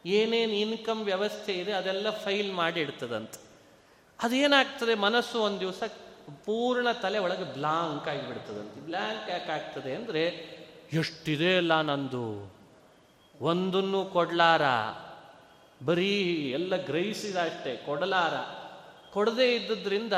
ಏನೇನು 0.06 0.52
ಇನ್ಕಮ್ 0.52 1.04
ವ್ಯವಸ್ಥೆ 1.04 1.52
ಇದೆ 1.52 1.72
ಅದೆಲ್ಲ 1.72 2.10
ಫೈಲ್ 2.10 2.52
ಮಾಡಿ 2.52 2.80
ಇಡ್ತದಂತೆ 2.80 3.50
ಅದೇನಾಗ್ತದೆ 4.22 4.94
ಮನಸ್ಸು 4.94 5.40
ಒಂದು 5.40 5.60
ದಿವಸ 5.60 5.82
ಪೂರ್ಣ 6.44 6.92
ತಲೆ 6.92 7.18
ಒಳಗೆ 7.18 7.52
ಬ್ಲಾಂಕ್ 7.52 8.08
ಆಗಿಬಿಡ್ತದಂತೆ. 8.08 8.80
ಬ್ಲಾಂಕ್ 8.80 9.30
ಯಾಕೆ 9.30 9.52
ಆಗ್ತದೆ 9.52 9.94
ಅಂದರೆ, 9.94 10.28
ಎಷ್ಟಿದೆ 10.92 11.56
ಅಲ್ಲ 11.56 11.80
ನಂದು? 11.80 12.54
ಒಂದನ್ನು 13.40 14.04
ಕೊಡಲಾರ? 14.04 14.62
ಬರೀ 15.84 16.20
ಎಲ್ಲ 16.50 16.76
ಗ್ರಹಿಸಿದ 16.76 17.36
ಅಷ್ಟೇ 17.36 17.76
ಕೊಡಲಾರ? 17.76 18.34
ಕೊಡದೇ 19.12 19.56
ಇದ್ದದ್ರಿಂದ 19.56 20.12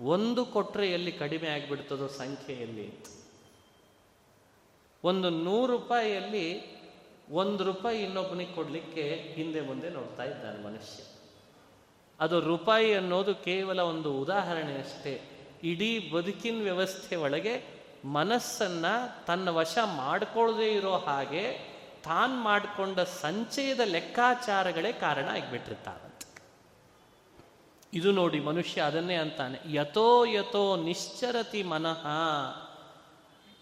ಒಂದು 0.00 0.44
ಕೊಟ್ಟರೆ 0.44 0.90
ಎಲ್ಲಿ 0.90 1.12
ಕಡಿಮೆ 1.12 1.48
ಆಗಿಬಿಡ್ತದೋ 1.48 2.08
ಸಂಖ್ಯೆಯಲ್ಲಿ 2.08 3.04
ಒಂದು 5.04 5.30
ನೂರು 5.30 5.72
ರೂಪಾಯಿಯಲ್ಲಿ 5.72 6.79
ಒಂದು 7.30 7.64
ರೂಪಾಯಿ 7.64 8.02
ಇನ್ನೊಬ್ಬನಿಗೆ 8.02 8.52
ಕೊಡಲಿಕ್ಕೆ 8.52 9.32
ಹಿಂದೆ 9.36 9.60
ಮುಂದೆ 9.60 9.90
ನೋಡ್ತಾ 9.90 10.24
ಇದ್ದಾನೆ 10.24 10.64
ಮನುಷ್ಯ. 10.64 11.02
ಅದು 12.20 12.40
ರೂಪಾಯಿ 12.40 12.94
ಅನ್ನೋದು 12.94 13.34
ಕೇವಲ 13.34 13.80
ಒಂದು 13.80 14.18
ಉದಾಹರಣೆ 14.18 14.78
ಅಷ್ಟೇ. 14.78 15.26
ಇಡೀ 15.62 16.10
ಬದುಕಿನ 16.10 16.62
ವ್ಯವಸ್ಥೆ 16.62 17.16
ಒಳಗೆ 17.16 17.62
ಮನಸ್ಸನ್ನ 18.04 18.86
ತನ್ನ 19.26 19.48
ವಶ 19.48 19.78
ಮಾಡಿಕೊಳ್ಳದೇ 19.84 20.72
ಇರೋ 20.72 20.92
ಹಾಗೆ 20.92 21.58
ತಾನು 22.04 22.34
ಮಾಡಿಕೊಂಡ 22.34 23.00
ಸಂಚಯದ 23.00 23.80
ಲೆಕ್ಕಾಚಾರಗಳೇ 23.80 24.92
ಕಾರಣ 24.92 25.28
ಆಗಿಬಿಟ್ಟಿರ್ತಾರಂತೆ 25.28 26.42
ಇದು 27.92 28.12
ನೋಡಿ 28.12 28.40
ಮನುಷ್ಯ 28.40 28.80
ಅದನ್ನೇ 28.80 29.14
ಅಂತಾನೆ, 29.14 29.58
ಯಥೋ 29.72 30.24
ಯಥೋ 30.24 30.76
ನಿಶ್ಚರತಿ 30.76 31.62
ಮನಃ, 31.62 32.06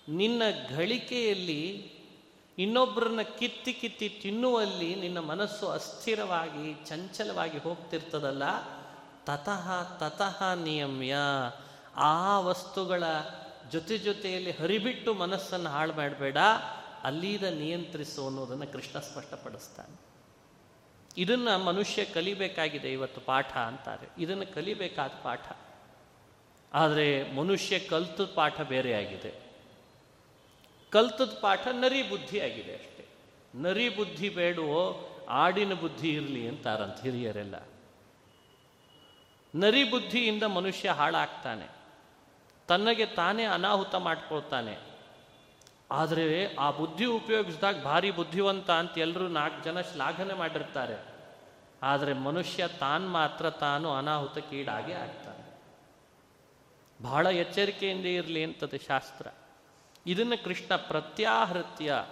ನಿನ್ನ 0.09 0.43
ಗಳಿಕೆಯಲ್ಲಿ 0.77 1.97
ಇನ್ನೊಬ್ಬರನ್ನ 2.59 3.22
ಕಿತ್ತಿ 3.22 3.72
ಕಿತ್ತಿ 3.72 4.09
ತಿನ್ನುವಲ್ಲಿ 4.09 4.94
ನಿನ್ನ 4.94 5.18
ಮನಸ್ಸು 5.18 5.68
ಅಸ್ಥಿರವಾಗಿ, 5.68 6.84
ಚಂಚಲವಾಗಿ 6.86 7.59
ಹೋಗ್ತಿರ್ತದಲ್ಲ? 7.59 8.42
ತತಃ 9.24 9.98
ತತಃ 9.98 10.54
ನಿಯಮ್ಯ. 10.54 11.14
ಆ 11.96 12.40
ವಸ್ತುಗಳ 12.40 13.02
ಜೊತೆ 13.70 13.98
ಜೊತೆಯಲ್ಲಿ 13.98 14.50
ಹರಿಬಿಟ್ಟು 14.50 15.14
ಮನಸ್ಸನ್ನು 15.14 15.70
ಹಾಳು 15.70 15.92
ಮಾಡಬೇಡ 15.92 16.36
ಅಲ್ಲಿದ 17.02 17.42
ನಿಯಂತ್ರಿಸು 17.42 18.26
ಅನ್ನೋದನ್ನು 18.26 18.72
ಕೃಷ್ಣ 18.72 18.98
ಸ್ಪಷ್ಟಪಡಿಸ್ತಾನೆ. 18.98 20.00
ಇದನ್ನು 21.16 21.64
ಮನುಷ್ಯ 21.64 22.04
ಕಲಿಬೇಕಾಗಿದೆ 22.04 22.92
ಇವತ್ತು 22.92 23.20
ಪಾಠ 23.20 23.56
ಅಂತಾರೆ. 23.56 24.09
ಇದನ್ನು 24.18 24.54
ಕಲಿಬೇಕಾದ 24.54 25.11
ಪಾಠ. 25.22 25.52
ಆದರೆ 26.74 27.32
ಮನುಷ್ಯ 27.32 27.78
ಕಲ್ತ 27.78 28.20
ಪಾಠ 28.20 28.61
ಬೇರೆ 28.61 28.92
ಆಗಿದೆ. 28.92 29.47
ಕಲ್ತದ 30.91 31.39
ಪಾಠ 31.41 31.68
ನರಿ 31.68 32.03
ಬುದ್ಧಿ 32.03 32.41
ಆಗಿದೆ 32.41 32.74
ಅಷ್ಟೆ. 32.74 33.07
ನರಿ 33.55 33.89
ಬುದ್ಧಿ 33.89 34.28
ಬೇಡವೋ 34.28 35.05
ಆಡಿನ 35.28 35.74
ಬುದ್ಧಿ 35.74 36.09
ಇರಲಿ 36.14 36.49
ಅಂತಾರಂತ 36.49 37.01
ಹಿರಿಯರೆಲ್ಲ. 37.01 37.55
ನರಿ 39.55 39.91
ಬುದ್ಧಿಯಿಂದ 39.91 40.43
ಮನುಷ್ಯ 40.43 40.91
ಹಾಳಾಗ್ತಾನೆ. 40.91 41.68
ತನ್ನಗೆ 42.68 43.07
ತಾನೇ 43.07 43.45
ಅನಾಹುತ 43.45 43.95
ಮಾಡ್ಕೊಳ್ತಾನೆ. 43.95 44.78
ಆದರೆ 45.91 46.55
ಆ 46.55 46.70
ಬುದ್ಧಿ 46.70 47.05
ಉಪಯೋಗಿಸಿದಾಗ 47.05 47.82
ಭಾರಿ 47.82 48.11
ಬುದ್ಧಿವಂತ 48.11 48.70
ಅಂತ 48.70 48.99
ಎಲ್ಲರೂ 48.99 49.28
ನಾಲ್ಕು 49.28 49.64
ಜನ 49.64 49.80
ಶ್ಲಾಘನೆ 49.80 50.34
ಮಾಡಿರ್ತಾರೆ. 50.34 51.05
ಆದರೆ 51.82 52.12
ಮನುಷ್ಯ 52.12 52.68
ತಾನು 52.68 53.09
ಮಾತ್ರ 53.09 53.51
ತಾನು 53.51 53.93
ಅನಾಹುತಕ್ಕೀಡಾಗಿ 53.93 54.93
ಆಗ್ತಾನೆ. 54.93 55.61
ಬಹಳ 57.03 57.26
ಎಚ್ಚರಿಕೆಯಿಂದ 57.26 58.07
ಇರಲಿ 58.07 58.45
ಅಂತದೆ 58.45 58.78
ಶಾಸ್ತ್ರ. 58.78 59.26
ಇದನ್ನು 60.09 60.44
ಕೃಷ್ಣ 60.44 60.76
ಪ್ರತ್ಯಾಹೃತ್ಯ 60.76 62.06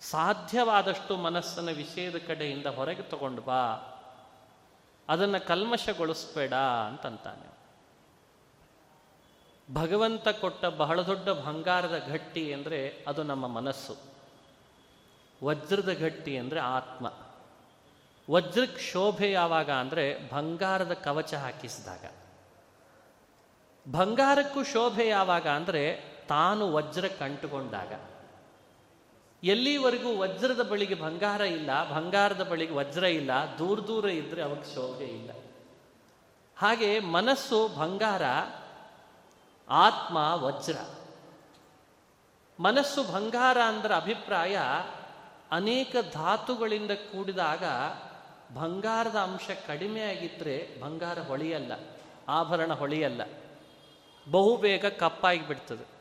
ಸಾಧ್ಯವಾದಷ್ಟು 0.00 1.16
ಮನಸ್ಸನ್ನು 1.16 1.72
ವಿಷಯದ 1.72 2.16
ಕಡೆಯಿಂದ 2.26 2.66
ಹೊರಗೆ 2.66 3.02
ತಗೊಂಡು 3.02 3.42
ಬಾ. 3.42 3.62
ಅದನ್ನು 5.08 5.46
ಕಲ್ಮಶಗೊಳಿಸ್ಬೇಡ 5.46 6.54
ಅಂತಂತಾನೆ. 6.88 7.56
ಭಗವಂತ 9.74 10.28
ಕೊಟ್ಟ 10.28 10.64
ಬಹಳ 10.64 11.02
ದೊಡ್ಡ 11.02 11.28
ಬಂಗಾರದ 11.28 11.98
ಗಟ್ಟಿ 12.12 12.52
ಅಂದರೆ 12.52 13.04
ಅದು 13.08 13.22
ನಮ್ಮ 13.22 13.46
ಮನಸ್ಸು. 13.46 13.96
ವಜ್ರದ 15.44 15.92
ಗಟ್ಟಿ 15.92 16.38
ಅಂದರೆ 16.38 16.60
ಆತ್ಮ. 16.60 17.12
ವಜ್ರಕ್ಕೆ 18.30 18.80
ಶೋಭೆ 18.80 19.32
ಯಾವಾಗ 19.32 19.70
ಅಂದರೆ 19.70 20.18
ಬಂಗಾರದ 20.32 20.92
ಕವಚ 20.92 21.34
ಹಾಕಿಸಿದಾಗ. 21.34 22.04
ಬಂಗಾರಕ್ಕೂ 23.92 24.62
ಶೋಭೆ 24.62 25.08
ಯಾವಾಗ 25.08 25.48
ಅಂದರೆ 25.48 26.15
ತಾನು 26.28 26.72
ವಜ್ರ 26.72 27.08
ಕಂಟುಕೊಂಡಾಗ. 27.08 27.92
ಎಲ್ಲಿವರೆಗೂ 29.44 30.18
ವಜ್ರದ 30.18 30.62
ಬಳಿಗೆ 30.62 30.94
ಬಂಗಾರ 30.94 31.40
ಇಲ್ಲ, 31.40 31.94
ಬಂಗಾರದ 31.94 32.42
ಬಳಿಗೆ 32.42 32.72
ವಜ್ರ 32.72 33.04
ಇಲ್ಲ, 33.04 33.30
ದೂರ 33.58 33.80
ದೂರ 33.80 34.08
ಇದ್ರೆ 34.08 34.42
ಅವಾಗ 34.42 34.62
ಶೋಭೆ 34.62 35.04
ಇಲ್ಲ. 35.04 35.30
ಹಾಗೆ 36.56 37.00
ಮನಸ್ಸು 37.00 37.68
ಬಂಗಾರ, 37.68 38.22
ಆತ್ಮ 39.68 40.16
ವಜ್ರ. 40.16 40.76
ಮನಸ್ಸು 42.60 43.02
ಬಂಗಾರ 43.02 43.58
ಅಂದ್ರೆ 43.58 43.94
ಅಭಿಪ್ರಾಯ 43.94 44.58
ಅನೇಕ 45.50 45.96
ಧಾತುಗಳಿಂದ 46.12 46.90
ಕೂಡಿದಾಗ 46.90 47.64
ಬಂಗಾರದ 48.54 49.16
ಅಂಶ 49.16 49.50
ಕಡಿಮೆ 49.66 50.00
ಆಗಿದ್ರೆ 50.00 50.80
ಬಂಗಾರ 50.80 51.18
ಹೊಳೆಯಲ್ಲ, 51.18 51.72
ಆಭರಣ 52.28 52.72
ಹೊಳೆಯಲ್ಲ. 52.72 53.22
ಬಹುಬೇಗ 54.30 54.86
ಕಪ್ಪಾಗಿ 54.86 55.48
ಬಿಡ್ತದೆ. 55.48 55.95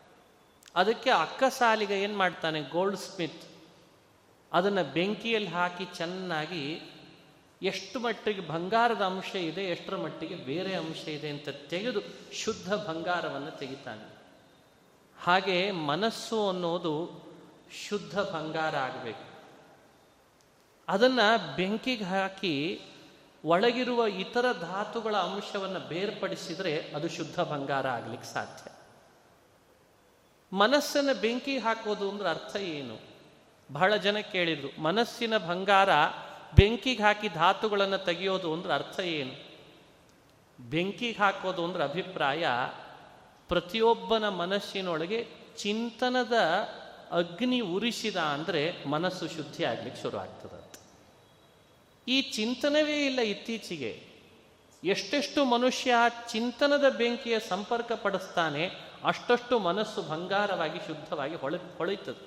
ಅದಕ್ಕೆ 0.76 1.10
ಅಕ್ಕ 1.10 1.44
ಸಾಲಿಗ 1.50 1.92
ಏನು 1.92 2.18
ಮಾಡ್ತಾನೆ? 2.18 2.62
ಗೋಲ್ಡ್ 2.62 2.98
ಸ್ಮಿತ್ 2.98 3.44
ಅದನ್ನು 4.54 4.94
ಬೆಂಕಿಯಲ್ಲಿ 4.94 5.50
ಹಾಕಿ 5.50 5.86
ಚೆನ್ನಾಗಿ 5.86 6.82
ಎಷ್ಟು 7.62 8.00
ಮಟ್ಟಿಗೆ 8.00 8.42
ಬಂಗಾರದ 8.42 9.02
ಅಂಶ 9.02 9.36
ಇದೆ, 9.36 9.66
ಎಷ್ಟರ 9.66 9.96
ಮಟ್ಟಿಗೆ 9.96 10.36
ಬೇರೆ 10.36 10.76
ಅಂಶ 10.76 11.08
ಇದೆ 11.08 11.30
ಅಂತ 11.30 11.50
ತೆಗೆದು 11.50 12.02
ಶುದ್ಧ 12.34 12.74
ಬಂಗಾರವನ್ನು 12.74 13.52
ತೆಗಿತಾನೆ. 13.52 14.16
ಹಾಗೆ 15.24 15.72
ಮನಸ್ಸು 15.72 16.50
ಅನ್ನೋದು 16.50 17.26
ಶುದ್ಧ 17.88 18.20
ಬಂಗಾರ 18.20 18.76
ಆಗಬೇಕು. 18.76 19.26
ಅದನ್ನು 20.88 21.56
ಬೆಂಕಿಗೆ 21.56 22.04
ಹಾಕಿ 22.04 22.82
ಒಳಗಿರುವ 23.46 24.08
ಇತರ 24.08 24.46
ಧಾತುಗಳ 24.62 25.16
ಅಂಶವನ್ನು 25.16 25.80
ಬೇರ್ಪಡಿಸಿದರೆ 25.80 26.92
ಅದು 26.96 27.10
ಶುದ್ಧ 27.10 27.40
ಬಂಗಾರ 27.40 27.88
ಆಗ್ಲಿಕ್ಕೆ 27.88 28.34
ಸಾಧ್ಯ. 28.34 28.75
ಮನಸ್ಸನ್ನು 30.56 31.22
ಬೆಂಕಿ 31.22 31.58
ಹಾಕೋದು 31.58 32.10
ಅಂದ್ರೆ 32.10 32.30
ಅರ್ಥ 32.30 32.56
ಏನು? 32.56 33.00
ಬಹಳ 33.74 33.96
ಜನ 33.96 34.18
ಕೇಳಿದ್ರು, 34.18 34.82
ಮನಸ್ಸಿನ 34.82 35.38
ಬಂಗಾರ 35.38 35.90
ಬೆಂಕಿಗೆ 36.56 37.04
ಹಾಕಿ 37.04 37.30
ಧಾತುಗಳನ್ನು 37.30 37.98
ತೆಗೆಯೋದು 37.98 38.54
ಅಂದ್ರೆ 38.54 38.74
ಅರ್ಥ 38.74 39.00
ಏನು? 39.00 39.34
ಬೆಂಕಿಗೆ 40.70 41.18
ಹಾಕೋದು 41.18 41.66
ಅಂದ್ರೆ 41.66 41.84
ಅಭಿಪ್ರಾಯ, 41.84 42.46
ಪ್ರತಿಯೊಬ್ಬನ 43.48 44.30
ಮನಸ್ಸಿನೊಳಗೆ 44.30 45.28
ಚಿಂತನದ 45.58 46.34
ಅಗ್ನಿ 47.12 47.60
ಉರಿಸಿದ 47.60 48.16
ಅಂದರೆ 48.16 48.88
ಮನಸ್ಸು 48.88 49.28
ಶುದ್ಧಿ 49.28 49.64
ಆಗ್ಲಿಕ್ಕೆ 49.64 50.02
ಶುರು 50.02 50.18
ಆಗ್ತದೆ 50.18 50.80
ಈ 52.08 52.22
ಚಿಂತನವೇ 52.22 53.06
ಇಲ್ಲ 53.06 53.20
ಇತ್ತೀಚೆಗೆ. 53.20 54.08
ಎಷ್ಟೆಷ್ಟು 54.84 55.46
ಮನುಷ್ಯ 55.46 55.94
ಚಿಂತನದ 56.32 56.90
ಬೆಂಕಿಯ 56.90 57.40
ಸಂಪರ್ಕ 57.40 57.92
ಪಡಿಸ್ತಾನೆ 57.92 58.85
ಅಷ್ಟಷ್ಟು 59.06 59.60
ಮನಸ್ಸು 59.60 60.02
ಬಂಗಾರವಾಗಿ 60.02 60.80
ಶುದ್ಧವಾಗಿ 60.88 61.36
ಹೊಳೆ 61.36 61.58
ಹೊಳೆಯುತ್ತದೆ 61.78 62.24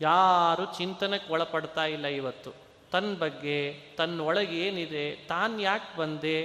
ಯಾರು 0.00 0.64
ಚಿಂತನಕ್ಕೆ 0.78 1.32
ಒಳಪಡ್ತಾ 1.32 1.84
ಇಲ್ಲ 1.86 2.06
ಇವತ್ತು. 2.06 2.50
ತನ್ನ 2.92 3.14
ಬಗ್ಗೆ 3.18 3.56
ತನ್ನೊಳಗೆ 3.96 4.56
ಏನಿದೆ, 4.58 5.04
ತಾನು 5.28 5.60
ಯಾಕೆ 5.60 5.96
ಬಂದೆ, 5.98 6.36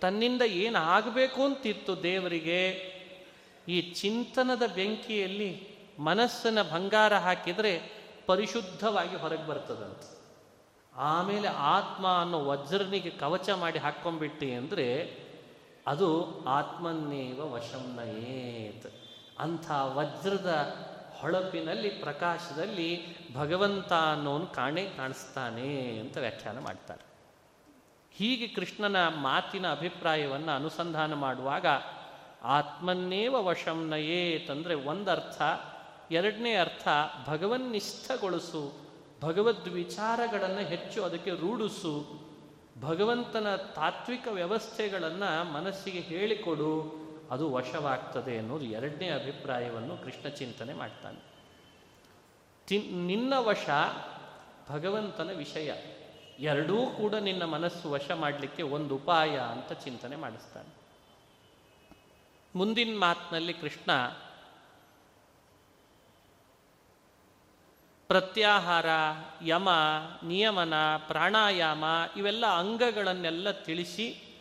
ತನ್ನಿಂದ 0.00 0.42
ಏನು 0.42 0.78
ಆಗಬೇಕು 0.78 1.44
ಅಂತಿತ್ತು 1.44 2.02
ದೇವರಿಗೆ, 2.02 2.60
ಈ 3.68 3.76
ಚಿಂತನದ 3.80 4.62
ಬೆಂಕಿಯಲ್ಲಿ 4.74 5.50
ಮನಸ್ಸನ್ನ 5.98 6.62
ಬಂಗಾರ 6.62 7.14
ಹಾಕಿದರೆ 7.14 7.72
ಪರಿಶುದ್ಧವಾಗಿ 8.26 9.16
ಹೊರಗೆ 9.16 9.46
ಬರ್ತದಂತೆ. 9.46 10.08
ಆಮೇಲೆ 10.94 11.48
ಆತ್ಮ 11.48 12.06
ಅನ್ನೋ 12.20 12.38
ವಜ್ರನಿಗೆ 12.44 13.10
ಕವಚ 13.10 13.50
ಮಾಡಿ 13.50 13.78
ಹಾಕ್ಕೊಂಬಿಟ್ಟಿ 13.78 14.48
ಅಂದರೆ 14.52 14.86
ಅದು 15.86 16.08
ಆತ್ಮನ್ನೇವ 16.44 17.52
ವಶಂನಯೇತ್ 17.52 18.86
ಅಂಥ 19.38 19.70
ವಜ್ರದ 19.70 20.76
ಹೊಳಪಿನಲ್ಲಿ, 21.20 21.90
ಪ್ರಕಾಶದಲ್ಲಿ 21.90 22.90
ಭಗವಂತ 23.34 23.92
ಅನ್ನೋನು 23.92 24.46
ಕಾಣೆ 24.46 24.84
ಕಾಣಿಸ್ತಾನೆ 24.96 25.98
ಅಂತ 25.98 26.16
ವ್ಯಾಖ್ಯಾನ 26.16 26.58
ಮಾಡ್ತಾರೆ. 26.58 27.04
ಹೀಗೆ 28.12 28.46
ಕೃಷ್ಣನ 28.48 29.08
ಮಾತಿನ 29.08 29.72
ಅಭಿಪ್ರಾಯವನ್ನು 29.72 30.52
ಅನುಸಂಧಾನ 30.52 31.14
ಮಾಡುವಾಗ 31.14 31.66
ಆತ್ಮನ್ನೇವ 32.44 33.34
ವಶಂನಯೇತ್ 33.34 34.50
ಅಂದರೆ 34.50 34.74
ಒಂದರ್ಥ, 34.74 35.42
ಎರಡನೇ 36.10 36.54
ಅರ್ಥ 36.54 36.88
ಭಗವನ್ನಿಷ್ಠಗೊಳಿಸು 37.26 38.72
ಭಗವದ್ 39.22 39.68
ವಿಚಾರಗಳನ್ನು 39.68 40.60
ಹೆಚ್ಚು 40.60 41.04
ಅದಕ್ಕೆ 41.04 41.30
ರೂಢಿಸು 41.30 41.94
ಭಗವಂತನ 42.80 43.56
ತಾತ್ವಿಕ 43.56 44.28
ವ್ಯವಸ್ಥೆಗಳನ್ನು 44.30 45.52
ಮನಸ್ಸಿಗೆ 45.52 46.00
ಹೇಳಿಕೊಡು, 46.00 46.94
ಅದು 47.30 47.52
ವಶವಾಗ್ತದೆ 47.52 48.38
ಅನ್ನೋದು 48.38 48.64
ಎರಡನೇ 48.64 49.10
ಅಭಿಪ್ರಾಯವನ್ನು 49.10 49.96
ಕೃಷ್ಣ 49.96 50.28
ಚಿಂತನೆ 50.28 50.74
ಮಾಡ್ತಾನೆ. 50.74 51.18
ತಿನ್ 52.66 53.06
ನಿನ್ನ 53.06 53.34
ವಶ 53.36 53.68
ಭಗವಂತನ 54.70 55.30
ವಿಷಯ, 55.30 55.72
ಎರಡೂ 56.38 56.86
ಕೂಡ 56.86 57.14
ನಿನ್ನ 57.14 57.44
ಮನಸ್ಸು 57.44 57.90
ವಶ 57.90 58.10
ಮಾಡಲಿಕ್ಕೆ 58.10 58.62
ಒಂದು 58.62 58.94
ಉಪಾಯ 58.94 59.38
ಅಂತ 59.38 59.72
ಚಿಂತನೆ 59.72 60.16
ಮಾಡಿಸ್ತಾನೆ. 60.16 60.84
ಮುಂದಿನ 62.56 62.98
ಮಾತಿನಲ್ಲಿ 62.98 63.52
ಕೃಷ್ಣ 63.52 63.90
ಪ್ರತ್ಯಾಹಾರ, 68.14 68.86
ಯಮ, 69.46 69.68
ನಿಯಮನ, 70.24 70.74
ಪ್ರಾಣಾಯಾಮ 70.96 71.84
ಇವೆಲ್ಲ 72.16 72.46
ಅಂಗಗಳನ್ನೆಲ್ಲ 72.46 73.50
ತಿಳಿಸಿ, 73.50 74.36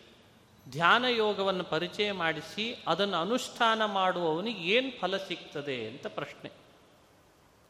ಧ್ಯಾನ 0.70 1.06
ಯೋಗವನ್ನು 1.06 1.64
ಪರಿಚಯ 1.64 2.12
ಮಾಡಿಸಿ, 2.12 2.84
ಅದನ್ನು 2.88 3.18
ಅನುಷ್ಠಾನ 3.18 3.86
ಮಾಡುವವನಿಗೆ 3.86 4.60
ಏನು 4.60 5.00
ಫಲ 5.00 5.18
ಸಿಗ್ತದೆ 5.18 5.88
ಅಂತ 5.88 6.08
ಪ್ರಶ್ನೆ. 6.08 6.52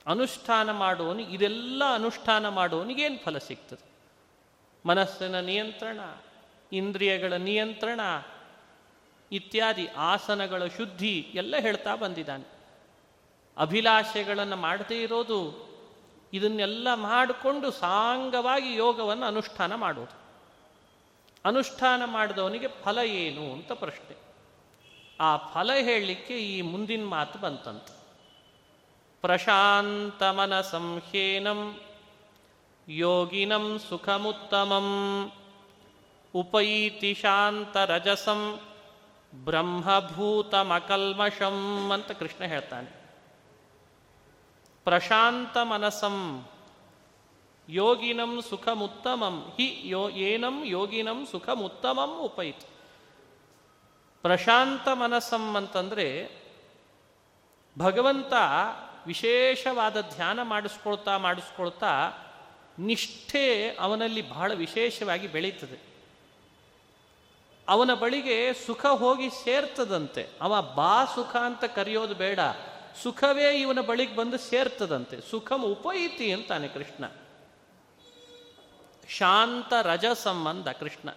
ಅನುಷ್ಠಾನ 0.08 0.72
ಮಾಡುವವನು, 0.72 1.20
ಇದೆಲ್ಲ 1.20 1.94
ಅನುಷ್ಠಾನ 1.94 2.50
ಮಾಡುವವನಿಗೇನು 2.50 3.24
ಫಲ 3.24 3.38
ಸಿಗ್ತದೆ? 3.38 3.92
ಮನಸ್ಸಿನ 4.86 5.40
ನಿಯಂತ್ರಣ, 5.40 6.00
ಇಂದ್ರಿಯಗಳ 6.72 7.34
ನಿಯಂತ್ರಣ, 7.34 8.00
ಇತ್ಯಾದಿ 9.32 9.88
ಆಸನಗಳ 9.88 10.66
ಶುದ್ಧಿ 10.66 11.32
ಎಲ್ಲ 11.34 11.56
ಹೇಳ್ತಾ 11.58 11.96
ಬಂದಿದ್ದಾನೆ. 11.96 12.48
ಅಭಿಲಾಷೆಗಳನ್ನು 13.58 14.56
ಮಾಡದೇ 14.56 15.02
ಇರೋದು 15.02 15.73
ಇದನ್ನೆಲ್ಲ 16.34 16.88
ಮಾಡಿಕೊಂಡು 16.94 17.72
ಸಾಂಗವಾಗಿ 17.72 18.76
ಯೋಗವನ್ನು 18.76 19.26
ಅನುಷ್ಠಾನ 19.26 19.76
ಮಾಡೋದು. 19.76 20.24
ಅನುಷ್ಠಾನ 21.46 22.02
ಮಾಡಿದವನಿಗೆ 22.06 22.68
ಫಲ 22.68 22.98
ಏನು 22.98 23.54
ಅಂತ 23.54 23.72
ಪ್ರಶ್ನೆ. 23.72 24.18
ಆ 25.20 25.38
ಫಲ 25.38 25.74
ಹೇಳಲಿಕ್ಕೆ 25.74 26.34
ಈ 26.34 26.62
ಮುಂದಿನ 26.62 27.06
ಮಾತು 27.06 27.40
ಬಂತಂತ. 27.40 27.84
ಪ್ರಶಾಂತ 29.22 30.24
ಮನ 30.24 30.62
ಸಂಹೇನಂ, 30.62 31.80
ಯೋಗಿನಂ 32.88 33.80
ಸುಖಮುತ್ತಮಂ, 33.90 35.32
ಉಪೈತಿ 36.36 37.14
ಶಾಂತರಜಸಂ 37.14 38.60
ಬ್ರಹ್ಮಭೂತಮಕಲ್ಮಷಂ 39.36 41.92
ಅಂತ 41.94 42.12
ಕೃಷ್ಣ 42.12 42.46
ಹೇಳ್ತಾನೆ. 42.46 43.03
ಪ್ರಶಾಂತ 44.84 45.58
ಮನಸಂ 45.58 46.46
ಯೋಗಿನಂ 47.70 48.42
ಸುಖಮುತ್ತಮಂ 48.50 49.54
ಹಿ 49.58 49.82
ಯೋ 49.86 50.10
ಏನಂ 50.10 50.66
ಯೋಗಿನಂ 50.66 51.28
ಸುಖಮುತ್ತಮಂ 51.32 52.18
ಉಪಯಿತು 52.20 52.68
ಪ್ರಶಾಂತ 54.22 54.88
ಮನಸ್ಸಂ 54.94 55.56
ಅಂತಂದರೆ 55.56 56.32
ಭಗವಂತ 57.78 58.34
ವಿಶೇಷವಾದ 59.08 60.02
ಧ್ಯಾನ 60.02 60.42
ಮಾಡಿಸ್ಕೊಳ್ತಾ 60.42 61.18
ಮಾಡಿಸ್ಕೊಳ್ತಾ 61.18 62.12
ನಿಷ್ಠೆ 62.80 63.76
ಅವನಲ್ಲಿ 63.80 64.30
ಬಹಳ 64.30 64.54
ವಿಶೇಷವಾಗಿ 64.54 65.28
ಬೆಳೀತದೆ. 65.28 65.82
ಅವನ 67.70 67.94
ಬಳಿಗೆ 67.94 68.54
ಸುಖ 68.54 68.86
ಹೋಗಿ 68.86 69.30
ಸೇರ್ತದಂತೆ. 69.30 70.28
ಅವ 70.42 70.62
ಬಾ 70.62 71.06
ಸುಖ 71.06 71.36
ಅಂತ 71.36 71.64
ಕರೆಯೋದು 71.64 72.16
ಬೇಡ. 72.16 72.40
ಸುಖವೇ 73.02 73.62
ಇವನ 73.62 73.82
ಬಳಿಗೆ 73.82 74.16
ಬಂದು 74.16 74.38
ಸೇರ್ತದಂತೆ. 74.38 75.22
ಸುಖಂ 75.22 75.64
ಉಪೈತಿ 75.64 76.32
ಅಂತಾನೆ 76.32 76.68
ಕೃಷ್ಣ. 76.68 77.06
ಶಾಂತ 79.10 79.74
ರಜ 79.82 80.06
ಸಂಬಂಧ 80.06 80.70
ಕೃಷ್ಣ. 80.70 81.10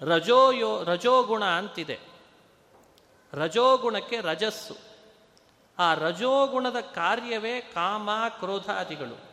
ರಜೋಯೋ 0.00 0.84
ರಜೋಗುಣ 0.84 1.44
ಅಂತಿದೆ. 1.44 1.98
ರಜೋಗುಣಕ್ಕೆ 3.32 4.20
ರಜಸ್ಸು. 4.20 4.76
ಆ 5.78 5.94
ರಜೋಗುಣದ 5.94 6.80
ಕಾರ್ಯವೇ 6.80 7.60
ಕಾಮ 7.60 8.10
ಕ್ರೋಧಾದಿಗಳು 8.28 9.32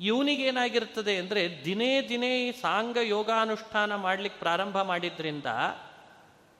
ಇವನಿಗೇನಾಗಿರ್ತದೆ 0.00 1.16
ಅಂದರೆ 1.16 1.62
ದಿನೇ 1.64 2.08
ದಿನೇ 2.08 2.52
ಸಾಂಗ 2.52 2.96
ಯೋಗಾನುಷ್ಠಾನ 2.96 3.94
ಮಾಡಲಿಕ್ಕೆ 3.94 4.38
ಪ್ರಾರಂಭ 4.38 4.80
ಮಾಡಿದ್ರಿಂದ 4.80 5.46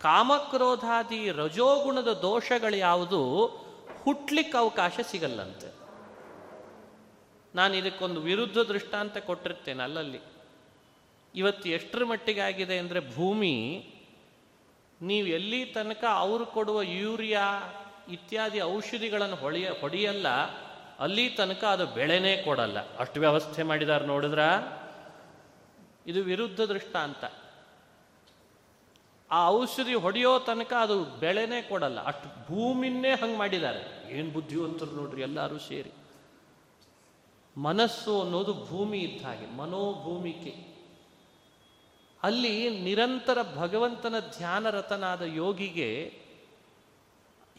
ಕಾಮಕ್ರೋಧಾದಿ 0.00 1.30
ರಜೋಗುಣದ 1.30 2.12
ದೋಷಗಳು 2.12 2.76
ಯಾವುದು? 2.76 3.46
ಹುಟ್ಲಿಕ್ಕೆ 4.04 4.58
ಅವಕಾಶ 4.58 5.00
ಸಿಗಲ್ಲಂತೆ. 5.02 5.68
ನಾನು 7.54 7.74
ಇದಕ್ಕೊಂದು 7.74 8.20
ವಿರುದ್ಧ 8.20 8.58
ದೃಷ್ಟಾಂತ 8.58 9.18
ಕೊಟ್ಟಿರ್ತೇನೆ 9.18 9.82
ಅಲ್ಲಲ್ಲಿ. 9.82 10.20
ಇವತ್ತು 11.34 11.68
ಎಷ್ಟರ 11.68 12.04
ಮಟ್ಟಿಗೆ 12.04 12.40
ಆಗಿದೆ 12.40 12.78
ಅಂದರೆ 12.78 13.14
ಭೂಮಿ, 13.14 13.54
ನೀವು 15.02 15.26
ಎಲ್ಲಿ 15.26 15.64
ತನಕ 15.64 16.04
ಅವರು 16.10 16.46
ಕೊಡುವ 16.46 16.82
ಯೂರಿಯಾ 16.82 17.44
ಇತ್ಯಾದಿ 18.08 18.60
ಔಷಧಿಗಳನ್ನು 18.60 19.36
ಹೊಳೆಯ 19.36 19.70
ಹೊಡೆಯಲ್ಲ, 19.70 20.28
ಅಲ್ಲಿ 20.98 21.28
ತನಕ 21.28 21.64
ಅದು 21.64 21.86
ಬೆಳೆನೇ 21.86 22.42
ಕೊಡಲ್ಲ. 22.42 22.96
ಅಷ್ಟು 22.96 23.20
ವ್ಯವಸ್ಥೆ 23.20 23.62
ಮಾಡಿದಾರೆ 23.62 24.06
ನೋಡಿದ್ರ? 24.06 24.40
ಇದು 26.06 26.22
ವಿರುದ್ಧ 26.22 26.60
ದೃಷ್ಟಾಂತ. 26.60 27.24
ಆ 29.30 29.48
ಔಷಧಿ 29.48 29.94
ಹೊಡೆಯೋ 29.94 30.38
ತನಕ 30.38 30.72
ಅದು 30.72 31.04
ಬೆಳೆನೇ 31.04 31.62
ಕೊಡಲ್ಲ. 31.62 32.04
ಅಷ್ಟು 32.04 32.46
ಭೂಮಿನೇ 32.46 33.10
ಹಂಗೆ 33.10 33.38
ಮಾಡಿದ್ದಾರೆ. 33.38 34.10
ಏನು 34.10 34.30
ಬುದ್ಧಿವಂತರು 34.30 34.90
ನೋಡ್ರಿ 34.90 35.22
ಎಲ್ಲರೂ 35.22 35.58
ಸೇರಿ. 35.58 35.90
ಮನಸ್ಸು 37.56 38.22
ಅನ್ನೋದು 38.22 38.66
ಭೂಮಿ 38.66 38.98
ಇದ್ದ 38.98 39.26
ಹಾಗೆ, 39.26 39.56
ಮನೋಭೂಮಿಕೆ. 39.56 40.76
ಅಲ್ಲಿ 42.22 42.82
ನಿರಂತರ 42.82 43.38
ಭಗವಂತನ 43.56 44.14
ಧ್ಯಾನರತನಾದ 44.36 45.22
ಯೋಗಿಗೆ 45.22 46.20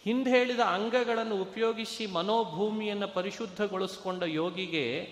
ಹಿಂದೆ 0.03 0.29
ಹೇಳಿದ 0.29 0.59
ಅಂಗಗಳನ್ನು 0.59 1.41
ಉಪಯೋಗಿಸಿ 1.41 2.05
ಮನೋಭೂಮಿಯನ್ನು 2.05 3.07
ಪರಿಶುದ್ಧಗೊಳಿಸ್ಕೊಂಡ 3.07 4.23
ಯೋಗಿಗೆ 4.23 5.05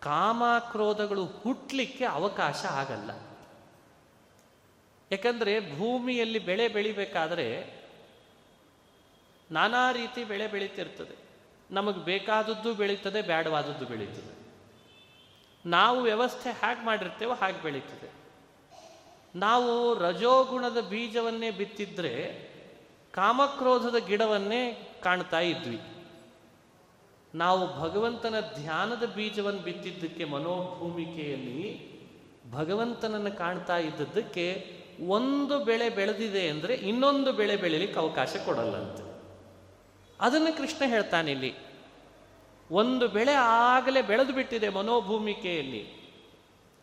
ಕಾಮ 0.00 0.42
ಕ್ರೋಧಗಳು 0.70 1.24
ಹುಟ್ಟಲಿಕ್ಕೆ 1.24 2.04
ಅವಕಾಶ 2.04 2.64
ಆಗಲ್ಲ. 2.64 3.33
ಯಾಕಂದ್ರೆ 5.14 5.78
ಭೂಮಿಯಲ್ಲಿ 5.78 6.38
ಬೆಳೆ 6.38 6.68
ಬೆಳಿಬೇಕಾದ್ರೆ 6.68 7.46
ನಾನಾ 9.50 9.92
ರೀತಿ 9.92 10.24
ಬೆಳೆ 10.24 10.46
ಬೆಳೀತಿರ್ತದೆ. 10.46 11.16
ನಮಗೆ 11.70 12.04
ಬೇಕಾದದ್ದು 12.04 12.74
ಬೆಳೀತದೆ 12.74 13.22
ಬೇಡವಾದದ್ದು 13.22 13.84
ಬೆಳೀತದೆ. 13.84 14.32
ನಾವು 15.66 16.02
ವ್ಯವಸ್ಥೆ 16.02 16.50
ಹಾಗೆ 16.50 16.84
ಮಾಡಿರ್ತೇವೋ 16.84 17.34
ಹಾಗೆ 17.34 17.62
ಬೆಳೀತದೆ. 17.62 18.10
ನಾವು 19.38 19.94
ರಜೋಗುಣದ 19.94 20.80
ಬೀಜವನ್ನೇ 20.80 21.50
ಬಿತ್ತಿದ್ರೆ 21.50 22.12
ಕಾಮಕ್ರೋಧದ 23.12 23.96
ಗಿಡವನ್ನೇ 24.06 24.62
ಕಾಣ್ತಾ 25.02 25.40
ಇದ್ವಿ. 25.40 25.80
ನಾವು 27.34 27.80
ಭಗವಂತನ 27.80 28.40
ಧ್ಯಾನದ 28.40 29.04
ಬೀಜವನ್ನು 29.14 29.60
ಬಿತ್ತಿದ್ದಕ್ಕೆ 29.60 30.24
ಮನೋಭೂಮಿಕೆಯಲ್ಲಿ 30.24 31.94
ಭಗವಂತನನ್ನು 32.50 33.32
ಕಾಣ್ತಾ 33.38 33.76
ಇದ್ದದ್ದಕ್ಕೆ 33.76 34.83
ಒಂದು 35.00 35.64
ಬೆಳೆ 35.64 35.90
ಬೆಳೆದಿದೆ 35.90 36.48
ಅಂದರೆ 36.48 36.74
ಇನ್ನೊಂದು 36.74 37.32
ಬೆಳೆ 37.32 37.56
ಬೆಳಿಲಿಕ್ಕೆ 37.56 38.00
ಅವಕಾಶ 38.00 38.36
ಕೊಡಲ್ಲಂತೆ. 38.44 39.14
ಅದನ್ನು 40.20 40.56
ಕೃಷ್ಣ 40.56 40.84
ಹೇಳ್ತಾನೆ 40.86 41.30
ಇಲ್ಲಿ. 41.30 41.54
ಒಂದು 42.70 43.08
ಬೆಳೆ 43.08 43.32
ಆಗಲೇ 43.34 44.02
ಬೆಳೆದು 44.02 44.32
ಬಿಟ್ಟಿದೆ 44.32 44.68
ಮನೋಭೂಮಿಕೆಯಲ್ಲಿ. 44.68 46.04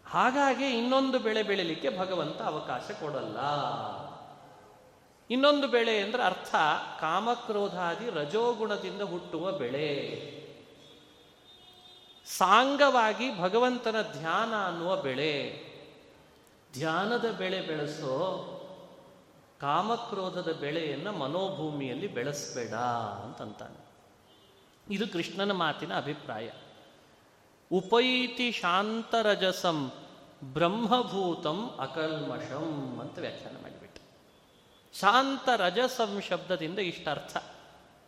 ಹಾಗಾಗಿ 0.05 0.66
ಇನ್ನೊಂದು 0.66 1.20
ಬೆಳೆ 1.20 1.43
ಬೆಳಿಲಿಕ್ಕೆ 1.43 1.97
ಭಗವಂತ 1.97 2.41
ಅವಕಾಶ 2.41 2.91
ಕೊಡಲ್ಲ. 2.99 3.38
ಇನ್ನೊಂದು 5.30 5.68
ಬೆಳೆ 5.68 5.99
ಅಂದ್ರೆ 5.99 6.24
ಅರ್ಥ 6.24 6.55
ಕಾಮಕ್ರೋಧಾದಿ 6.99 8.09
ರಜೋಗುಣದಿಂದ 8.09 9.01
ಹುಟ್ಟುವ 9.01 9.51
ಬೆಳೆ. 9.51 10.22
ಸಾಂಗವಾಗಿ 12.26 13.39
ಭಗವಂತನ 13.39 14.01
ಧ್ಯಾನ 14.01 14.66
ಅನ್ನುವ 14.66 14.97
ಬೆಳೆ. 14.97 15.70
ಧ್ಯಾನದ 16.74 17.32
ಬೆಳೆ 17.32 17.61
ಬೆಳೆಸೋ 17.61 18.57
ಕಾಮಕ್ರೋಧದ 19.61 20.51
ಬೆಳೆಯನ್ನು 20.51 21.11
ಮನೋಭೂಮಿಯಲ್ಲಿ 21.11 22.07
ಬೆಳೆಸಬೇಡ 22.07 22.74
ಅಂತಂತಾನೆ. 23.24 23.91
ಇದು 24.93 25.07
ಕೃಷ್ಣನ 25.07 25.51
ಮಾತಿನ 25.51 25.97
ಅಭಿಪ್ರಾಯ. 25.97 26.49
ಉಪೈತಿ 27.72 28.51
ಶಾಂತರಜಸಂ 28.51 29.91
ಬ್ರಹ್ಮಭೂತಂ 30.43 31.69
ಅಕಲ್ಮಷಂ 31.80 32.99
ಅಂತ 33.01 33.19
ವ್ಯಾಖ್ಯಾನ 33.19 33.55
ಮಾಡಿಬಿಟ್ಟು 33.61 34.01
ಶಾಂತ 34.99 35.49
ರಜಸಂ 35.57 36.22
ಶಬ್ದದಿಂದ 36.22 36.80
ಇಷ್ಟರ್ಥ. 36.80 37.38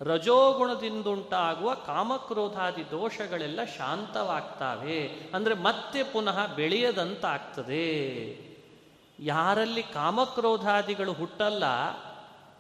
ರಜೋಗುಣದಿಂದುಂಟಾಗುವ 0.02 1.74
ಕಾಮಕ್ರೋಧಾದಿ 1.74 2.92
ದೋಷಗಳೆಲ್ಲ 2.92 3.64
ಶಾಂತವಾಗ್ತಾವೆ. 3.64 5.08
ಅಂದರೆ 5.08 5.54
ಮತ್ತೆ 5.54 6.04
ಪುನಃ 6.04 6.56
ಬೆಳೆಯದಂತಾಗ್ತದೆ. 6.56 8.53
ಯಾರಲ್ಲಿ 9.24 9.84
ಕಾಮಕ್ರೋಧಾದಿಗಳು 9.84 11.14
ಹುಟ್ಟಲ್ಲ, 11.14 11.66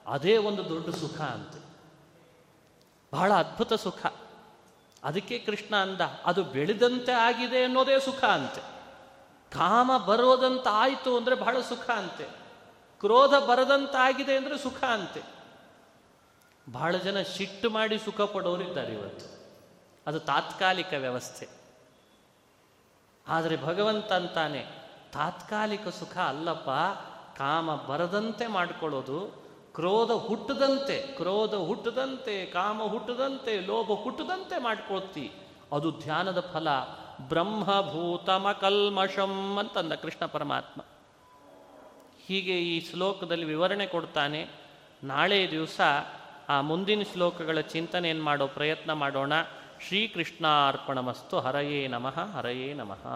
ಅದೇ 0.07 0.37
ಒಂದು 0.37 0.69
ದೊಡ್ಡ 0.69 0.89
ಸುಖ 0.89 1.21
ಅಂತೆ. 1.21 1.63
ಬಹಳ 3.13 3.33
ಅದ್ಭುತ 3.33 3.73
ಸುಖ. 3.73 4.05
ಅದಕ್ಕೆ 5.03 5.39
ಕೃಷ್ಣ 5.39 5.75
ಅಂದ, 5.75 6.01
ಅದು 6.25 6.43
ಬೆಳೆದಂತೆ 6.43 7.11
ಆಗಿದೆ 7.11 7.63
ಅನ್ನೋದೇ 7.63 7.99
ಸುಖ 7.99 8.23
ಅಂತೆ. 8.23 8.61
ಕಾಮ 9.51 9.97
ಬರೋದಂತ 9.97 10.67
ಆಯಿತು 10.71 11.17
ಅಂದರೆ 11.17 11.35
ಬಹಳ 11.35 11.61
ಸುಖ 11.61 11.89
ಅಂತೆ. 11.89 12.23
ಕ್ರೋಧ 12.99 13.33
ಬರದಂತಾಗಿದೆ 13.33 14.37
ಅಂದರೆ 14.37 14.57
ಸುಖ 14.57 14.83
ಅಂತೆ. 14.83 15.21
ಬಹಳ 16.71 16.97
ಜನ 16.97 17.21
ಸಿಟ್ಟು 17.21 17.69
ಮಾಡಿ 17.69 17.99
ಸುಖ 17.99 18.21
ಪಡೋರಿದ್ದಾರೆ 18.21 18.93
ಇವತ್ತು. 18.93 19.25
ಅದು 20.07 20.19
ತಾತ್ಕಾಲಿಕ 20.19 20.93
ವ್ಯವಸ್ಥೆ. 20.93 21.47
ಆದರೆ 23.27 23.57
ಭಗವಂತ 23.57 24.11
ಅಂತಾನೆ 24.11 24.82
ತಾತ್ಕಾಲಿಕ 25.13 25.87
ಸುಖ 25.87 26.17
ಅಲ್ಲಪ್ಪ, 26.17 26.69
ಕಾಮ 27.37 27.75
ಬರದಂತೆ 27.75 28.47
ಮಾಡಿಕೊಳ್ಳೋದು, 28.47 29.43
ಕ್ರೋಧ 29.75 30.11
ಹುಟ್ಟದಂತೆ 30.11 31.01
ಕ್ರೋಧ 31.01 31.53
ಹುಟ್ಟದಂತೆ, 31.53 32.45
ಕಾಮ 32.45 32.83
ಹುಟ್ಟದಂತೆ, 32.83 33.59
ಲೋಭ 33.59 33.91
ಹುಟ್ಟದಂತೆ 34.03 34.59
ಮಾಡ್ಕೊಳ್ತಿ. 34.63 35.31
ಅದು 35.71 35.91
ಧ್ಯಾನದ 35.91 36.39
ಫಲ. 36.39 36.67
ಬ್ರಹ್ಮಭೂತಮ 37.29 38.51
ಕಲ್ಮಷಂ 38.61 39.57
ಅಂತಂದ 39.59 39.93
ಕೃಷ್ಣ 39.93 40.25
ಪರಮಾತ್ಮ. 40.25 40.81
ಹೀಗೆ 42.25 42.59
ಈ 42.59 42.91
ಶ್ಲೋಕದಲ್ಲಿ 42.91 43.45
ವಿವರಣೆ 43.45 43.87
ಕೊಡ್ತಾನೆ. 43.87 44.49
ನಾಳೆ 45.03 45.51
ದಿವಸ 45.51 45.81
ಆ 46.49 46.61
ಮುಂದಿನ 46.61 47.01
ಶ್ಲೋಕಗಳ 47.13 47.59
ಚಿಂತನೆಯನ್ನು 47.59 48.23
ಮಾಡೋ 48.23 48.47
ಪ್ರಯತ್ನ 48.47 48.93
ಮಾಡೋಣ. 48.93 49.33
ಶ್ರೀಕೃಷ್ಣಾರ್ಪಣಮಸ್ತು. 49.87 51.39
ಹರಯೇ 51.39 51.87
ನಮಃ 51.87 52.31
ಹರಯೇ 52.31 52.73
ನಮಃ. 52.73 53.07